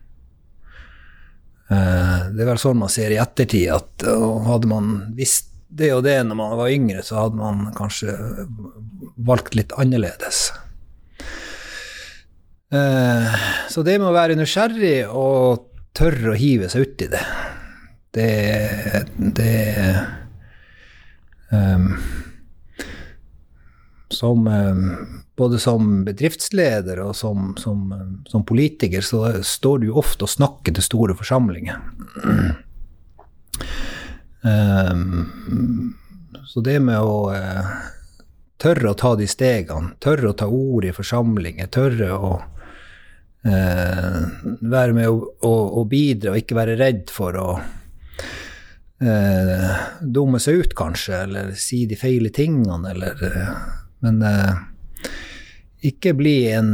Det 1.69 2.43
er 2.43 2.49
vel 2.49 2.59
sånn 2.61 2.77
man 2.77 2.91
ser 2.93 3.13
i 3.13 3.19
ettertid, 3.21 3.71
at 3.73 4.05
hadde 4.45 4.69
man 4.69 4.91
visst 5.17 5.49
det 5.75 5.89
og 5.95 6.03
det 6.05 6.19
når 6.23 6.37
man 6.37 6.53
var 6.59 6.69
yngre, 6.71 7.01
så 7.03 7.23
hadde 7.23 7.39
man 7.39 7.63
kanskje 7.75 8.13
valgt 9.27 9.57
litt 9.57 9.73
annerledes. 9.81 10.45
Så 12.69 13.83
det 13.87 13.97
med 13.97 14.07
å 14.11 14.15
være 14.15 14.37
nysgjerrig 14.37 15.07
og 15.09 15.65
tørre 15.95 16.33
å 16.33 16.37
hive 16.39 16.69
seg 16.71 16.85
uti 16.85 17.09
det. 17.11 17.23
Det, 18.15 18.29
det 19.35 19.55
um, 21.51 21.89
som, 24.15 24.47
um, 24.47 25.21
Både 25.35 25.59
som 25.59 26.05
bedriftsleder 26.07 27.01
og 27.03 27.15
som, 27.19 27.49
som, 27.59 27.89
som, 28.23 28.45
politiker 28.47 29.03
så 29.03 29.43
står 29.43 29.81
du 29.81 29.89
jo 29.89 29.97
ofte 29.99 30.23
og 30.23 30.31
snakker 30.31 30.77
til 30.77 30.85
store 30.85 31.15
forsamlinger. 31.19 31.81
Um, 34.45 35.91
så 36.47 36.63
det 36.63 36.77
med 36.87 37.03
å 37.03 37.17
uh, 37.35 37.75
tørre 38.61 38.91
å 38.91 38.97
ta 38.97 39.13
de 39.19 39.27
stegene, 39.29 39.95
tørre 40.01 40.31
å 40.31 40.37
ta 40.37 40.47
ord 40.47 40.85
i 40.87 40.93
forsamlinger, 40.95 41.69
tørre 41.73 42.11
å 42.15 42.31
eh, 43.45 44.19
være 44.61 44.95
med 44.95 45.09
å, 45.09 45.17
å, 45.45 45.55
å, 45.81 45.85
bidra 45.89 46.33
og 46.33 46.41
ikke 46.41 46.57
være 46.57 46.77
redd 46.79 47.11
for 47.13 47.39
å 47.39 47.47
eh, 49.03 49.71
dumme 50.01 50.41
seg 50.41 50.63
ut, 50.63 50.77
kanskje, 50.77 51.23
eller 51.27 51.51
si 51.59 51.83
de 51.89 51.99
feile 51.99 52.31
tingene, 52.33 52.95
eller 52.95 53.25
eh, 53.29 53.51
Men 54.03 54.21
eh, 54.25 55.11
ikke 55.87 56.15
bli 56.17 56.37
en, 56.51 56.71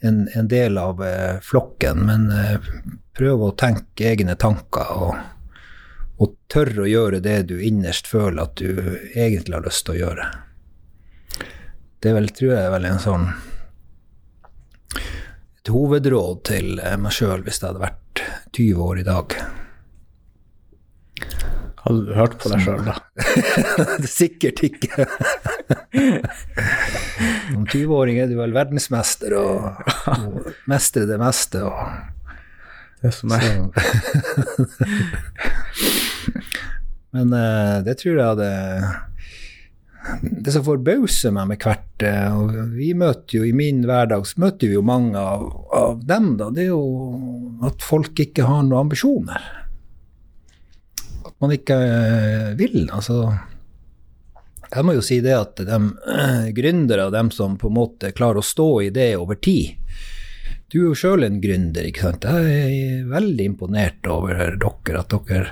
en, 0.00 0.26
en, 0.28 0.48
del 0.48 0.78
av 0.78 1.02
eh, 1.04 1.38
flokken, 1.42 2.04
men 2.06 2.28
eh, 2.30 2.70
prøv 3.16 3.48
å 3.48 3.56
tenke 3.58 4.12
egne 4.12 4.36
tanker. 4.36 4.92
og 4.92 5.16
og 6.16 6.32
tørre 6.48 6.86
å 6.86 6.88
gjøre 6.88 7.18
det 7.20 7.42
du 7.50 7.58
innerst 7.60 8.06
føler 8.08 8.46
at 8.46 8.56
du 8.56 8.70
egentlig 9.12 9.52
har 9.52 9.66
lyst 9.66 9.84
til 9.84 9.96
å 9.96 9.98
gjøre. 9.98 10.28
Det 12.00 12.14
vel, 12.16 12.30
tror 12.32 12.52
jeg 12.54 12.62
er 12.62 12.72
vel 12.72 12.88
en 12.88 13.02
sånn 13.02 13.26
et 15.66 15.72
hovedråd 15.74 16.42
til 16.46 16.78
eh, 16.78 16.96
meg 17.00 17.14
sjøl 17.14 17.42
hvis 17.42 17.58
jeg 17.60 17.68
hadde 17.72 17.82
vært 17.82 18.22
20 18.54 18.82
år 18.86 19.00
i 19.00 19.06
dag. 19.06 19.36
Hadde 21.82 22.04
du 22.06 22.12
hørt 22.14 22.36
på 22.42 22.52
deg 22.52 22.62
sjøl, 22.62 22.86
da? 22.86 22.96
Sikkert 24.18 24.62
ikke. 24.66 25.08
Som 27.50 27.64
20-åring 27.66 28.20
er 28.22 28.30
du 28.30 28.36
vel 28.38 28.54
verdensmester 28.54 29.34
og, 29.38 29.80
og 30.12 30.52
mestrer 30.70 31.08
det 31.08 31.18
meste. 31.22 31.62
Og, 31.66 31.74
det 33.02 33.12
som 33.14 33.34
er. 33.36 33.66
Men 37.16 37.32
uh, 37.32 37.76
det 37.86 37.98
tror 38.00 38.16
jeg 38.16 38.30
hadde 38.32 38.50
det 40.22 40.52
som 40.54 40.64
forbauser 40.66 41.32
meg 41.34 41.48
med 41.50 41.64
hvert 41.64 42.04
eh, 42.06 42.34
og 42.34 42.52
Vi 42.76 42.92
møter 42.98 43.40
jo 43.40 43.46
i 43.46 43.54
min 43.56 43.82
hverdag 43.88 44.26
så 44.28 44.38
møter 44.44 44.70
vi 44.70 44.76
jo 44.76 44.84
mange 44.86 45.18
av, 45.18 45.42
av, 45.74 46.02
dem, 46.06 46.36
da. 46.38 46.50
Det 46.54 46.66
er 46.66 46.70
jo 46.70 47.58
at 47.66 47.82
folk 47.82 48.22
ikke 48.22 48.46
har 48.46 48.62
noen 48.62 48.84
ambisjoner. 48.84 49.48
At 51.26 51.34
man 51.42 51.54
ikke 51.56 51.78
eh, 51.82 52.52
vil. 52.60 52.84
Altså 52.94 53.24
Jeg 54.72 54.84
må 54.86 54.96
jo 54.96 55.04
si 55.04 55.20
det 55.24 55.34
at 55.36 55.60
de 55.62 55.78
gründere 56.56 56.76
gründere, 56.76 57.10
dem 57.10 57.30
som 57.30 57.58
på 57.58 57.68
en 57.68 57.74
måte 57.74 58.12
klarer 58.12 58.42
å 58.42 58.46
stå 58.46 58.68
i 58.82 58.90
det 58.90 59.16
over 59.16 59.34
tid 59.34 59.76
Du 60.68 60.80
er 60.80 60.88
jo 60.88 60.96
sjøl 60.98 61.24
en 61.24 61.40
gründer, 61.40 61.86
ikke 61.86 62.08
sant. 62.08 62.24
Jeg 62.26 62.80
er 62.82 63.04
veldig 63.10 63.44
imponert 63.52 64.06
over 64.10 64.56
dere, 64.58 65.00
at 65.00 65.14
dere 65.14 65.44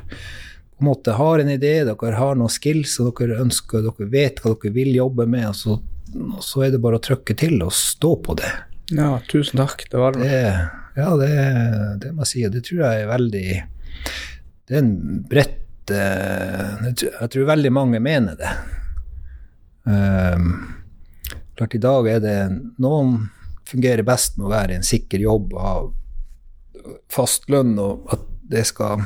på 0.75 0.83
en 0.83 0.89
måte 0.91 1.15
har 1.15 1.39
en 1.39 1.51
idé, 1.51 1.85
dere 1.87 2.17
har 2.19 2.35
noen 2.35 2.51
skills 2.51 2.99
og 3.01 3.21
dere 3.21 3.39
ønsker, 3.45 3.85
dere 3.87 4.11
vet 4.11 4.43
hva 4.43 4.57
dere 4.57 4.75
vil 4.75 4.91
jobbe 4.97 5.27
med, 5.31 5.47
og 5.53 5.55
så, 5.57 5.77
og 6.19 6.43
så 6.43 6.67
er 6.67 6.75
det 6.75 6.83
bare 6.83 6.99
å 6.99 7.05
trykke 7.05 7.37
til 7.39 7.63
og 7.63 7.73
stå 7.79 8.11
på 8.27 8.35
det. 8.43 8.51
Ja, 8.93 9.21
tusen 9.31 9.63
takk. 9.63 9.87
Det 9.91 10.01
var 10.03 10.19
det. 10.19 10.41
Ja, 10.99 11.15
det, 11.17 11.31
det 12.03 12.11
må 12.13 12.27
jeg 12.27 12.33
si. 12.33 12.43
Det 12.51 12.65
tror 12.67 12.83
jeg 12.85 13.05
er 13.05 13.11
veldig 13.11 13.47
Det 14.69 14.75
er 14.75 14.83
en 14.83 14.93
bredt 15.31 15.91
uh, 15.91 16.91
Jeg 16.91 17.31
tror 17.33 17.49
veldig 17.55 17.73
mange 17.75 18.03
mener 18.03 18.37
det. 18.39 18.51
Um, 19.85 20.51
klart, 21.57 21.75
i 21.77 21.83
dag 21.83 22.09
er 22.09 22.23
det 22.25 22.39
Noen 22.81 23.29
fungerer 23.69 24.05
best 24.07 24.39
med 24.39 24.49
å 24.49 24.53
være 24.53 24.75
i 24.75 24.79
en 24.81 24.87
sikker 24.87 25.21
jobb 25.21 25.53
og 25.55 25.65
ha 25.65 25.75
fast 27.13 27.49
lønn, 27.53 27.77
og 27.81 28.09
at 28.13 28.25
det 28.51 28.65
skal 28.69 29.03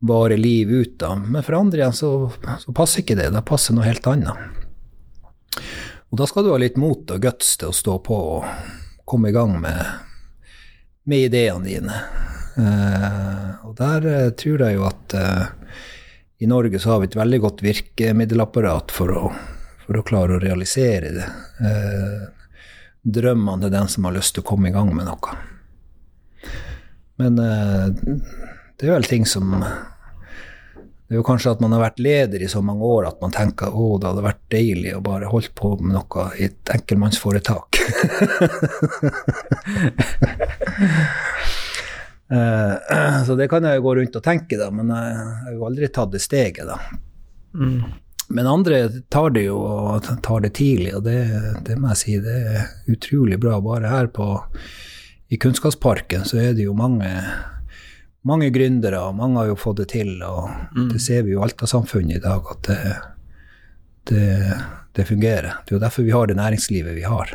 vare 0.00 0.36
liv 0.36 0.70
ut 0.70 0.98
da. 1.00 1.14
Men 1.14 1.44
for 1.44 1.58
andre 1.58 1.82
igjen 1.82 1.96
så, 1.96 2.10
så 2.62 2.74
passer 2.76 3.02
ikke 3.02 3.18
det. 3.18 3.30
Da 3.34 3.42
passer 3.46 3.76
noe 3.76 3.88
helt 3.88 4.06
annet. 4.10 4.58
Og 6.10 6.18
da 6.18 6.26
skal 6.26 6.46
du 6.46 6.52
ha 6.54 6.58
litt 6.58 6.78
mot 6.80 7.10
og 7.10 7.22
guts 7.22 7.56
til 7.60 7.70
å 7.70 7.76
stå 7.76 7.98
på 8.06 8.16
og 8.36 8.46
komme 9.08 9.30
i 9.30 9.34
gang 9.34 9.56
med, 9.62 9.78
med 11.10 11.28
ideene 11.28 11.66
dine. 11.66 12.02
Uh, 12.60 13.66
og 13.68 13.76
der 13.78 14.06
uh, 14.06 14.32
tror 14.38 14.64
jeg 14.64 14.76
jo 14.76 14.86
at 14.88 15.14
uh, 15.14 15.76
i 16.42 16.48
Norge 16.50 16.80
så 16.82 16.94
har 16.94 17.02
vi 17.02 17.10
et 17.10 17.18
veldig 17.18 17.40
godt 17.44 17.62
virkemiddelapparat 17.62 18.94
for 18.94 19.14
å, 19.14 19.22
for 19.90 19.98
å 19.98 20.06
klare 20.06 20.36
å 20.36 20.38
realisere 20.38 21.08
det. 21.10 21.28
drømmene 23.02 23.64
til 23.64 23.72
den 23.74 23.88
som 23.90 24.04
har 24.06 24.14
lyst 24.14 24.36
til 24.36 24.44
å 24.44 24.46
komme 24.46 24.68
i 24.70 24.74
gang 24.74 24.92
med 24.94 25.08
noe. 25.08 25.32
Men 27.18 27.40
det 27.40 28.86
er 28.86 28.92
vel 28.94 29.08
ting 29.08 29.26
som 29.26 29.50
Det 29.58 31.16
er 31.16 31.18
jo 31.18 31.24
kanskje 31.26 31.56
at 31.56 31.62
man 31.64 31.74
har 31.74 31.82
vært 31.82 31.98
leder 31.98 32.44
i 32.44 32.48
så 32.48 32.60
mange 32.62 32.86
år 32.86 33.08
at 33.08 33.18
man 33.18 33.34
tenker 33.34 33.74
å, 33.74 33.96
det 33.98 34.06
hadde 34.12 34.22
vært 34.28 34.44
deilig 34.54 34.92
å 34.94 35.02
bare 35.02 35.32
holdt 35.32 35.50
på 35.58 35.72
med 35.80 35.96
noe 35.96 36.26
i 36.38 36.46
et 36.46 36.70
enkeltmannsforetak. 36.76 37.80
Eh, 42.30 43.24
så 43.26 43.34
det 43.34 43.48
kan 43.50 43.64
jeg 43.66 43.80
jo 43.80 43.82
gå 43.82 43.92
rundt 43.98 44.16
og 44.20 44.22
tenke, 44.22 44.54
da, 44.54 44.68
men 44.70 44.92
jeg 44.94 45.14
har 45.18 45.54
jo 45.56 45.64
aldri 45.66 45.88
tatt 45.90 46.12
det 46.12 46.20
steget, 46.22 46.68
da. 46.68 46.76
Mm. 47.58 47.80
Men 48.30 48.46
andre 48.46 48.84
tar 49.10 49.32
det 49.34 49.48
jo 49.48 49.58
og 49.58 50.06
tar 50.22 50.44
det 50.44 50.52
tidlig, 50.54 50.92
og 50.94 51.02
det, 51.06 51.18
det, 51.66 51.76
må 51.80 51.90
jeg 51.90 52.00
si 52.00 52.18
det 52.22 52.36
er 52.54 52.68
utrolig 52.92 53.40
bra. 53.42 53.56
Bare 53.64 53.90
her 53.90 54.10
på, 54.14 54.26
i 55.34 55.38
Kunnskapsparken 55.40 56.26
så 56.28 56.38
er 56.38 56.54
det 56.54 56.68
jo 56.68 56.76
mange 56.78 57.10
mange 58.28 58.50
gründere, 58.52 59.00
og 59.08 59.16
mange 59.16 59.40
har 59.40 59.50
jo 59.50 59.58
fått 59.58 59.80
det 59.82 59.88
til. 59.94 60.12
Og 60.26 60.50
mm. 60.76 60.90
det 60.92 61.00
ser 61.02 61.24
vi 61.26 61.34
jo 61.34 61.42
alt 61.44 61.62
av 61.64 61.72
samfunnet 61.72 62.18
i 62.18 62.22
dag, 62.24 62.52
at 62.54 62.68
det, 62.68 62.94
det, 64.10 64.28
det, 64.98 65.08
fungerer. 65.08 65.62
Det 65.64 65.74
er 65.74 65.78
jo 65.78 65.84
derfor 65.86 66.06
vi 66.06 66.14
har 66.14 66.30
det 66.30 66.38
næringslivet 66.38 66.96
vi 66.98 67.06
har. 67.08 67.34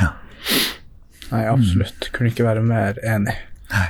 Ja. 0.00 0.12
Nei, 1.30 1.46
absolutt. 1.48 2.08
Mm. 2.08 2.14
Kunne 2.16 2.32
ikke 2.34 2.48
være 2.48 2.64
mer 2.66 2.98
enig. 3.06 3.36
Nei. 3.72 3.88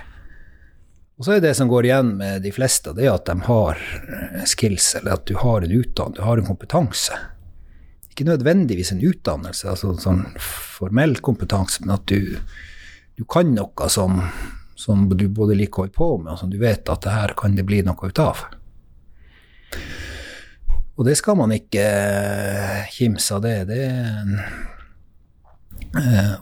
Og 1.23 1.27
så 1.29 1.37
er 1.37 1.43
det 1.45 1.53
som 1.55 1.69
går 1.71 1.87
igjen 1.87 2.09
med 2.19 2.43
de 2.43 2.51
fleste, 2.51 2.91
det 2.99 3.05
er 3.07 3.13
at 3.15 3.29
de 3.29 3.45
har 3.47 3.79
eh, 3.79 4.41
skills, 4.51 4.89
eller 4.99 5.13
at 5.15 5.29
du 5.31 5.37
har 5.39 5.63
en 5.63 5.71
utdannelse, 5.71 6.17
du 6.19 6.25
har 6.27 6.41
en 6.41 6.49
kompetanse. 6.49 7.19
Ikke 8.11 8.27
nødvendigvis 8.27 8.91
en 8.91 9.05
utdannelse, 9.07 9.69
altså 9.71 9.93
sånn 10.03 10.25
formell 10.43 11.15
kompetanse, 11.23 11.85
men 11.85 11.95
at 11.95 12.11
du, 12.11 12.41
du 13.15 13.23
kan 13.31 13.55
noe 13.55 13.87
som 13.87 14.19
som 14.75 15.05
du 15.15 15.29
både 15.31 15.55
liker 15.61 15.79
å 15.79 15.85
holde 15.85 15.95
på 15.95 16.09
med, 16.25 16.33
og 16.33 16.41
som 16.41 16.51
du 16.51 16.59
vet 16.59 16.91
at 16.91 17.05
det 17.07 17.15
her 17.15 17.37
kan 17.39 17.55
det 17.55 17.69
bli 17.71 17.79
noe 17.87 18.11
ut 18.11 18.19
av. 18.19 18.43
Og 20.99 21.07
det 21.07 21.15
skal 21.21 21.39
man 21.39 21.55
ikke 21.55 21.87
eh, 21.87 22.91
kimse 22.91 23.39
av, 23.39 23.47
det. 23.47 23.71
det 23.71 23.79
er 23.87 24.43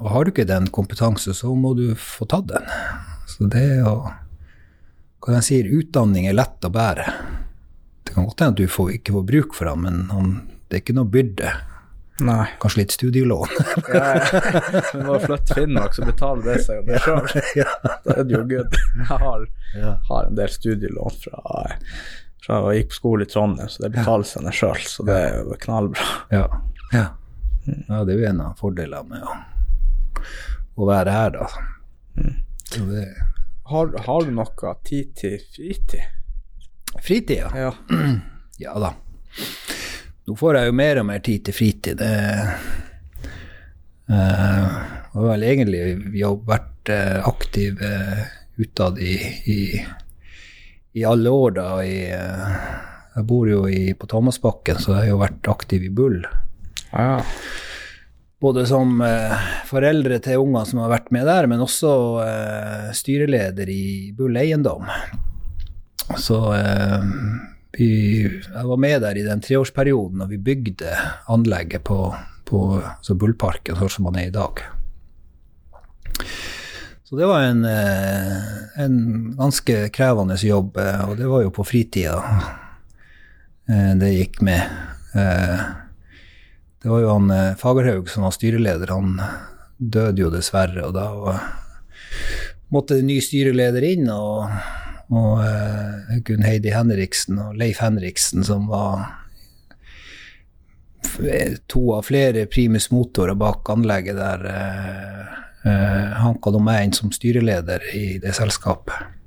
og 0.01 0.09
har 0.15 0.25
du 0.25 0.33
ikke 0.33 0.49
den 0.49 0.73
kompetansen, 0.73 1.37
så 1.37 1.53
må 1.53 1.77
du 1.77 1.91
få 2.01 2.25
tatt 2.33 2.49
den. 2.49 2.65
Så 3.29 3.53
det 3.53 3.67
jo 3.83 3.95
Hva 5.21 5.37
jeg 5.37 5.47
sier, 5.47 5.69
utdanning 5.81 6.27
er 6.31 6.37
lett 6.37 6.65
å 6.65 6.71
bære. 6.73 7.07
Det 8.07 8.15
kan 8.15 8.25
godt 8.27 8.41
hende 8.41 8.55
at 8.57 8.61
du 8.63 8.71
får, 8.73 8.93
ikke 8.97 9.13
får 9.19 9.27
bruk 9.29 9.57
for 9.59 9.69
den, 9.69 9.83
men 9.85 9.99
han, 10.15 10.31
det 10.71 10.79
er 10.79 10.83
ikke 10.85 10.97
noe 10.97 11.11
byrde. 11.13 11.51
Nei. 12.25 12.47
Kanskje 12.61 12.83
litt 12.83 12.93
studielån. 12.97 13.53
ja, 13.97 14.07
når 14.97 15.21
du 15.21 15.27
flytter 15.27 15.45
til 15.51 15.59
Finnmark, 15.61 15.95
så 15.97 16.05
betaler 16.09 16.49
det 16.51 16.57
seg 16.67 16.81
jo 16.81 16.87
det 16.89 16.99
sjøl. 17.05 17.29
Da 18.05 18.17
er 18.17 18.27
det 18.29 18.35
jo 18.37 18.43
good. 18.51 18.77
Jeg 18.99 19.21
har, 19.23 19.47
Ja. 19.77 19.93
har 20.09 20.27
en 20.27 20.37
del 20.41 20.51
studielån 20.53 21.17
fra, 21.23 21.41
fra 22.45 22.59
jeg 22.73 22.83
gikk 22.83 22.93
på 22.93 22.99
skole 22.99 23.25
i 23.25 23.31
Trondheim, 23.31 23.71
så 23.73 23.85
det 23.87 23.93
betaler 23.95 24.29
seg 24.29 24.45
ned 24.45 24.57
sjøl. 24.57 24.85
Så 24.91 25.07
det 25.09 25.17
er 25.17 25.39
jo 25.39 25.57
knallbra. 25.65 26.09
Ja. 26.35 26.45
ja. 26.97 27.07
Ja, 27.71 28.03
det 28.09 28.17
er 28.17 28.19
jo 28.19 28.29
en 28.33 28.41
av 28.49 28.57
fordelene 28.61 29.05
med 29.15 29.25
å, 29.25 29.37
å 30.81 30.89
være 30.89 31.13
her, 31.15 31.37
da. 31.37 31.49
Så 32.73 32.85
det 32.89 33.05
Har, 33.71 33.93
har 34.07 34.25
du 34.27 34.33
noe 34.35 34.73
tid 34.85 35.13
til 35.15 35.39
fritid? 35.55 36.03
Fritid, 37.03 37.39
Ja. 37.39 37.51
Ja 37.55 37.73
Ja 38.61 38.75
da. 38.83 38.91
Nå 40.27 40.35
får 40.37 40.59
jeg 40.59 40.69
jo 40.69 40.75
mer 40.77 40.99
og 41.01 41.07
mer 41.09 41.23
tid 41.25 41.45
til 41.47 41.55
fritid. 41.57 42.03
Det 42.03 42.11
uh, 44.11 44.75
har 45.15 45.25
vel 45.31 45.47
egentlig 45.47 45.81
vi 46.11 46.21
har 46.27 46.37
vært 46.51 46.93
uh, 46.93 47.23
aktiv 47.31 47.81
uh, 47.81 48.21
utad 48.61 48.99
i, 49.01 49.15
i, 49.49 49.59
i 50.99 51.07
alle 51.09 51.33
år, 51.33 51.57
da. 51.57 51.71
I, 51.87 51.97
uh, 52.13 52.53
jeg 53.17 53.27
bor 53.31 53.49
jo 53.49 53.65
i, 53.71 53.95
på 53.95 54.11
Thomasbakken, 54.11 54.83
så 54.83 54.99
jeg 54.99 55.07
har 55.07 55.11
jo 55.15 55.23
vært 55.23 55.51
aktiv 55.55 55.87
i 55.87 55.95
Bull. 55.95 56.21
ja. 56.93 57.21
Både 58.41 58.65
som 58.69 59.03
eh, 59.05 59.49
foreldre 59.69 60.17
til 60.25 60.41
unger 60.41 60.65
som 60.69 60.81
har 60.81 60.95
vært 60.95 61.11
med 61.13 61.27
der, 61.29 61.49
men 61.51 61.61
også 61.61 61.93
eh, 62.25 62.87
styreleder 62.97 63.69
i 63.69 63.85
Bull 64.17 64.39
Eiendom. 64.41 64.89
Så 66.17 66.39
eh, 66.57 67.05
vi, 67.77 67.91
jeg 68.25 68.67
var 68.73 68.81
med 68.81 69.05
der 69.05 69.21
i 69.21 69.27
den 69.27 69.45
treårsperioden 69.45 70.25
da 70.25 70.29
vi 70.31 70.41
bygde 70.41 70.97
anlegget 71.31 71.85
på, 71.85 71.99
på 72.49 72.63
altså 72.81 73.15
Bullparken, 73.21 73.77
sånn 73.77 73.93
som 73.93 74.09
man 74.09 74.17
er 74.19 74.31
i 74.31 74.35
dag. 74.35 74.65
Så 77.11 77.19
det 77.19 77.27
var 77.27 77.43
en, 77.43 77.65
eh, 77.65 78.83
en 78.83 78.97
ganske 79.37 79.77
krevende 79.93 80.37
jobb, 80.41 80.77
eh, 80.79 81.05
og 81.11 81.17
det 81.19 81.29
var 81.29 81.43
jo 81.43 81.53
på 81.55 81.65
fritida 81.67 82.19
eh, 83.69 83.95
det 83.99 84.13
gikk 84.15 84.41
med. 84.47 84.63
Eh, 85.19 85.65
det 86.83 86.89
var 86.89 87.01
jo 87.03 87.13
han 87.13 87.31
eh, 87.31 87.57
Fagerhaug 87.61 88.09
som 88.09 88.25
var 88.25 88.35
styreleder, 88.35 88.93
han 88.95 89.21
døde 89.77 90.25
jo 90.25 90.31
dessverre, 90.33 90.87
og 90.89 90.95
da 90.97 91.09
måtte 92.73 93.01
ny 93.05 93.19
styreleder 93.25 93.85
inn, 93.85 94.09
og, 94.13 94.51
og 95.11 95.41
uh, 95.43 96.19
Gunn 96.27 96.45
Heidi 96.47 96.73
Henriksen 96.75 97.41
og 97.43 97.57
Leif 97.59 97.81
Henriksen, 97.83 98.45
som 98.47 98.69
var 98.71 99.09
to 101.71 101.83
av 101.97 102.05
flere 102.07 102.45
primus 102.51 102.91
motorer 102.93 103.35
bak 103.39 103.69
anlegget 103.73 104.21
der, 104.21 104.45
uh, 104.47 105.41
uh, 105.65 106.21
hanka 106.23 106.53
de 106.55 106.63
meg 106.63 106.87
inn 106.87 106.97
som 106.97 107.13
styreleder 107.15 107.89
i 107.97 108.05
det 108.23 108.37
selskapet. 108.39 109.20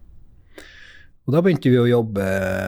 Og 1.24 1.32
da 1.32 1.40
begynte 1.40 1.72
vi 1.72 1.80
å 1.80 1.88
jobbe 1.88 2.24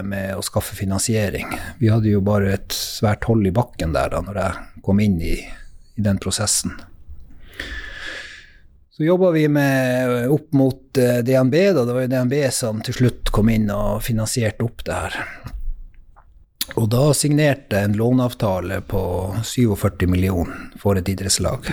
med 0.08 0.38
å 0.38 0.44
skaffe 0.46 0.78
finansiering. 0.78 1.50
Vi 1.82 1.90
hadde 1.92 2.14
jo 2.14 2.22
bare 2.24 2.54
et 2.56 2.76
svært 2.76 3.28
hold 3.28 3.48
i 3.48 3.54
bakken 3.56 3.96
der 3.96 4.14
da 4.14 4.22
når 4.24 4.40
jeg 4.40 4.84
kom 4.86 5.02
inn 5.04 5.18
i, 5.20 5.36
i 5.44 6.06
den 6.06 6.22
prosessen. 6.24 6.72
Så 8.96 9.04
jobba 9.04 9.34
vi 9.36 9.44
med 9.52 10.30
opp 10.32 10.54
mot 10.56 10.98
eh, 10.98 11.20
DNB, 11.28 11.56
da. 11.76 11.84
Det 11.84 11.96
var 11.98 12.06
jo 12.06 12.12
DNB 12.14 12.36
som 12.56 12.80
til 12.80 12.96
slutt 12.96 13.32
kom 13.36 13.52
inn 13.52 13.68
og 13.74 14.00
finansierte 14.06 14.64
opp 14.64 14.86
det 14.88 15.00
her. 15.02 15.18
Og 16.80 16.88
da 16.94 17.10
signerte 17.12 17.76
jeg 17.76 17.90
en 17.90 17.98
låneavtale 18.00 18.80
på 18.88 19.02
47 19.44 20.08
millioner 20.08 20.80
for 20.80 20.96
et 20.96 21.12
idrettslag. 21.12 21.68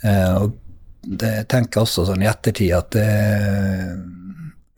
Eh, 0.00 0.36
og 0.38 0.54
det 1.02 1.34
tenker 1.50 1.80
jeg 1.80 1.88
også 1.88 2.06
sånn 2.12 2.22
i 2.22 2.30
ettertid 2.30 2.70
at 2.78 2.94
det 2.94 3.10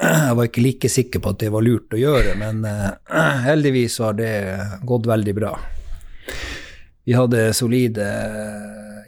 jeg 0.03 0.37
var 0.39 0.49
ikke 0.49 0.65
like 0.65 0.91
sikker 0.91 1.23
på 1.23 1.33
at 1.33 1.43
det 1.43 1.53
var 1.55 1.65
lurt 1.65 1.95
å 1.95 2.01
gjøre, 2.01 2.35
men 2.41 2.65
eh, 2.67 2.91
heldigvis 3.47 3.99
har 4.03 4.17
det 4.19 4.35
gått 4.89 5.07
veldig 5.07 5.35
bra. 5.37 5.53
Vi 7.07 7.15
hadde 7.19 7.51
solide 7.55 8.07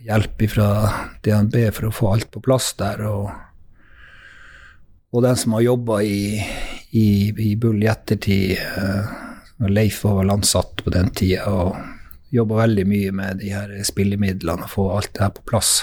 hjelp 0.05 0.45
fra 0.51 0.69
DNB 1.25 1.57
for 1.73 1.89
å 1.89 1.95
få 1.95 2.13
alt 2.13 2.31
på 2.35 2.43
plass 2.45 2.73
der, 2.79 3.03
og, 3.09 3.31
og 5.15 5.27
den 5.27 5.39
som 5.41 5.57
har 5.57 5.67
jobba 5.67 6.01
i, 6.07 6.39
i, 6.95 7.09
i 7.31 7.51
Bull 7.61 7.83
i 7.83 7.91
ettertid, 7.91 8.59
eh, 8.59 9.21
Leif 9.71 10.03
var 10.05 10.19
vel 10.21 10.35
ansatt 10.35 10.83
på 10.85 10.93
den 10.93 11.11
tida, 11.15 11.47
og 11.49 12.35
jobba 12.35 12.65
veldig 12.65 12.87
mye 12.91 13.13
med 13.15 13.39
de 13.43 13.53
her 13.55 13.75
spillemidlene 13.87 14.67
og 14.67 14.73
få 14.73 14.89
alt 14.97 15.13
det 15.15 15.23
her 15.23 15.35
på 15.37 15.47
plass. 15.49 15.77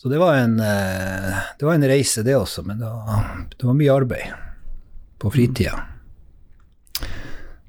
Så 0.00 0.08
det 0.08 0.18
var 0.18 0.34
en, 0.34 0.60
eh, 0.60 1.34
det 1.58 1.64
var 1.64 1.74
en 1.74 1.88
reise, 1.88 2.22
det 2.22 2.36
også, 2.36 2.62
men 2.62 2.78
det 2.78 2.86
var, 2.86 3.24
det 3.58 3.66
var 3.66 3.74
mye 3.76 3.92
arbeid 3.92 4.30
på 5.18 5.30
fritida. 5.30 5.82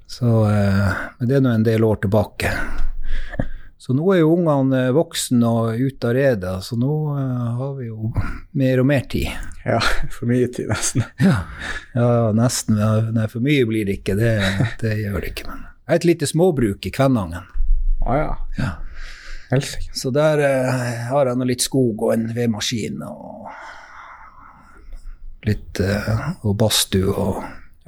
Så, 0.08 0.30
eh, 0.48 0.94
men 1.20 1.28
det 1.28 1.36
er 1.36 1.42
nå 1.44 1.52
en 1.52 1.66
del 1.68 1.84
år 1.84 2.00
tilbake. 2.06 2.54
Så 3.76 3.92
nå 3.98 4.06
er 4.14 4.22
jo 4.22 4.30
ungene 4.38 4.80
eh, 4.86 4.94
voksne 4.96 5.52
og 5.52 5.84
ute 5.84 6.08
av 6.08 6.16
redet, 6.16 6.54
så 6.64 6.78
nå 6.80 6.94
har 7.58 7.74
vi 7.82 7.90
jo 7.90 8.14
mer 8.56 8.80
og 8.80 8.88
mer 8.88 9.04
tid. 9.12 9.28
ja. 9.66 9.82
For 10.16 10.32
mye 10.32 10.48
tid, 10.48 10.72
nesten. 10.72 11.04
Ja, 11.28 11.36
ja 11.98 12.32
nesten. 12.32 12.80
Nei, 13.12 13.28
for 13.28 13.44
mye 13.44 13.68
blir 13.68 13.92
det 13.92 13.98
ikke, 14.00 14.16
det, 14.16 14.38
det 14.80 14.94
gjør 15.02 15.20
det 15.20 15.34
ikke. 15.34 15.50
Men 15.52 15.68
jeg 15.68 15.92
har 15.92 16.00
et 16.00 16.08
lite 16.14 16.32
småbruk 16.32 16.88
i 16.88 16.96
Kvænangen. 16.96 17.52
Ah, 18.08 18.16
ja. 18.24 18.32
Ja. 18.56 18.72
Helsike. 19.52 19.92
Så 19.98 20.12
der 20.16 20.40
eh, 20.48 21.06
har 21.12 21.28
jeg 21.32 21.38
nå 21.42 21.48
litt 21.50 21.62
skog 21.66 22.02
og 22.08 22.14
en 22.16 22.30
vedmaskin 22.36 23.02
og 23.08 23.50
litt 25.48 25.80
eh, 25.82 26.20
og 26.46 26.56
badstue 26.62 27.12
og 27.12 27.42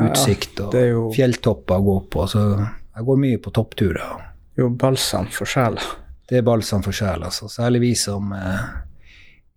utsikt 0.04 0.60
og 0.66 0.74
ja, 0.78 0.88
jo- 0.94 1.10
fjelltopper 1.14 1.80
å 1.80 1.86
gå 1.86 1.98
på. 2.16 2.28
Så 2.32 2.46
jeg 2.58 3.06
går 3.10 3.20
mye 3.26 3.42
på 3.42 3.54
toppturer. 3.54 4.16
Jo, 4.58 4.70
balsam 4.70 5.28
for 5.34 5.50
sjela. 5.50 5.82
Det 6.30 6.40
er 6.40 6.46
balsam 6.48 6.84
for 6.86 6.96
sjela, 6.96 7.28
altså. 7.30 7.50
Særlig 7.52 7.82
vi 7.84 7.92
som 8.00 8.32
eh, 8.38 8.64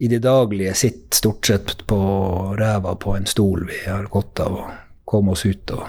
i 0.04 0.09
det 0.12 0.20
daglige 0.24 0.74
sitter 0.76 1.16
stort 1.16 1.46
sett 1.48 1.74
på 1.88 1.98
ræva 2.59 2.94
på 3.00 3.14
en 3.16 3.26
stol. 3.28 3.64
Vi 3.68 3.82
har 3.88 4.09
godt 4.12 4.42
av 4.44 4.57
å 4.61 4.64
komme 5.09 5.32
oss 5.36 5.46
ut 5.46 5.70
og, 5.76 5.86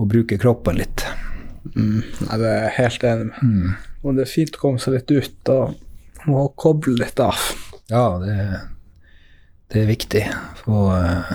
og 0.00 0.08
bruke 0.10 0.38
kroppen 0.42 0.78
litt. 0.80 1.04
Mm. 1.74 2.00
Nei, 2.26 2.38
det 2.42 2.50
er 2.50 2.72
helt 2.80 3.04
enig 3.06 3.28
med. 3.30 3.42
Mm. 3.42 3.74
Og 4.04 4.16
det 4.16 4.26
er 4.26 4.30
fint 4.30 4.58
å 4.58 4.60
komme 4.60 4.82
seg 4.82 4.98
litt 4.98 5.10
ut 5.10 5.50
og, 5.54 5.74
og 6.28 6.52
koble 6.60 6.98
litt 7.00 7.20
av. 7.24 7.40
Ja, 7.88 8.18
det, 8.20 8.36
det 9.72 9.82
er 9.82 9.88
viktig. 9.88 10.22
Få 10.60 10.84
uh, 10.92 11.32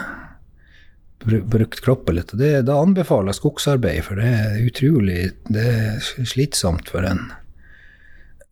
brukt 1.26 1.82
kroppen 1.86 2.20
litt. 2.20 2.34
Og 2.34 2.42
det, 2.42 2.52
da 2.70 2.78
anbefaler 2.82 3.34
jeg 3.34 3.42
skogsarbeid, 3.42 4.04
for 4.06 4.22
det 4.22 4.30
er 4.30 4.62
utrolig 4.66 5.20
det 5.50 5.66
er 5.66 6.26
slitsomt 6.30 6.94
for 6.94 7.10
en 7.10 7.26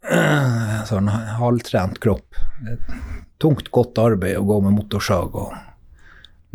uh, 0.09 0.82
sånn 0.89 1.13
halvtrent 1.13 2.01
kropp. 2.03 2.41
Det 2.65 2.78
er 2.78 3.01
tungt, 3.41 3.70
godt 3.70 4.01
arbeid 4.01 4.39
å 4.39 4.45
gå 4.49 4.61
med 4.65 4.80
motorsag 4.80 5.38
og 5.38 5.53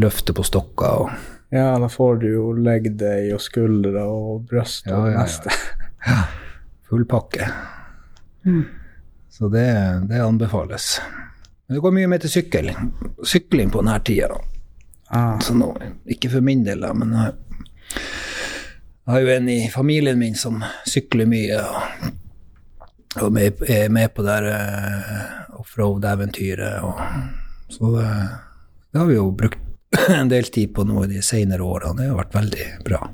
løfte 0.02 0.34
på 0.34 0.46
stokker. 0.46 1.06
og 1.06 1.54
Ja, 1.54 1.76
da 1.78 1.88
får 1.90 2.22
du 2.24 2.30
jo 2.32 2.46
leggdeg 2.58 3.30
og 3.36 3.42
skuldre 3.44 4.02
og 4.10 4.48
bryst 4.50 4.88
og 4.90 4.96
Ja, 4.96 5.02
ja, 5.06 5.12
ja. 5.14 5.26
meste. 5.26 6.40
Full 6.92 7.04
pakke. 7.08 7.46
Så 9.32 9.48
det, 9.48 9.66
det 10.08 10.20
anbefales. 10.24 11.00
Men 11.66 11.74
det 11.76 11.80
går 11.80 11.94
mye 11.96 12.08
mer 12.12 12.20
til 12.20 12.30
sykling. 12.34 12.76
Sykling 13.24 13.70
på 13.72 13.80
denne 13.80 13.94
tida. 14.04 14.36
Ah, 15.08 15.38
Så 15.40 15.54
nå, 15.56 15.70
ikke 16.04 16.28
for 16.34 16.44
min 16.44 16.66
del, 16.66 16.84
men 16.96 17.14
jeg, 17.16 17.32
jeg 19.06 19.08
har 19.14 19.24
jo 19.24 19.32
en 19.38 19.48
i 19.48 19.56
familien 19.72 20.20
min 20.20 20.36
som 20.36 20.60
sykler 20.88 21.28
mye, 21.32 21.62
og, 21.64 23.24
og 23.24 23.32
med, 23.32 23.64
er 23.72 23.88
med 23.92 24.12
på 24.12 24.24
det 24.28 24.38
uh, 24.52 25.58
offroad-eventyret. 25.64 26.84
Så 27.72 27.94
det, 27.96 28.06
det 28.92 29.00
har 29.00 29.08
vi 29.08 29.16
jo 29.16 29.30
brukt 29.32 29.64
en 30.20 30.28
del 30.28 30.52
tid 30.52 30.76
på 30.76 30.84
nå 30.84 31.06
i 31.06 31.14
de 31.16 31.24
senere 31.24 31.64
årene. 31.64 32.02
Det 32.02 32.12
har 32.12 32.20
vært 32.20 32.40
veldig 32.42 32.70
bra. 32.84 33.04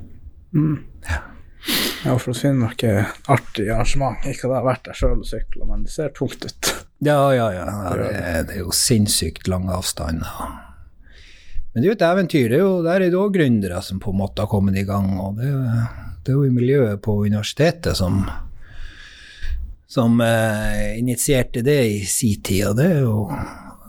Ja, 2.05 2.13
for 2.19 2.33
Finnmark 2.37 2.83
er 2.87 3.09
artig 3.27 3.67
arrangement. 3.69 4.17
Ikke 4.23 4.47
at 4.47 4.51
jeg 4.51 4.55
har 4.55 4.65
vært 4.69 4.85
der 4.87 4.97
sjøl 4.97 5.17
og 5.19 5.27
sykla, 5.27 5.65
men 5.67 5.83
det 5.85 5.91
ser 5.93 6.13
tungt 6.15 6.45
ut. 6.47 6.71
Ja, 7.03 7.17
ja, 7.35 7.49
ja. 7.55 7.65
ja 7.67 7.93
det, 7.99 8.09
er- 8.15 8.43
det 8.49 8.55
er 8.57 8.63
jo 8.65 8.73
sinnssykt 8.75 9.47
lange 9.51 9.71
avstander. 9.75 10.27
Men 11.73 11.83
det 11.83 11.85
er 11.85 11.91
jo 11.91 11.97
et 11.97 12.05
eventyr. 12.07 12.47
Det 12.49 12.57
er 12.57 12.63
jo, 12.65 12.75
der 12.83 12.95
er 12.95 13.09
det 13.11 13.19
òg 13.19 13.33
gründere 13.35 13.81
som 13.85 13.99
på 14.01 14.11
en 14.13 14.17
måte 14.23 14.41
har 14.45 14.49
kommet 14.51 14.77
i 14.79 14.85
gang. 14.87 15.11
Og 15.21 15.35
det, 15.37 15.51
det 16.25 16.31
er 16.33 16.37
jo 16.39 16.45
i 16.47 16.53
miljøet 16.55 17.01
på 17.05 17.19
universitetet 17.27 17.95
som, 17.99 18.23
som 19.87 20.19
eh, 20.21 20.97
initierte 20.99 21.61
det 21.65 21.77
i 21.91 21.99
sin 22.09 22.41
tid. 22.41 22.67
Og 22.71 22.75
det 22.79 22.89
jo 23.01 23.29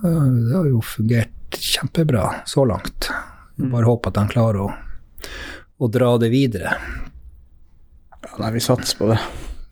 Det 0.03 0.55
har 0.57 0.67
jo 0.71 0.81
fungert 0.81 1.57
kjempebra 1.61 2.43
så 2.49 2.65
langt. 2.65 3.11
Bare 3.61 3.85
håper 3.85 4.09
at 4.13 4.17
de 4.21 4.29
klarer 4.33 4.61
å, 4.65 4.69
å 5.81 5.89
dra 5.93 6.15
det 6.23 6.31
videre. 6.33 6.77
Ja, 8.25 8.33
nei, 8.43 8.51
vi 8.57 8.61
satser 8.65 8.99
på 8.99 9.09
det. 9.11 9.19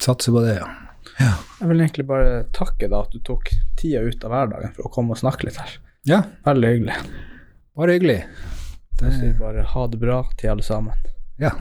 Satser 0.02 0.32
på 0.32 0.42
det, 0.44 0.54
ja. 0.60 0.68
ja. 1.20 1.32
Jeg 1.60 1.68
vil 1.72 1.82
egentlig 1.84 2.06
bare 2.08 2.44
takke 2.56 2.88
da 2.90 3.02
at 3.04 3.12
du 3.12 3.20
tok 3.26 3.50
tida 3.80 4.00
ut 4.06 4.24
av 4.24 4.32
hverdagen 4.32 4.72
for 4.76 4.88
å 4.88 4.92
komme 4.94 5.14
og 5.16 5.20
snakke 5.20 5.48
litt 5.48 5.58
her. 5.60 5.74
Ja, 6.08 6.22
Veldig 6.46 6.68
hyggelig. 6.72 6.96
bare 7.76 7.96
hyggelig. 7.98 8.20
Jeg 8.98 9.12
sier 9.14 9.34
bare 9.38 9.62
ha 9.74 9.82
det 9.92 9.98
bra 10.02 10.22
til 10.40 10.50
alle 10.54 10.64
sammen. 10.66 10.96
Ja. 11.38 11.52